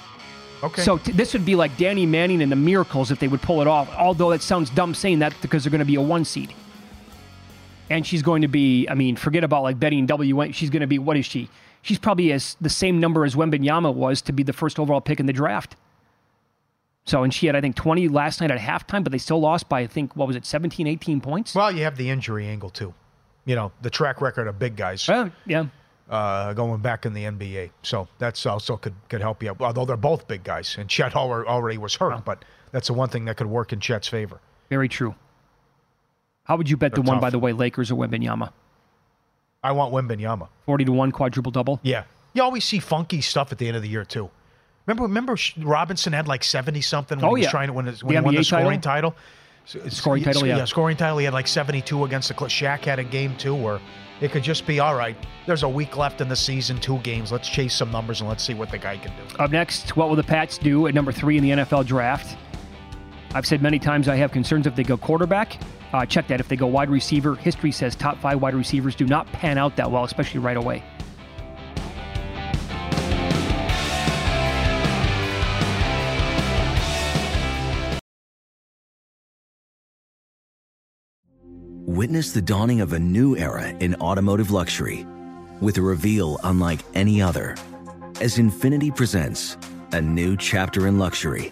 Okay. 0.62 0.82
So 0.82 0.98
t- 0.98 1.14
this 1.14 1.34
would 1.34 1.46
be 1.46 1.56
like 1.56 1.76
Danny 1.78 2.06
Manning 2.06 2.42
and 2.42 2.52
the 2.52 2.56
Miracles 2.58 3.10
if 3.10 3.20
they 3.20 3.28
would 3.28 3.42
pull 3.42 3.62
it 3.62 3.68
off. 3.68 3.90
Although 3.98 4.32
it 4.32 4.42
sounds 4.42 4.70
dumb 4.70 4.94
saying 4.94 5.20
that 5.20 5.34
because 5.42 5.64
they're 5.64 5.72
going 5.72 5.80
to 5.80 5.86
be 5.86 5.96
a 5.96 6.02
one 6.02 6.26
seed. 6.26 6.54
And 7.90 8.06
she's 8.06 8.22
going 8.22 8.42
to 8.42 8.48
be, 8.48 8.88
I 8.88 8.94
mean, 8.94 9.16
forget 9.16 9.44
about 9.44 9.64
like 9.64 9.80
betting 9.80 10.06
W. 10.06 10.52
She's 10.54 10.70
going 10.70 10.82
to 10.82 10.88
be, 10.88 11.00
what 11.00 11.18
is 11.18 11.26
she? 11.26 11.50
She's 11.82 12.00
probably 12.00 12.32
as 12.32 12.56
the 12.62 12.70
same 12.70 13.00
number 13.00 13.26
as 13.26 13.36
Wembanyama 13.36 13.94
was 13.94 14.22
to 14.24 14.32
be 14.32 14.44
the 14.44 14.54
first 14.54 14.80
overall 14.80 15.02
pick 15.02 15.20
in 15.20 15.26
the 15.26 15.34
draft. 15.34 15.76
So, 17.06 17.24
and 17.24 17.34
she 17.34 17.48
had, 17.48 17.56
I 17.58 17.62
think, 17.62 17.76
20 17.76 18.08
last 18.08 18.40
night 18.40 18.50
at 18.50 18.60
halftime, 18.60 19.04
but 19.04 19.12
they 19.12 19.18
still 19.18 19.42
lost 19.42 19.68
by, 19.68 19.82
I 19.82 19.88
think, 19.88 20.16
what 20.16 20.26
was 20.26 20.38
it, 20.38 20.46
17, 20.46 20.88
18 20.88 21.20
points? 21.20 21.54
Well, 21.54 21.70
you 21.70 21.84
have 21.84 21.98
the 21.98 22.10
injury 22.10 22.48
angle, 22.48 22.70
too. 22.70 22.94
You 23.44 23.58
know, 23.58 23.74
the 23.82 23.90
track 23.90 24.22
record 24.22 24.48
of 24.48 24.58
big 24.58 24.78
guys. 24.78 25.06
Well, 25.06 25.30
yeah 25.46 25.66
uh, 26.10 26.54
going 26.54 26.82
back 26.82 27.06
in 27.06 27.14
the 27.14 27.24
NBA. 27.24 27.72
So 27.82 28.08
that's 28.20 28.46
also 28.46 28.78
could 28.78 28.94
could 29.10 29.22
help 29.22 29.42
you 29.44 29.52
out. 29.52 29.62
Although 29.62 29.86
they're 29.86 29.98
both 29.98 30.28
big 30.28 30.44
guys, 30.44 30.76
and 30.78 30.90
Chet 30.90 31.16
already 31.16 31.78
was 31.78 31.96
hurt, 31.96 32.12
wow. 32.12 32.24
but 32.24 32.46
that's 32.72 32.88
the 32.88 32.94
one 32.94 33.10
thing 33.10 33.26
that 33.26 33.38
could 33.38 33.48
work 33.48 33.74
in 33.74 33.80
Chet's 33.80 34.08
favor. 34.08 34.40
Very 34.70 34.90
true. 34.90 35.16
How 36.46 36.58
would 36.58 36.70
you 36.70 36.78
bet 36.78 36.94
they're 36.94 37.04
the 37.04 37.10
one, 37.10 37.20
by 37.20 37.30
the 37.30 37.40
way, 37.40 37.54
Lakers 37.54 37.92
or 37.92 37.96
Wembanyama? 37.96 38.52
I 39.64 39.72
want 39.72 39.94
Wembanyama. 39.94 40.50
Forty 40.66 40.84
to 40.86 40.92
one 40.92 41.12
quadruple 41.12 41.52
double. 41.52 41.80
Yeah, 41.84 42.04
you 42.34 42.44
always 42.44 42.66
see 42.66 42.80
funky 42.80 43.22
stuff 43.22 43.52
at 43.52 43.58
the 43.58 43.68
end 43.68 43.78
of 43.78 43.84
the 43.84 43.90
year 43.90 44.04
too. 44.04 44.30
Remember, 44.86 45.04
remember 45.04 45.38
Robinson 45.60 46.12
had 46.12 46.28
like 46.28 46.44
seventy 46.44 46.82
something 46.82 47.18
when 47.18 47.26
oh, 47.26 47.36
he 47.36 47.44
was 47.44 47.52
trying 47.52 47.68
to 47.68 47.74
win, 47.74 47.86
his, 47.86 48.04
when 48.04 48.16
he 48.16 48.22
won 48.22 48.36
the 48.36 48.44
scoring 48.44 48.82
title. 48.82 49.12
title? 49.12 49.86
Uh, 49.86 49.90
scoring 49.90 50.24
title, 50.24 50.46
yeah. 50.46 50.58
yeah. 50.58 50.66
Scoring 50.66 50.98
title. 50.98 51.18
He 51.18 51.26
had 51.26 51.34
like 51.34 51.48
seventy-two 51.48 52.04
against 52.04 52.28
the. 52.28 52.34
Shaq 52.34 52.84
had 52.84 53.00
a 53.00 53.04
game 53.04 53.38
too 53.38 53.56
where 53.56 53.80
it 54.20 54.32
could 54.32 54.44
just 54.44 54.68
be 54.68 54.82
all 54.82 54.96
right. 54.96 55.16
There's 55.46 55.64
a 55.64 55.70
week 55.70 55.96
left 55.96 56.20
in 56.20 56.28
the 56.28 56.36
season, 56.36 56.80
two 56.80 56.98
games. 57.00 57.32
Let's 57.32 57.48
chase 57.48 57.74
some 57.74 57.92
numbers 57.92 58.20
and 58.20 58.30
let's 58.30 58.44
see 58.44 58.54
what 58.54 58.72
the 58.72 58.78
guy 58.78 58.98
can 58.98 59.12
do. 59.12 59.38
Up 59.38 59.52
next, 59.52 59.96
what 59.96 60.10
will 60.10 60.18
the 60.18 60.24
Pats 60.24 60.58
do 60.58 60.88
at 60.88 60.94
number 60.94 61.14
three 61.14 61.38
in 61.38 61.44
the 61.44 61.52
NFL 61.52 61.86
draft? 61.86 62.38
I've 63.34 63.46
said 63.46 63.62
many 63.62 63.80
times 63.80 64.08
I 64.08 64.16
have 64.16 64.32
concerns 64.32 64.68
if 64.68 64.76
they 64.76 64.84
go 64.84 64.98
quarterback. 64.98 65.60
Uh, 65.92 66.06
check 66.06 66.28
that. 66.28 66.40
If 66.40 66.48
they 66.48 66.56
go 66.56 66.68
wide 66.68 66.90
receiver, 66.90 67.36
history 67.36 67.72
says 67.72 67.96
top 67.96 68.20
five 68.20 68.42
wide 68.42 68.56
receivers 68.56 68.96
do 68.96 69.06
not 69.06 69.26
pan 69.28 69.58
out 69.58 69.76
that 69.76 69.92
well, 69.92 70.04
especially 70.04 70.40
right 70.40 70.58
away. 70.58 70.84
Witness 81.86 82.32
the 82.32 82.42
dawning 82.42 82.82
of 82.82 82.94
a 82.94 83.00
new 83.00 83.38
era 83.38 83.68
in 83.68 83.94
automotive 83.96 84.52
luxury 84.52 85.06
with 85.62 85.78
a 85.78 85.82
reveal 85.82 86.40
unlike 86.44 86.80
any 86.96 87.22
other 87.22 87.56
as 88.20 88.38
Infiniti 88.38 88.96
presents 88.96 89.58
a 89.92 90.02
new 90.02 90.36
chapter 90.38 90.88
in 90.88 90.98
luxury, 90.98 91.52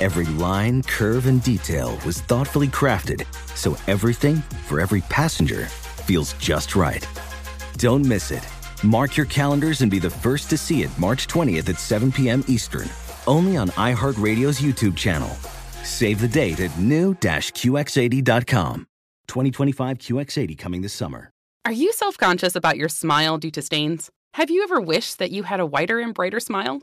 Every 0.00 0.26
line, 0.26 0.82
curve, 0.82 1.26
and 1.26 1.42
detail 1.42 1.98
was 2.04 2.20
thoughtfully 2.20 2.68
crafted 2.68 3.24
so 3.54 3.78
everything 3.86 4.36
for 4.66 4.78
every 4.78 5.00
passenger 5.02 5.66
feels 6.04 6.34
just 6.34 6.76
right. 6.76 7.08
Don't 7.78 8.04
miss 8.04 8.30
it. 8.30 8.46
Mark 8.82 9.16
your 9.16 9.24
calendars 9.24 9.80
and 9.80 9.90
be 9.90 9.98
the 9.98 10.10
first 10.10 10.50
to 10.50 10.58
see 10.58 10.82
it 10.82 10.90
March 10.98 11.28
20th 11.28 11.70
at 11.70 11.78
7 11.78 12.12
p.m. 12.12 12.44
Eastern, 12.46 12.90
only 13.26 13.56
on 13.56 13.70
iHeartRadio's 13.70 14.60
YouTube 14.60 14.96
channel. 14.96 15.30
Save 15.82 16.20
the 16.20 16.28
date 16.28 16.60
at 16.60 16.78
new-QX80.com. 16.78 18.86
2025 19.28 19.98
QX80 19.98 20.58
coming 20.58 20.82
this 20.82 20.92
summer. 20.92 21.30
Are 21.64 21.72
you 21.72 21.90
self 21.92 22.18
conscious 22.18 22.54
about 22.54 22.76
your 22.76 22.90
smile 22.90 23.38
due 23.38 23.50
to 23.52 23.62
stains? 23.62 24.10
Have 24.34 24.50
you 24.50 24.62
ever 24.62 24.78
wished 24.80 25.18
that 25.18 25.30
you 25.30 25.44
had 25.44 25.58
a 25.58 25.66
whiter 25.66 26.00
and 26.00 26.12
brighter 26.12 26.38
smile? 26.38 26.82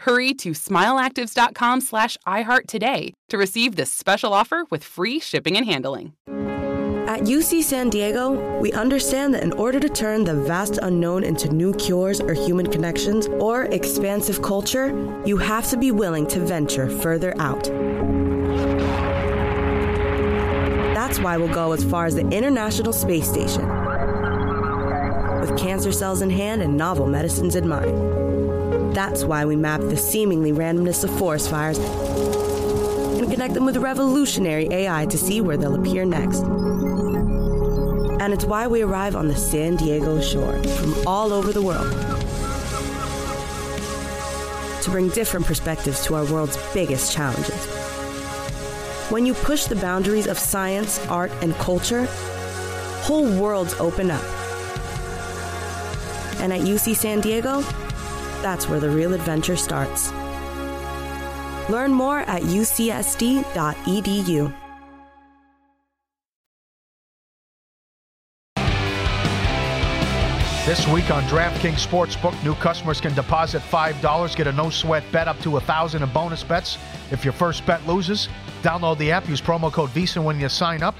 Hurry 0.00 0.32
to 0.32 0.52
smileactives.com 0.52 1.82
slash 1.82 2.16
iHeart 2.26 2.66
today 2.66 3.12
to 3.28 3.36
receive 3.36 3.76
this 3.76 3.92
special 3.92 4.32
offer 4.32 4.64
with 4.70 4.82
free 4.82 5.20
shipping 5.20 5.58
and 5.58 5.66
handling. 5.66 6.14
At 7.06 7.20
At 7.20 7.26
UC 7.26 7.62
San 7.64 7.90
Diego, 7.90 8.58
we 8.60 8.72
understand 8.72 9.34
that 9.34 9.42
in 9.42 9.52
order 9.52 9.78
to 9.78 9.90
turn 9.90 10.24
the 10.24 10.34
vast 10.34 10.78
unknown 10.78 11.22
into 11.22 11.52
new 11.52 11.74
cures 11.74 12.18
or 12.18 12.32
human 12.32 12.66
connections 12.70 13.26
or 13.26 13.64
expansive 13.64 14.40
culture, 14.40 14.88
you 15.26 15.36
have 15.36 15.68
to 15.68 15.76
be 15.76 15.90
willing 15.90 16.26
to 16.28 16.40
venture 16.40 16.88
further 16.88 17.34
out. 17.38 17.64
That's 20.94 21.18
why 21.18 21.36
we'll 21.36 21.52
go 21.52 21.72
as 21.72 21.84
far 21.84 22.06
as 22.06 22.14
the 22.14 22.26
International 22.30 22.94
Space 22.94 23.28
Station. 23.28 23.68
With 25.40 25.58
cancer 25.58 25.92
cells 25.92 26.22
in 26.22 26.30
hand 26.30 26.62
and 26.62 26.74
novel 26.74 27.06
medicines 27.06 27.54
in 27.54 27.68
mind. 27.68 28.29
That's 28.92 29.24
why 29.24 29.44
we 29.44 29.56
map 29.56 29.80
the 29.80 29.96
seemingly 29.96 30.52
randomness 30.52 31.04
of 31.04 31.16
forest 31.16 31.48
fires 31.48 31.78
and 31.78 33.30
connect 33.30 33.54
them 33.54 33.64
with 33.64 33.76
revolutionary 33.76 34.66
AI 34.70 35.06
to 35.06 35.16
see 35.16 35.40
where 35.40 35.56
they'll 35.56 35.76
appear 35.76 36.04
next. 36.04 36.40
And 38.20 38.32
it's 38.34 38.44
why 38.44 38.66
we 38.66 38.82
arrive 38.82 39.14
on 39.14 39.28
the 39.28 39.36
San 39.36 39.76
Diego 39.76 40.20
shore 40.20 40.62
from 40.64 40.94
all 41.06 41.32
over 41.32 41.52
the 41.52 41.62
world 41.62 41.90
to 44.82 44.90
bring 44.90 45.08
different 45.10 45.46
perspectives 45.46 46.04
to 46.06 46.14
our 46.14 46.24
world's 46.24 46.58
biggest 46.74 47.12
challenges. 47.12 47.66
When 49.10 49.24
you 49.24 49.34
push 49.34 49.66
the 49.66 49.76
boundaries 49.76 50.26
of 50.26 50.38
science, 50.38 50.98
art, 51.06 51.30
and 51.42 51.54
culture, 51.54 52.06
whole 53.02 53.30
worlds 53.40 53.74
open 53.74 54.10
up. 54.10 54.24
And 56.40 56.52
at 56.52 56.60
UC 56.60 56.96
San 56.96 57.20
Diego, 57.20 57.62
that's 58.42 58.68
where 58.68 58.80
the 58.80 58.90
real 58.90 59.14
adventure 59.14 59.56
starts. 59.56 60.12
Learn 61.70 61.92
more 61.92 62.20
at 62.20 62.42
ucsd.edu. 62.42 63.44
This 70.66 70.86
week 70.86 71.10
on 71.10 71.24
DraftKings 71.24 71.84
Sportsbook, 71.84 72.44
new 72.44 72.54
customers 72.54 73.00
can 73.00 73.12
deposit 73.14 73.60
$5, 73.60 74.36
get 74.36 74.46
a 74.46 74.52
no 74.52 74.70
sweat 74.70 75.02
bet 75.10 75.26
up 75.26 75.38
to 75.40 75.50
1000 75.50 76.02
in 76.02 76.08
bonus 76.10 76.44
bets. 76.44 76.78
If 77.10 77.24
your 77.24 77.32
first 77.32 77.66
bet 77.66 77.84
loses, 77.88 78.28
download 78.62 78.98
the 78.98 79.10
app, 79.10 79.28
use 79.28 79.40
promo 79.40 79.72
code 79.72 79.90
VSIN 79.90 80.22
when 80.22 80.38
you 80.38 80.48
sign 80.48 80.82
up. 80.82 80.94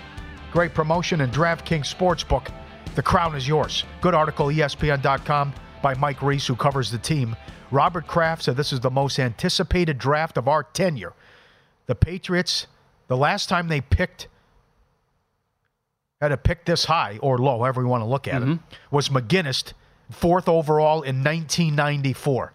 Great 0.50 0.74
promotion 0.74 1.20
in 1.20 1.30
DraftKings 1.30 1.94
Sportsbook. 1.94 2.52
The 2.96 3.02
crown 3.02 3.36
is 3.36 3.46
yours. 3.46 3.84
Good 4.00 4.14
article, 4.14 4.46
ESPN.com 4.46 5.54
by 5.82 5.94
Mike 5.94 6.22
Reiss, 6.22 6.46
who 6.46 6.56
covers 6.56 6.90
the 6.90 6.98
team. 6.98 7.36
Robert 7.70 8.06
Kraft 8.06 8.42
said 8.42 8.56
this 8.56 8.72
is 8.72 8.80
the 8.80 8.90
most 8.90 9.18
anticipated 9.18 9.98
draft 9.98 10.36
of 10.36 10.48
our 10.48 10.62
tenure. 10.62 11.12
The 11.86 11.94
Patriots, 11.94 12.66
the 13.08 13.16
last 13.16 13.48
time 13.48 13.68
they 13.68 13.80
picked 13.80 14.28
had 16.20 16.28
to 16.28 16.36
pick 16.36 16.66
this 16.66 16.84
high 16.84 17.18
or 17.22 17.38
low, 17.38 17.58
however 17.58 17.80
you 17.80 17.88
want 17.88 18.02
to 18.02 18.06
look 18.06 18.28
at 18.28 18.42
mm-hmm. 18.42 18.52
it, 18.52 18.58
was 18.90 19.08
McGinest, 19.08 19.72
fourth 20.10 20.48
overall 20.48 21.02
in 21.02 21.24
1994. 21.24 22.52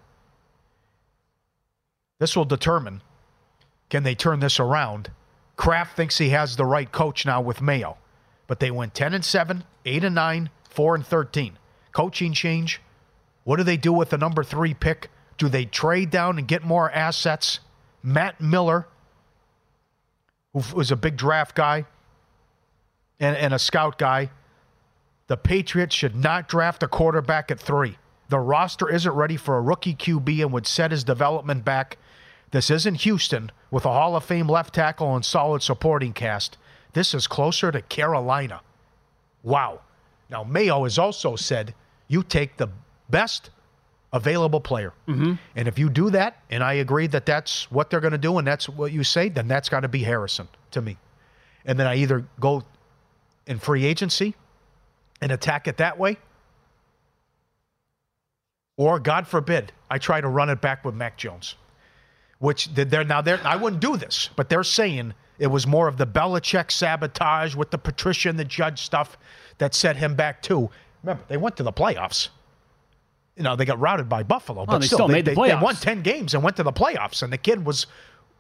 This 2.20 2.36
will 2.36 2.46
determine 2.46 3.02
can 3.90 4.04
they 4.04 4.16
turn 4.16 4.40
this 4.40 4.60
around. 4.60 5.12
Kraft 5.58 5.96
thinks 5.96 6.18
he 6.18 6.30
has 6.30 6.56
the 6.56 6.66
right 6.66 6.92
coach 6.92 7.26
now 7.26 7.42
with 7.42 7.62
Mayo, 7.62 7.98
but 8.48 8.60
they 8.60 8.72
went 8.72 8.94
10 8.94 9.14
and 9.14 9.24
7, 9.24 9.64
8 9.86 10.04
and 10.04 10.16
9, 10.16 10.50
4 10.70 10.96
and 10.96 11.06
13. 11.06 11.58
Coaching 11.92 12.34
change. 12.34 12.82
What 13.46 13.58
do 13.58 13.64
they 13.64 13.78
do 13.78 13.94
with 13.94 14.10
the 14.10 14.18
number 14.18 14.44
three 14.44 14.74
pick? 14.74 15.10
Do 15.38 15.48
they 15.48 15.66
trade 15.66 16.10
down 16.10 16.38
and 16.38 16.48
get 16.48 16.64
more 16.64 16.92
assets? 16.92 17.60
Matt 18.04 18.42
Miller, 18.42 18.88
who 20.54 20.62
was 20.76 20.92
a 20.92 20.96
big 20.96 21.16
draft 21.16 21.56
guy, 21.56 21.86
and, 23.20 23.38
and 23.38 23.54
a 23.54 23.60
scout 23.60 23.98
guy, 23.98 24.32
the 25.28 25.38
Patriots 25.38 25.96
should 25.96 26.16
not 26.16 26.48
draft 26.48 26.84
a 26.84 26.88
quarterback 26.88 27.50
at 27.50 27.60
three. 27.60 27.98
The 28.30 28.40
roster 28.40 28.90
isn't 28.90 29.12
ready 29.12 29.38
for 29.38 29.58
a 29.58 29.62
rookie 29.62 29.96
QB 29.96 30.42
and 30.42 30.52
would 30.52 30.68
set 30.68 30.92
his 30.92 31.04
development 31.04 31.64
back. 31.64 31.98
This 32.52 32.72
isn't 32.72 33.02
Houston 33.02 33.52
with 33.70 33.86
a 33.86 33.92
Hall 33.92 34.16
of 34.16 34.24
Fame 34.24 34.48
left 34.48 34.74
tackle 34.74 35.16
and 35.16 35.24
solid 35.24 35.62
supporting 35.62 36.14
cast. 36.14 36.58
This 36.94 37.14
is 37.14 37.28
closer 37.28 37.72
to 37.72 37.82
Carolina. 37.82 38.62
Wow. 39.44 39.82
Now, 40.30 40.44
Mayo 40.44 40.84
has 40.84 40.98
also 40.98 41.36
said 41.36 41.76
you 42.08 42.24
take 42.24 42.58
the 42.58 42.70
best 43.10 43.50
available 44.14 44.62
player. 44.62 44.94
Mm-hmm. 45.08 45.34
And 45.56 45.68
if 45.68 45.78
you 45.78 45.90
do 45.90 46.10
that, 46.12 46.42
and 46.50 46.64
I 46.64 46.74
agree 46.74 47.08
that 47.08 47.26
that's 47.26 47.70
what 47.70 47.90
they're 47.90 48.00
going 48.00 48.14
to 48.14 48.18
do 48.18 48.38
and 48.38 48.48
that's 48.48 48.70
what 48.70 48.92
you 48.92 49.04
say, 49.04 49.30
then 49.30 49.48
that's 49.48 49.70
got 49.70 49.82
to 49.82 49.88
be 49.88 50.00
Harrison 50.00 50.48
to 50.72 50.82
me. 50.82 50.98
And 51.66 51.80
then 51.80 51.86
I 51.86 51.96
either 51.96 52.26
go 52.40 52.64
in 53.46 53.60
free 53.60 53.86
agency 53.86 54.36
and 55.22 55.32
attack 55.32 55.68
it 55.68 55.78
that 55.78 55.98
way. 55.98 56.18
Or, 58.78 59.00
God 59.00 59.28
forbid, 59.28 59.72
I 59.90 59.98
try 59.98 60.20
to 60.20 60.28
run 60.28 60.50
it 60.50 60.62
back 60.62 60.84
with 60.84 60.96
Mac 60.96 61.18
Jones, 61.18 61.56
which 62.40 62.74
they're 62.74 63.06
now 63.06 63.22
they're, 63.22 63.40
I 63.46 63.56
wouldn't 63.56 63.82
do 63.82 63.96
this, 63.96 64.30
but 64.36 64.50
they're 64.50 64.64
saying 64.64 65.14
it 65.40 65.48
was 65.48 65.66
more 65.66 65.88
of 65.88 65.98
the 65.98 66.08
Belichick 66.08 66.72
sabotage 66.72 67.56
with 67.56 67.72
the 67.72 67.78
Patricia 67.78 68.30
and 68.30 68.40
the 68.40 68.46
judge 68.46 68.82
stuff 68.82 69.18
that 69.58 69.74
set 69.74 69.96
him 69.96 70.16
back 70.16 70.42
too. 70.42 70.70
Remember, 71.04 71.24
they 71.28 71.38
went 71.38 71.56
to 71.58 71.64
the 71.64 71.72
playoffs. 71.72 72.30
You 73.36 73.44
know, 73.44 73.56
they 73.56 73.66
got 73.66 73.80
routed 73.80 74.08
by 74.08 74.24
Buffalo, 74.24 74.62
oh, 74.62 74.66
but 74.66 74.80
they 74.80 74.88
still, 74.88 74.98
still 74.98 75.08
they, 75.08 75.16
made 75.16 75.26
the 75.26 75.32
playoffs. 75.32 75.60
they 75.60 75.64
won 75.64 75.76
10 75.76 76.02
games 76.04 76.34
and 76.34 76.44
went 76.44 76.56
to 76.58 76.64
the 76.64 76.72
playoffs, 76.72 77.22
and 77.22 77.34
the 77.34 77.38
kid 77.38 77.66
was 77.66 77.86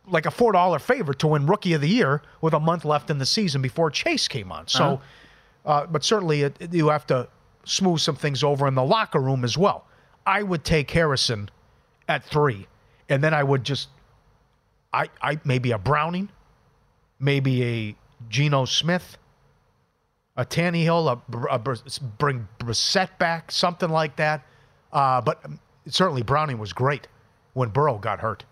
like 0.07 0.25
a 0.25 0.31
four 0.31 0.51
dollar 0.51 0.79
favorite 0.79 1.19
to 1.19 1.27
win 1.27 1.45
Rookie 1.45 1.73
of 1.73 1.81
the 1.81 1.89
Year 1.89 2.21
with 2.41 2.53
a 2.53 2.59
month 2.59 2.85
left 2.85 3.09
in 3.09 3.17
the 3.17 3.25
season 3.25 3.61
before 3.61 3.89
Chase 3.89 4.27
came 4.27 4.51
on. 4.51 4.67
So, 4.67 4.83
uh-huh. 4.83 5.69
uh, 5.69 5.85
but 5.87 6.03
certainly 6.03 6.43
it, 6.43 6.73
you 6.73 6.89
have 6.89 7.07
to 7.07 7.27
smooth 7.65 7.99
some 7.99 8.15
things 8.15 8.43
over 8.43 8.67
in 8.67 8.75
the 8.75 8.83
locker 8.83 9.19
room 9.19 9.43
as 9.43 9.57
well. 9.57 9.85
I 10.25 10.43
would 10.43 10.63
take 10.63 10.89
Harrison 10.91 11.49
at 12.07 12.23
three, 12.23 12.67
and 13.09 13.23
then 13.23 13.33
I 13.33 13.43
would 13.43 13.63
just, 13.63 13.89
I, 14.93 15.09
I 15.21 15.39
maybe 15.43 15.71
a 15.71 15.77
Browning, 15.77 16.29
maybe 17.19 17.63
a 17.63 17.95
Geno 18.29 18.65
Smith, 18.65 19.17
a 20.37 20.45
Tannehill, 20.45 21.11
a, 21.11 21.47
a, 21.47 21.71
a 21.71 22.07
bring 22.17 22.47
Brissett 22.59 23.17
back, 23.17 23.51
something 23.51 23.89
like 23.89 24.15
that. 24.17 24.43
Uh, 24.95 25.19
but 25.19 25.43
certainly 25.87 26.23
Browning 26.23 26.57
was 26.57 26.71
great 26.71 27.07
when 27.53 27.69
Burrow 27.69 27.97
got 27.97 28.21
hurt. 28.21 28.45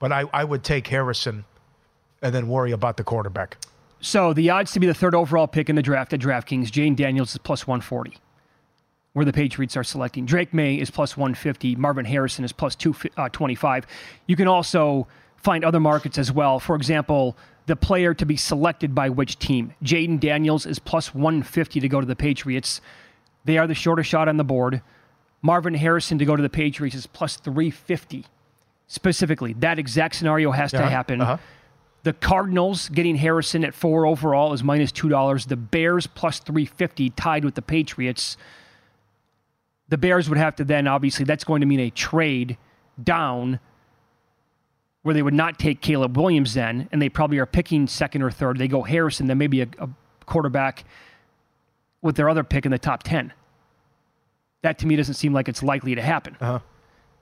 But 0.00 0.10
I, 0.12 0.24
I 0.32 0.42
would 0.42 0.64
take 0.64 0.88
Harrison 0.88 1.44
and 2.20 2.34
then 2.34 2.48
worry 2.48 2.72
about 2.72 2.96
the 2.96 3.04
quarterback. 3.04 3.56
So 4.00 4.32
the 4.32 4.50
odds 4.50 4.72
to 4.72 4.80
be 4.80 4.86
the 4.86 4.94
third 4.94 5.14
overall 5.14 5.46
pick 5.46 5.70
in 5.70 5.76
the 5.76 5.82
draft 5.82 6.12
at 6.12 6.20
DraftKings, 6.20 6.70
Jayden 6.70 6.96
Daniels 6.96 7.32
is 7.32 7.38
plus 7.38 7.66
140, 7.66 8.16
where 9.12 9.24
the 9.24 9.32
Patriots 9.32 9.76
are 9.76 9.84
selecting. 9.84 10.26
Drake 10.26 10.52
Maye 10.52 10.80
is 10.80 10.90
plus 10.90 11.16
150. 11.16 11.76
Marvin 11.76 12.04
Harrison 12.04 12.44
is 12.44 12.52
plus 12.52 12.74
225. 12.74 13.84
Uh, 13.84 13.86
you 14.26 14.34
can 14.34 14.48
also 14.48 15.06
find 15.36 15.64
other 15.64 15.80
markets 15.80 16.18
as 16.18 16.32
well. 16.32 16.58
For 16.58 16.74
example, 16.74 17.36
the 17.66 17.76
player 17.76 18.12
to 18.14 18.26
be 18.26 18.36
selected 18.36 18.92
by 18.94 19.08
which 19.08 19.38
team. 19.38 19.74
Jayden 19.84 20.18
Daniels 20.18 20.66
is 20.66 20.80
plus 20.80 21.14
150 21.14 21.78
to 21.78 21.88
go 21.88 22.00
to 22.00 22.06
the 22.06 22.16
Patriots. 22.16 22.80
They 23.44 23.56
are 23.56 23.68
the 23.68 23.74
shortest 23.74 24.10
shot 24.10 24.28
on 24.28 24.36
the 24.36 24.44
board. 24.44 24.82
Marvin 25.42 25.74
Harrison 25.74 26.18
to 26.18 26.24
go 26.24 26.36
to 26.36 26.42
the 26.42 26.50
Patriots 26.50 26.94
is 26.94 27.06
plus 27.06 27.36
350 27.36 28.26
specifically. 28.90 29.52
That 29.54 29.78
exact 29.78 30.16
scenario 30.16 30.50
has 30.50 30.72
to 30.72 30.82
happen. 30.82 31.20
Uh-huh. 31.20 31.38
The 32.02 32.12
Cardinals 32.12 32.88
getting 32.88 33.14
Harrison 33.16 33.64
at 33.64 33.74
four 33.74 34.04
overall 34.06 34.52
is 34.52 34.64
minus 34.64 34.90
two 34.90 35.08
dollars. 35.08 35.46
The 35.46 35.56
Bears 35.56 36.06
plus 36.06 36.38
three 36.38 36.64
fifty, 36.64 37.10
tied 37.10 37.44
with 37.44 37.54
the 37.54 37.62
Patriots. 37.62 38.36
The 39.88 39.98
Bears 39.98 40.28
would 40.28 40.38
have 40.38 40.56
to 40.56 40.64
then 40.64 40.86
obviously 40.86 41.24
that's 41.24 41.44
going 41.44 41.60
to 41.60 41.66
mean 41.66 41.80
a 41.80 41.90
trade 41.90 42.56
down 43.02 43.60
where 45.02 45.14
they 45.14 45.22
would 45.22 45.34
not 45.34 45.58
take 45.58 45.80
Caleb 45.80 46.16
Williams 46.16 46.54
then, 46.54 46.88
and 46.90 47.00
they 47.00 47.08
probably 47.08 47.38
are 47.38 47.46
picking 47.46 47.86
second 47.86 48.22
or 48.22 48.30
third. 48.30 48.58
They 48.58 48.68
go 48.68 48.82
Harrison, 48.82 49.26
then 49.26 49.38
maybe 49.38 49.62
a, 49.62 49.68
a 49.78 49.88
quarterback 50.26 50.84
with 52.02 52.16
their 52.16 52.28
other 52.28 52.44
pick 52.44 52.64
in 52.64 52.72
the 52.72 52.78
top 52.78 53.02
ten. 53.02 53.32
That 54.62 54.78
to 54.80 54.86
me 54.86 54.96
doesn't 54.96 55.14
seem 55.14 55.32
like 55.32 55.48
it's 55.48 55.62
likely 55.62 55.94
to 55.94 56.02
happen. 56.02 56.36
Uh-huh. 56.40 56.58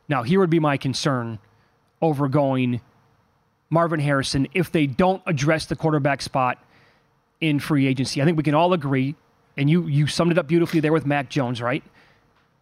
Now, 0.08 0.22
here 0.22 0.40
would 0.40 0.50
be 0.50 0.58
my 0.58 0.76
concern 0.76 1.38
over 2.00 2.28
going 2.28 2.80
Marvin 3.70 4.00
Harrison 4.00 4.48
if 4.54 4.72
they 4.72 4.86
don't 4.86 5.22
address 5.26 5.66
the 5.66 5.76
quarterback 5.76 6.22
spot 6.22 6.58
in 7.40 7.60
free 7.60 7.86
agency. 7.86 8.20
I 8.20 8.24
think 8.24 8.36
we 8.36 8.42
can 8.42 8.54
all 8.54 8.72
agree, 8.72 9.14
and 9.56 9.68
you 9.68 9.86
you 9.86 10.06
summed 10.06 10.32
it 10.32 10.38
up 10.38 10.46
beautifully 10.46 10.80
there 10.80 10.92
with 10.92 11.06
Mac 11.06 11.28
Jones, 11.28 11.60
right? 11.60 11.84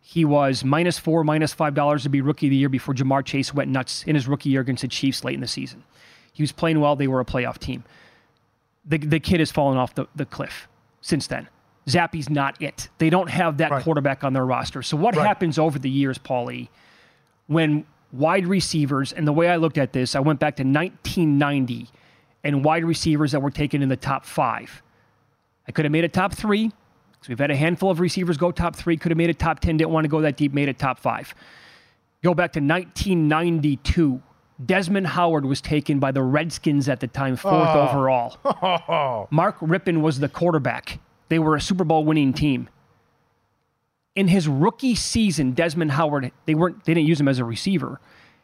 He 0.01 0.25
was 0.25 0.65
minus 0.65 0.99
four, 0.99 1.25
minus 1.25 1.53
five 1.53 1.75
dollars 1.75 2.03
to 2.03 2.09
be 2.09 2.21
rookie 2.21 2.47
of 2.47 2.51
the 2.51 2.57
year 2.57 2.69
before 2.69 2.95
Ja'Marr 2.95 3.25
Chase 3.25 3.55
went 3.55 3.71
nuts 3.71 4.05
in 4.05 4.15
his 4.15 4.29
rookie 4.29 4.51
year 4.51 4.61
against 4.61 4.83
the 4.83 4.89
Chiefs 4.89 5.25
late 5.25 5.35
in 5.35 5.41
the 5.41 5.49
season. 5.49 5.85
He 6.33 6.43
was 6.43 6.53
playing 6.53 6.81
well. 6.81 6.97
They 6.97 7.09
were 7.09 7.21
a 7.21 7.25
playoff 7.25 7.59
team. 7.59 7.85
The, 8.85 8.99
the 8.99 9.19
kid 9.19 9.41
has 9.41 9.51
fallen 9.51 9.79
off 9.79 9.95
the, 9.95 10.07
the 10.15 10.27
cliff 10.27 10.69
since 11.01 11.27
then. 11.27 11.49
Zappe's 11.89 12.29
not 12.29 12.61
it. 12.61 12.89
They 12.99 13.11
don't 13.11 13.31
have 13.31 13.59
that 13.59 13.71
right. 13.71 13.83
quarterback 13.83 14.25
on 14.25 14.33
their 14.33 14.45
roster. 14.45 14.83
So 14.83 14.97
what 14.97 15.17
right. 15.17 15.27
happens 15.27 15.59
over 15.59 15.79
the 15.79 15.91
years, 15.91 16.19
Pauly, 16.19 16.69
when 17.47 17.87
wide 18.13 18.47
receivers, 18.47 19.13
and 19.13 19.27
the 19.27 19.33
way 19.33 19.49
I 19.49 19.57
looked 19.57 19.79
at 19.79 19.93
this, 19.93 20.15
I 20.15 20.21
went 20.21 20.41
back 20.41 20.57
to 20.57 20.63
1990 20.63 21.89
and 22.43 22.65
wide 22.65 22.85
receivers 22.85 23.33
that 23.33 23.41
were 23.41 23.51
taken 23.51 23.83
in 23.83 23.89
the 23.89 23.97
top 23.97 24.25
five. 24.25 24.83
I 25.69 25.73
could 25.73 25.85
have 25.85 25.93
made 25.93 26.05
a 26.05 26.09
top 26.09 26.35
three. 26.35 26.69
So 26.69 27.29
we've 27.31 27.39
had 27.39 27.51
a 27.51 27.57
handful 27.57 27.91
of 27.91 27.99
receivers 27.99 28.37
go 28.37 28.53
top 28.53 28.77
three. 28.77 28.97
Could 28.97 29.11
have 29.11 29.19
made 29.19 29.31
a 29.31 29.35
top 29.35 29.61
10. 29.61 29.79
Didn't 29.79 29.91
want 29.91 30.05
to 30.05 30.09
go 30.09 30.21
that 30.21 30.37
deep. 30.37 30.53
Made 30.53 30.69
a 30.69 30.73
top 30.73 30.99
five. 30.99 31.35
Go 32.23 32.35
back 32.35 32.53
to 32.53 32.61
1992. 32.61 34.23
Desmond 34.65 35.09
Howard 35.09 35.45
was 35.45 35.61
taken 35.61 35.99
by 35.99 36.13
the 36.13 36.23
Redskins 36.23 36.89
at 36.89 37.01
the 37.01 37.07
time, 37.07 37.37
fourth 37.37 37.69
Oh. 37.69 37.89
overall. 37.89 39.29
Mark 39.31 39.59
Rypien 39.61 40.01
was 40.01 40.21
the 40.21 40.29
quarterback. 40.29 40.99
They 41.29 41.39
were 41.39 41.57
a 41.57 41.61
Super 41.61 41.85
Bowl 41.85 42.05
winning 42.05 42.33
team. 42.33 42.69
In 44.15 44.29
his 44.29 44.49
rookie 44.49 44.95
season, 44.95 45.53
Desmond 45.53 45.93
Howard, 45.93 46.33
they 46.47 46.55
weren't 46.55 46.85
they 46.85 46.95
didn't 46.95 47.07
use 47.07 47.21
him 47.21 47.29
as 47.29 47.39
a 47.39 47.45
receiver. 47.45 48.01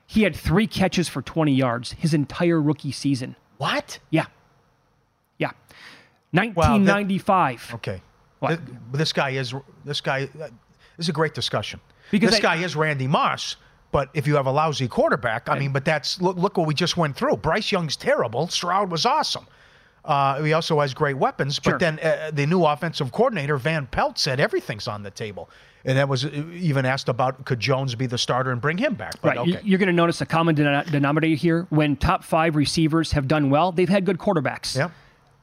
He 0.06 0.22
had 0.22 0.36
three 0.36 0.66
catches 0.66 1.08
for 1.08 1.22
20 1.22 1.52
yards 1.54 1.92
his 1.92 2.12
entire 2.12 2.60
rookie 2.60 2.92
season. 2.92 3.36
What? 3.56 3.98
Yeah. 4.10 4.26
Yeah. 5.38 5.52
1995. 6.32 7.72
Okay. 7.76 8.02
Th- 8.46 8.58
This 8.92 9.12
guy 9.12 9.30
is 9.30 9.54
this 9.84 10.00
guy. 10.00 10.24
Uh, 10.34 10.48
this 10.96 11.06
is 11.06 11.08
a 11.08 11.12
great 11.12 11.34
discussion. 11.34 11.80
Because 12.10 12.30
this 12.30 12.40
I- 12.40 12.42
guy 12.42 12.56
is 12.56 12.76
Randy 12.76 13.06
Moss. 13.06 13.56
But 13.92 14.08
if 14.14 14.26
you 14.26 14.36
have 14.36 14.46
a 14.46 14.50
lousy 14.50 14.88
quarterback, 14.88 15.50
I 15.50 15.58
mean, 15.58 15.70
but 15.70 15.84
that's 15.84 16.18
look, 16.20 16.38
look 16.38 16.56
what 16.56 16.66
we 16.66 16.72
just 16.72 16.96
went 16.96 17.14
through. 17.14 17.36
Bryce 17.36 17.70
Young's 17.70 17.94
terrible. 17.94 18.48
Stroud 18.48 18.90
was 18.90 19.04
awesome. 19.04 19.46
Uh, 20.04 20.42
he 20.42 20.52
also 20.52 20.80
has 20.80 20.94
great 20.94 21.16
weapons. 21.16 21.58
But 21.58 21.70
Sure. 21.70 21.78
then 21.78 21.98
uh, 22.00 22.30
the 22.32 22.46
new 22.46 22.64
offensive 22.64 23.12
coordinator 23.12 23.56
Van 23.56 23.86
Pelt 23.86 24.18
said 24.18 24.40
everything's 24.40 24.88
on 24.88 25.02
the 25.04 25.10
table, 25.12 25.48
and 25.84 25.96
that 25.96 26.08
was 26.08 26.24
uh, 26.24 26.28
even 26.52 26.84
asked 26.84 27.08
about 27.08 27.44
could 27.44 27.60
Jones 27.60 27.94
be 27.94 28.06
the 28.06 28.18
starter 28.18 28.50
and 28.50 28.60
bring 28.60 28.78
him 28.78 28.94
back. 28.94 29.14
But 29.22 29.28
Right. 29.36 29.38
Okay. 29.38 29.60
You're 29.62 29.78
going 29.78 29.86
to 29.88 29.92
notice 29.92 30.20
a 30.20 30.26
common 30.26 30.56
denom- 30.56 30.90
denominator 30.90 31.36
here. 31.36 31.66
When 31.70 31.96
top 31.96 32.24
five 32.24 32.56
receivers 32.56 33.12
have 33.12 33.28
done 33.28 33.48
well, 33.50 33.70
they've 33.70 33.88
had 33.88 34.04
good 34.04 34.18
quarterbacks. 34.18 34.76
Yep. 34.76 34.90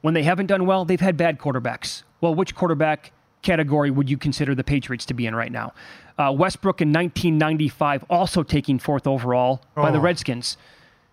When 0.02 0.14
they 0.14 0.24
haven't 0.24 0.48
done 0.48 0.66
well, 0.66 0.84
they've 0.86 1.00
had 1.00 1.16
bad 1.18 1.40
quarterbacks. 1.40 2.04
Well, 2.22 2.36
which 2.36 2.54
quarterback 2.56 3.12
category 3.42 3.92
would 3.92 4.10
you 4.10 4.18
consider 4.18 4.56
the 4.56 4.64
Patriots 4.66 5.06
to 5.06 5.14
be 5.14 5.26
in 5.26 5.36
right 5.36 5.52
now? 5.52 5.74
Uh, 6.18 6.34
Westbrook 6.38 6.82
in 6.82 6.90
1995, 6.92 8.04
also 8.10 8.44
taking 8.44 8.78
fourth 8.80 9.08
overall 9.08 9.62
by 9.76 9.90
the 9.92 9.98
Oh. 9.98 10.02
Redskins. 10.02 10.58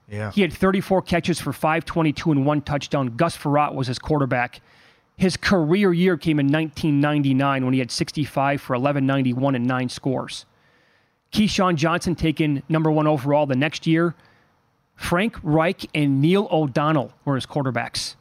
Yeah. 0.09 0.31
He 0.31 0.43
had 0.43 0.53
34 0.53 1.03
catches 1.03 1.41
for 1.41 1.53
522 1.53 2.33
and 2.33 2.47
one 2.47 2.63
touchdown. 2.63 3.17
Gus 3.17 3.37
Frerotte 3.37 3.75
was 3.75 3.89
his 3.89 3.99
quarterback. 3.99 4.61
His 5.17 5.37
career 5.37 5.93
year 5.93 6.17
came 6.17 6.39
in 6.39 6.47
1999 6.47 7.65
when 7.65 7.73
he 7.73 7.79
had 7.79 7.91
65 7.91 8.61
for 8.61 8.75
1191 8.75 9.55
and 9.55 9.67
nine 9.67 9.89
scores. 9.89 10.45
Keyshawn 11.33 11.77
Johnson 11.77 12.15
taken 12.15 12.63
number 12.69 12.91
one 12.91 13.07
overall 13.07 13.47
the 13.47 13.57
next 13.57 13.87
year. 13.87 14.15
Frank 14.95 15.37
Reich 15.43 15.87
and 15.95 16.21
Neil 16.21 16.49
O'Donnell 16.51 17.13
were 17.25 17.35
his 17.35 17.47
quarterbacks. 17.47 18.15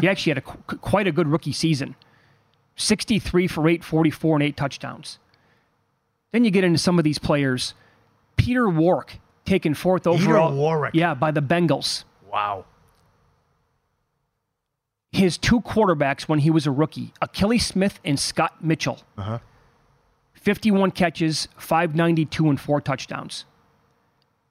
He 0.00 0.08
actually 0.08 0.30
had 0.30 0.38
a, 0.38 0.40
quite 0.40 1.06
a 1.06 1.12
good 1.12 1.28
rookie 1.28 1.52
season 1.52 1.96
63 2.76 3.46
for 3.48 3.68
844 3.68 4.36
and 4.36 4.42
eight 4.42 4.56
touchdowns. 4.56 5.18
Then 6.32 6.44
you 6.44 6.50
get 6.50 6.64
into 6.64 6.78
some 6.78 6.98
of 6.98 7.04
these 7.04 7.18
players. 7.18 7.74
Peter 8.36 8.68
Warrick 8.68 9.20
taken 9.44 9.74
fourth 9.74 10.04
Peter 10.04 10.14
overall. 10.14 10.54
Warrick. 10.54 10.94
Yeah, 10.94 11.14
by 11.14 11.30
the 11.30 11.42
Bengals. 11.42 12.04
Wow. 12.30 12.64
His 15.10 15.36
two 15.36 15.60
quarterbacks 15.60 16.22
when 16.22 16.38
he 16.38 16.50
was 16.50 16.66
a 16.66 16.70
rookie, 16.70 17.12
Akili 17.22 17.60
Smith 17.60 18.00
and 18.04 18.18
Scott 18.18 18.64
Mitchell. 18.64 19.00
Uh 19.18 19.22
huh. 19.22 19.38
51 20.34 20.90
catches, 20.92 21.46
592 21.56 22.48
and 22.48 22.60
four 22.60 22.80
touchdowns. 22.80 23.44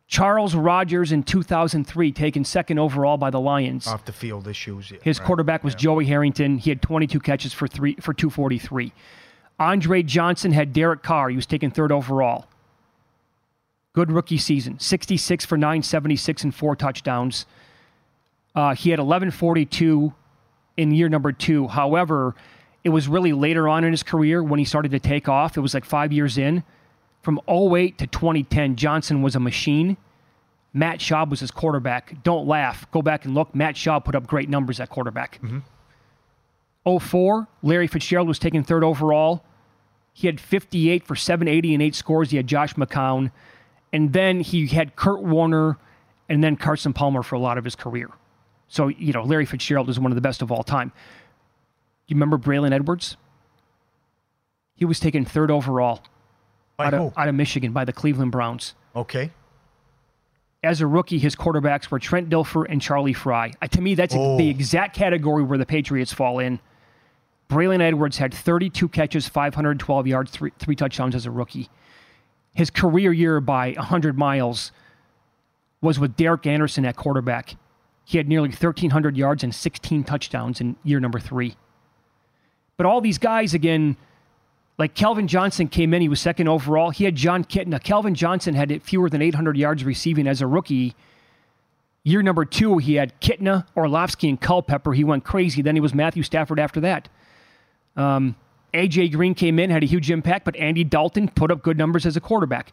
Charles 0.07 0.55
Rogers 0.55 1.11
in 1.11 1.23
2003 1.23 2.11
taken 2.11 2.43
second 2.45 2.79
overall 2.79 3.17
by 3.17 3.29
the 3.29 3.39
Lions. 3.39 3.87
Off 3.87 4.05
the 4.05 4.11
field 4.11 4.47
issues. 4.47 4.91
yeah, 4.91 4.97
His 5.03 5.19
right. 5.19 5.25
quarterback 5.25 5.63
was 5.63 5.73
Joey 5.73 6.05
Harrington. 6.05 6.57
He 6.59 6.69
had 6.69 6.81
22 6.81 7.19
catches 7.21 7.53
for 7.53 7.67
three 7.67 7.95
for 7.95 8.13
243. 8.13 8.93
Andre 9.59 10.03
Johnson 10.03 10.51
had 10.51 10.73
Derek 10.73 11.01
Carr. 11.01 11.29
He 11.29 11.35
was 11.35 11.45
taken 11.45 11.71
third 11.71 11.91
overall. 11.91 12.45
Good 13.93 14.11
rookie 14.11 14.37
season. 14.37 14.79
66 14.79 15.45
for 15.45 15.57
976 15.57 16.43
and 16.43 16.55
four 16.55 16.75
touchdowns. 16.75 17.45
Uh, 18.55 18.73
he 18.73 18.89
had 18.89 18.99
1142 18.99 20.13
in 20.77 20.91
year 20.91 21.09
number 21.09 21.31
two. 21.31 21.67
However, 21.67 22.35
it 22.83 22.89
was 22.89 23.07
really 23.07 23.33
later 23.33 23.67
on 23.67 23.83
in 23.83 23.91
his 23.91 24.03
career 24.03 24.41
when 24.43 24.59
he 24.59 24.65
started 24.65 24.91
to 24.91 24.99
take 24.99 25.27
off. 25.27 25.57
It 25.57 25.61
was 25.61 25.73
like 25.73 25.85
five 25.85 26.11
years 26.11 26.37
in. 26.37 26.63
From 27.21 27.39
08 27.47 27.97
to 27.99 28.07
2010, 28.07 28.75
Johnson 28.75 29.21
was 29.21 29.35
a 29.35 29.39
machine. 29.39 29.97
Matt 30.73 30.99
Schaub 30.99 31.29
was 31.29 31.41
his 31.41 31.51
quarterback. 31.51 32.23
Don't 32.23 32.47
laugh. 32.47 32.89
Go 32.91 33.01
back 33.01 33.25
and 33.25 33.35
look. 33.35 33.53
Matt 33.53 33.75
Schaub 33.75 34.05
put 34.05 34.15
up 34.15 34.25
great 34.25 34.49
numbers 34.49 34.79
at 34.79 34.89
quarterback. 34.89 35.39
04, 36.99 37.47
Larry 37.61 37.87
Fitzgerald 37.87 38.27
was 38.27 38.39
taken 38.39 38.63
third 38.63 38.83
overall. 38.83 39.43
He 40.13 40.27
had 40.27 40.39
58 40.39 41.05
for 41.05 41.15
780 41.15 41.73
and 41.73 41.83
eight 41.83 41.93
scores. 41.93 42.31
He 42.31 42.37
had 42.37 42.47
Josh 42.47 42.73
McCown. 42.75 43.31
And 43.93 44.13
then 44.13 44.39
he 44.39 44.67
had 44.67 44.95
Kurt 44.95 45.21
Warner 45.21 45.77
and 46.29 46.43
then 46.43 46.55
Carson 46.55 46.93
Palmer 46.93 47.23
for 47.23 47.35
a 47.35 47.39
lot 47.39 47.57
of 47.57 47.63
his 47.63 47.75
career. 47.75 48.09
So, 48.67 48.87
you 48.87 49.11
know, 49.11 49.23
Larry 49.23 49.45
Fitzgerald 49.45 49.89
is 49.89 49.99
one 49.99 50.11
of 50.11 50.15
the 50.15 50.21
best 50.21 50.41
of 50.41 50.51
all 50.51 50.63
time. 50.63 50.93
You 52.07 52.15
remember 52.15 52.37
Braylon 52.37 52.71
Edwards? 52.71 53.17
He 54.75 54.85
was 54.85 54.99
taken 54.99 55.25
third 55.25 55.51
overall 55.51 56.01
By 56.77 56.87
out, 56.87 56.93
of, 56.93 57.13
out 57.17 57.27
of 57.27 57.35
Michigan 57.35 57.73
by 57.73 57.85
the 57.85 57.93
Cleveland 57.93 58.31
Browns. 58.31 58.73
Okay. 58.95 59.31
As 60.63 60.79
a 60.79 60.87
rookie, 60.87 61.17
his 61.17 61.35
quarterbacks 61.35 61.89
were 61.89 61.99
Trent 61.99 62.29
Dilfer 62.29 62.65
and 62.69 62.81
Charlie 62.81 63.13
Frye. 63.13 63.51
Uh, 63.61 63.67
to 63.67 63.81
me, 63.81 63.95
that's 63.95 64.15
Oh. 64.15 64.37
the 64.37 64.47
exact 64.49 64.95
category 64.95 65.43
where 65.43 65.57
the 65.57 65.65
Patriots 65.65 66.13
fall 66.13 66.39
in. 66.39 66.59
Braylon 67.49 67.81
Edwards 67.81 68.17
had 68.19 68.33
32 68.33 68.87
catches, 68.87 69.27
512 69.27 70.07
yards, 70.07 70.31
three, 70.31 70.51
three 70.59 70.75
touchdowns 70.75 71.15
as 71.15 71.25
a 71.25 71.31
rookie. 71.31 71.67
His 72.53 72.69
career 72.69 73.13
year 73.13 73.39
by 73.39 73.71
100 73.73 74.17
miles 74.17 74.71
was 75.81 75.99
with 75.99 76.15
Derek 76.15 76.45
Anderson 76.45 76.85
at 76.85 76.95
quarterback. 76.95 77.55
He 78.03 78.17
had 78.17 78.27
nearly 78.27 78.49
1,300 78.49 79.15
yards 79.15 79.43
and 79.43 79.53
16 79.53 80.03
touchdowns 80.03 80.61
in 80.61 80.75
year 80.83 80.99
number 80.99 81.19
three. 81.19 81.55
But 82.77 82.85
all 82.85 83.01
these 83.01 83.17
guys, 83.17 83.53
again, 83.53 83.95
like 84.77 84.95
Calvin 84.95 85.27
Johnson 85.27 85.67
came 85.67 85.93
in, 85.93 86.01
he 86.01 86.09
was 86.09 86.19
second 86.19 86.47
overall. 86.47 86.89
He 86.89 87.03
had 87.03 87.15
Jon 87.15 87.43
Kitna. 87.43 87.81
Calvin 87.81 88.15
Johnson 88.15 88.55
had 88.55 88.81
fewer 88.81 89.09
than 89.09 89.21
800 89.21 89.55
yards 89.55 89.83
receiving 89.83 90.27
as 90.27 90.41
a 90.41 90.47
rookie. 90.47 90.95
Year 92.03 92.23
number 92.23 92.45
two, 92.45 92.79
he 92.79 92.95
had 92.95 93.19
Kitna, 93.21 93.67
Orlovsky, 93.77 94.27
and 94.27 94.41
Culpepper. 94.41 94.93
He 94.93 95.03
went 95.03 95.23
crazy. 95.23 95.61
Then 95.61 95.75
he 95.75 95.81
was 95.81 95.93
Matthew 95.93 96.23
Stafford 96.23 96.59
after 96.59 96.79
that. 96.79 97.09
Um, 97.95 98.35
AJ 98.73 99.11
Green 99.13 99.33
came 99.35 99.59
in, 99.59 99.69
had 99.69 99.83
a 99.83 99.85
huge 99.85 100.09
impact, 100.11 100.45
but 100.45 100.55
Andy 100.55 100.83
Dalton 100.83 101.27
put 101.29 101.51
up 101.51 101.61
good 101.61 101.77
numbers 101.77 102.05
as 102.05 102.15
a 102.15 102.21
quarterback. 102.21 102.71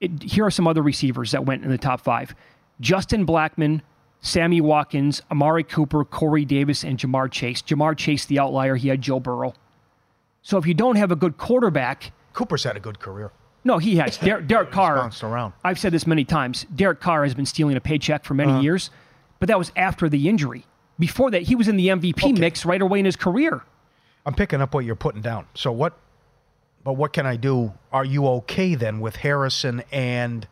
It, 0.00 0.22
here 0.22 0.46
are 0.46 0.50
some 0.50 0.66
other 0.66 0.82
receivers 0.82 1.30
that 1.32 1.44
went 1.44 1.62
in 1.64 1.70
the 1.70 1.78
top 1.78 2.00
five 2.00 2.34
Justin 2.80 3.26
Blackmon, 3.26 3.82
Sammy 4.22 4.60
Watkins, 4.60 5.20
Amari 5.30 5.62
Cooper, 5.64 6.04
Corey 6.04 6.44
Davis, 6.44 6.82
and 6.84 6.98
Ja'Marr 6.98 7.30
Chase. 7.30 7.62
Ja'Marr 7.62 7.96
Chase, 7.96 8.24
the 8.24 8.38
outlier, 8.38 8.76
he 8.76 8.88
had 8.88 9.02
Joe 9.02 9.20
Burrow. 9.20 9.52
So 10.42 10.56
if 10.58 10.66
you 10.66 10.72
don't 10.74 10.96
have 10.96 11.10
a 11.12 11.16
good 11.16 11.36
quarterback, 11.36 12.12
Cooper's 12.32 12.64
had 12.64 12.76
a 12.76 12.80
good 12.80 12.98
career. 12.98 13.30
no, 13.64 13.76
he 13.78 13.96
has. 13.96 14.16
Der- 14.18 14.40
Derek 14.40 14.70
Carr. 14.70 14.96
bounced 14.96 15.22
around. 15.22 15.52
I've 15.62 15.78
said 15.78 15.92
this 15.92 16.06
many 16.06 16.24
times. 16.24 16.64
Derek 16.74 17.00
Carr 17.00 17.24
has 17.24 17.34
been 17.34 17.44
stealing 17.46 17.76
a 17.76 17.80
paycheck 17.80 18.24
for 18.24 18.32
many 18.34 18.52
Uh-huh. 18.52 18.60
years, 18.62 18.90
but 19.38 19.48
that 19.48 19.58
was 19.58 19.70
after 19.76 20.08
the 20.08 20.28
injury. 20.28 20.64
Before 20.98 21.30
that, 21.30 21.42
he 21.42 21.54
was 21.54 21.68
in 21.68 21.76
the 21.76 21.88
MVP 21.88 22.38
mix 22.38 22.64
right 22.64 22.80
away 22.80 22.98
in 23.00 23.04
his 23.04 23.16
career. 23.16 23.62
I'm 24.26 24.34
picking 24.34 24.60
up 24.60 24.74
what 24.74 24.84
you're 24.84 24.96
putting 24.96 25.22
down. 25.22 25.46
So 25.54 25.72
what? 25.72 25.98
But 26.84 26.94
what 26.94 27.12
can 27.12 27.26
I 27.26 27.36
do? 27.36 27.72
Are 27.92 28.04
you 28.04 28.26
okay 28.28 28.74
then 28.74 29.00
with 29.00 29.16
Harrison 29.16 29.82
and? 29.92 30.46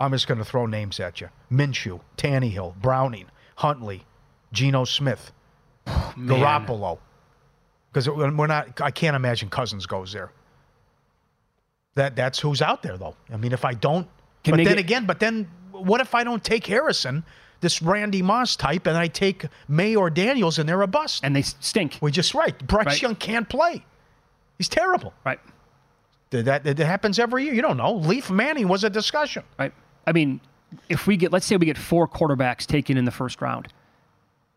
I'm 0.00 0.10
just 0.10 0.26
going 0.26 0.38
to 0.38 0.44
throw 0.44 0.66
names 0.66 0.98
at 0.98 1.20
you: 1.20 1.28
Minshew, 1.50 2.00
Tannehill, 2.16 2.74
Browning, 2.76 3.26
Huntley, 3.56 4.04
Geno 4.52 4.84
Smith, 4.84 5.30
Garoppolo. 5.86 6.98
Because 7.92 8.08
we're 8.08 8.46
not. 8.46 8.80
I 8.80 8.90
can't 8.90 9.14
imagine 9.14 9.48
Cousins 9.48 9.86
goes 9.86 10.12
there. 10.12 10.32
That 11.94 12.16
that's 12.16 12.38
who's 12.40 12.62
out 12.62 12.82
there 12.82 12.96
though. 12.96 13.16
I 13.32 13.36
mean, 13.36 13.52
if 13.52 13.64
I 13.64 13.74
don't, 13.74 14.08
Can 14.44 14.52
but 14.52 14.56
then 14.58 14.66
get- 14.66 14.78
again, 14.78 15.06
but 15.06 15.20
then 15.20 15.48
what 15.72 16.00
if 16.00 16.14
I 16.14 16.24
don't 16.24 16.42
take 16.42 16.66
Harrison? 16.66 17.24
This 17.62 17.80
Randy 17.80 18.20
Moss 18.22 18.56
type, 18.56 18.86
and 18.86 18.98
I 18.98 19.06
take 19.06 19.46
Maye 19.68 19.96
or 19.96 20.10
Daniels, 20.10 20.58
and 20.58 20.68
they're 20.68 20.82
a 20.82 20.86
bust. 20.86 21.24
And 21.24 21.34
they 21.34 21.42
stink. 21.42 21.98
We 22.02 22.10
just 22.10 22.34
right. 22.34 22.58
Bryce 22.66 22.86
Right. 22.86 23.02
Young 23.02 23.14
can't 23.14 23.48
play. 23.48 23.84
He's 24.58 24.68
terrible. 24.68 25.14
Right. 25.24 25.40
That, 26.30 26.44
that, 26.44 26.64
that 26.64 26.78
happens 26.78 27.18
every 27.18 27.44
year. 27.44 27.54
You 27.54 27.62
don't 27.62 27.76
know. 27.76 27.94
Leaf 27.94 28.30
Manning 28.30 28.68
was 28.68 28.84
a 28.84 28.90
discussion. 28.90 29.44
Right. 29.58 29.72
I 30.06 30.12
mean, 30.12 30.40
if 30.88 31.06
we 31.06 31.16
get, 31.16 31.32
let's 31.32 31.46
say 31.46 31.56
we 31.56 31.66
get 31.66 31.78
four 31.78 32.08
quarterbacks 32.08 32.66
taken 32.66 32.96
in 32.96 33.04
the 33.04 33.10
first 33.10 33.40
round, 33.40 33.68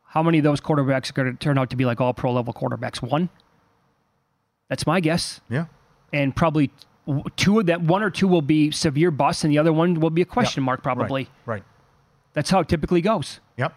how 0.07 0.23
many 0.23 0.39
of 0.39 0.43
those 0.43 0.59
quarterbacks 0.59 1.09
are 1.11 1.13
going 1.13 1.31
to 1.31 1.37
turn 1.37 1.57
out 1.57 1.69
to 1.69 1.75
be 1.75 1.85
like 1.85 2.01
all 2.01 2.13
pro 2.13 2.33
level 2.33 2.53
quarterbacks? 2.53 3.01
One? 3.01 3.29
That's 4.67 4.87
my 4.87 4.99
guess. 4.99 5.41
Yeah. 5.49 5.65
And 6.11 6.35
probably 6.35 6.71
two 7.35 7.59
of 7.59 7.67
them, 7.67 7.85
one 7.85 8.01
or 8.01 8.09
two 8.09 8.27
will 8.27 8.41
be 8.41 8.71
severe 8.71 9.11
busts, 9.11 9.43
and 9.43 9.53
the 9.53 9.59
other 9.59 9.73
one 9.73 9.99
will 9.99 10.09
be 10.09 10.23
a 10.23 10.25
question 10.25 10.63
mark, 10.63 10.81
probably. 10.81 11.29
Right. 11.45 11.63
That's 12.35 12.51
how 12.51 12.59
it 12.59 12.67
typically 12.67 13.01
goes. 13.01 13.39
Yep. 13.57 13.73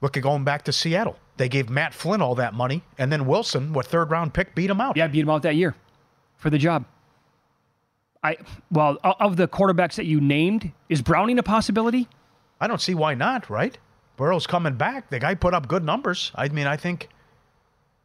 Look 0.00 0.16
at 0.16 0.22
going 0.22 0.44
back 0.44 0.62
to 0.64 0.72
Seattle. 0.72 1.16
They 1.38 1.48
gave 1.48 1.68
Matt 1.70 1.94
Flynn 1.94 2.22
all 2.22 2.34
that 2.36 2.54
money, 2.54 2.82
and 2.98 3.10
then 3.10 3.26
Wilson, 3.26 3.72
what 3.72 3.86
third 3.86 4.10
round 4.10 4.34
pick, 4.34 4.54
beat 4.54 4.70
him 4.70 4.80
out. 4.80 4.96
Yeah, 4.96 5.08
beat 5.08 5.22
him 5.22 5.30
out 5.30 5.42
that 5.42 5.56
year 5.56 5.74
for 6.36 6.50
the 6.50 6.58
job. 6.58 6.84
I 8.22 8.36
well, 8.70 8.98
of 9.02 9.36
the 9.36 9.48
quarterbacks 9.48 9.96
that 9.96 10.04
you 10.04 10.20
named, 10.20 10.70
is 10.88 11.02
Browning 11.02 11.38
a 11.38 11.42
possibility? 11.42 12.08
I 12.60 12.68
don't 12.68 12.80
see 12.80 12.94
why 12.94 13.14
not. 13.14 13.50
Right? 13.50 13.76
Burrow's 14.16 14.46
coming 14.46 14.74
back. 14.74 15.10
The 15.10 15.18
guy 15.18 15.34
put 15.34 15.54
up 15.54 15.66
good 15.66 15.84
numbers. 15.84 16.30
I 16.34 16.48
mean, 16.48 16.66
I 16.66 16.76
think 16.76 17.08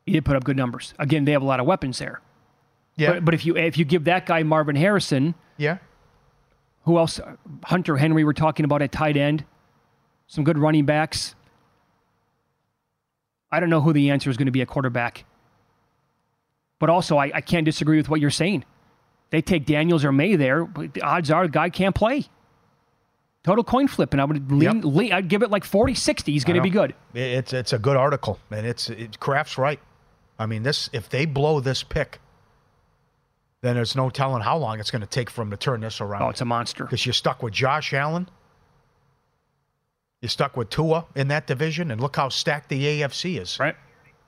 he 0.06 0.14
did 0.14 0.26
put 0.26 0.36
up 0.36 0.44
good 0.46 0.58
numbers. 0.58 0.94
Again, 0.98 1.26
they 1.26 1.34
have 1.34 1.42
a 1.42 1.46
lot 1.46 1.60
of 1.60 1.66
weapons 1.66 2.00
there. 2.00 2.22
Yeah. 2.96 3.14
But, 3.14 3.26
but 3.26 3.34
if 3.34 3.46
you 3.46 3.58
if 3.58 3.78
you 3.78 3.86
give 3.86 4.06
that 4.06 4.26
guy 4.26 4.42
Marvin 4.44 4.76
Harrison, 4.78 5.36
yeah. 5.58 5.78
Who 6.86 6.98
else? 6.98 7.20
Hunter 7.66 7.98
Henry. 7.98 8.24
We're 8.24 8.32
talking 8.32 8.64
about 8.64 8.82
at 8.82 8.94
tight 8.94 9.18
end. 9.18 9.44
Some 10.28 10.44
good 10.44 10.58
running 10.58 10.86
backs. 10.86 11.36
I 13.52 13.60
don't 13.60 13.70
know 13.70 13.82
who 13.82 13.94
the 13.94 14.10
answer 14.10 14.30
is 14.30 14.38
going 14.38 14.48
to 14.48 14.52
be 14.52 14.62
at 14.62 14.68
quarterback. 14.68 15.26
But 16.80 16.90
also, 16.90 17.18
I, 17.18 17.32
I 17.34 17.42
can't 17.42 17.66
disagree 17.66 17.98
with 17.98 18.10
what 18.10 18.20
you're 18.20 18.30
saying. 18.30 18.66
They 19.30 19.42
take 19.42 19.66
Daniels 19.66 20.06
or 20.06 20.12
Maye 20.12 20.36
there, 20.36 20.66
but 20.66 20.94
the 20.94 21.02
odds 21.02 21.32
are 21.32 21.44
the 21.44 21.52
guy 21.52 21.70
can't 21.70 21.96
play. 21.96 22.26
Total 23.44 23.64
coin 23.64 23.88
flip, 23.88 24.14
and 24.14 24.22
I 24.22 24.26
would 24.26 24.52
lean, 24.52 24.62
yep. 24.62 24.84
lean 24.84 25.14
I'd 25.14 25.30
give 25.30 25.42
it 25.42 25.50
like 25.50 25.64
40 25.64 25.94
60. 25.96 26.32
He's 26.32 26.44
going 26.44 26.58
to 26.58 26.62
be 26.62 26.70
good. 26.70 26.94
It's, 27.14 27.54
it's 27.54 27.74
a 27.74 27.80
good 27.80 27.96
article, 27.96 28.40
and 28.52 28.66
it's 28.66 28.90
it, 28.90 29.20
Kraft's 29.20 29.58
right. 29.58 29.80
I 30.38 30.46
mean, 30.46 30.64
this 30.64 30.90
if 30.94 31.10
they 31.10 31.26
blow 31.26 31.60
this 31.60 31.82
pick, 31.82 32.20
then 33.62 33.76
there's 33.76 33.96
no 33.96 34.10
telling 34.10 34.44
how 34.44 34.58
long 34.58 34.80
it's 34.80 34.92
going 34.92 35.02
to 35.02 35.08
take 35.08 35.30
for 35.30 35.42
them 35.42 35.52
to 35.52 35.58
turn 35.58 35.82
this 35.82 36.02
around. 36.02 36.24
Oh, 36.24 36.30
it's 36.30 36.42
a 36.42 36.46
monster. 36.46 36.84
Because 36.84 37.06
you're 37.06 37.14
stuck 37.14 37.42
with 37.42 37.54
Josh 37.54 37.94
Allen. 37.94 38.30
You're 40.22 40.30
stuck 40.30 40.58
with 40.58 40.70
Tua 40.70 41.06
in 41.16 41.28
that 41.28 41.46
division, 41.46 41.92
and 41.92 42.02
look 42.02 42.16
how 42.16 42.30
stacked 42.30 42.70
the 42.70 43.02
AFC 43.02 43.40
is. 43.40 43.60
Right. 43.60 43.76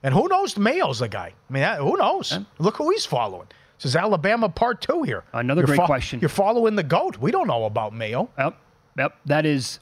And 0.04 0.14
who 0.14 0.28
knows? 0.28 0.56
Mayo's 0.58 1.00
the 1.00 1.10
guy. 1.10 1.34
I 1.50 1.54
mean, 1.54 1.64
who 1.78 1.98
knows? 1.98 2.32
Yeah. 2.32 2.44
Look 2.60 2.78
who 2.78 2.92
he's 2.92 3.06
following. 3.06 3.48
This 3.78 3.86
is 3.86 3.96
Alabama 3.96 4.50
part 4.50 4.82
two 4.82 5.04
here. 5.04 5.24
Another 5.34 5.62
you're 5.62 5.68
great 5.68 5.78
fo- 5.78 5.86
question. 5.88 6.20
You're 6.20 6.30
following 6.30 6.76
the 6.76 6.84
GOAT. 6.84 7.18
We 7.18 7.32
don't 7.32 7.48
know 7.48 7.66
about 7.66 7.94
Mayo. 7.94 8.30
Yep. 8.38 8.58
Yep. 8.98 9.16
That 9.26 9.46
is, 9.46 9.80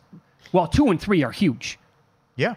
well, 0.54 0.68
two 0.68 0.90
and 0.90 1.02
three 1.02 1.24
are 1.24 1.32
huge. 1.32 1.78
Yeah. 2.36 2.56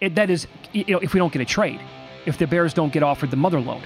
It, 0.00 0.14
that 0.16 0.28
is, 0.28 0.46
you 0.72 0.84
know, 0.88 0.98
if 0.98 1.14
we 1.14 1.18
don't 1.18 1.32
get 1.32 1.42
a 1.42 1.46
trade, 1.46 1.80
if 2.26 2.38
the 2.38 2.46
Bears 2.46 2.74
don't 2.74 2.92
get 2.92 3.02
offered 3.02 3.30
the 3.30 3.36
mother 3.36 3.60
load, 3.60 3.82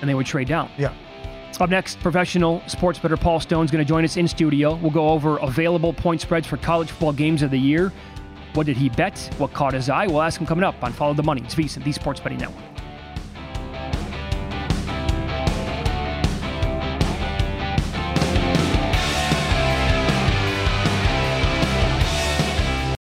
and 0.00 0.08
they 0.08 0.14
would 0.14 0.26
trade 0.26 0.48
down. 0.48 0.70
Yeah. 0.78 0.94
Up 1.60 1.70
next, 1.70 1.98
professional 1.98 2.62
sports 2.68 3.00
bettor 3.00 3.16
Paul 3.16 3.40
Stone 3.40 3.64
is 3.64 3.72
going 3.72 3.84
to 3.84 3.88
join 3.88 4.04
us 4.04 4.16
in 4.16 4.28
studio. 4.28 4.76
We'll 4.76 4.92
go 4.92 5.08
over 5.08 5.38
available 5.38 5.92
point 5.92 6.20
spreads 6.20 6.46
for 6.46 6.56
college 6.56 6.90
football 6.92 7.12
games 7.12 7.42
of 7.42 7.50
the 7.50 7.58
year. 7.58 7.92
What 8.54 8.66
did 8.66 8.76
he 8.76 8.88
bet? 8.88 9.18
What 9.38 9.52
caught 9.52 9.74
his 9.74 9.90
eye? 9.90 10.06
We'll 10.06 10.22
ask 10.22 10.40
him 10.40 10.46
coming 10.46 10.62
up 10.62 10.76
on 10.84 10.92
Follow 10.92 11.14
the 11.14 11.24
Money. 11.24 11.42
It's 11.42 11.56
VSiN, 11.56 11.82
the 11.82 11.90
Sports 11.90 12.20
Betting 12.20 12.38
Network. 12.38 12.77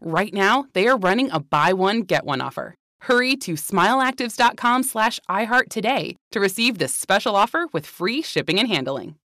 Right 0.00 0.32
now, 0.32 0.66
they 0.72 0.86
are 0.86 0.96
running 0.96 1.30
a 1.32 1.40
buy 1.40 1.72
one, 1.72 2.02
get 2.02 2.24
one 2.24 2.40
offer. 2.40 2.74
Hurry 3.00 3.36
to 3.36 3.54
smileactives.com 3.54 4.82
slash 4.84 5.20
iHeart 5.28 5.68
today 5.70 6.16
to 6.32 6.40
receive 6.40 6.78
this 6.78 6.94
special 6.94 7.36
offer 7.36 7.66
with 7.72 7.86
free 7.86 8.22
shipping 8.22 8.58
and 8.58 8.68
handling. 8.68 9.16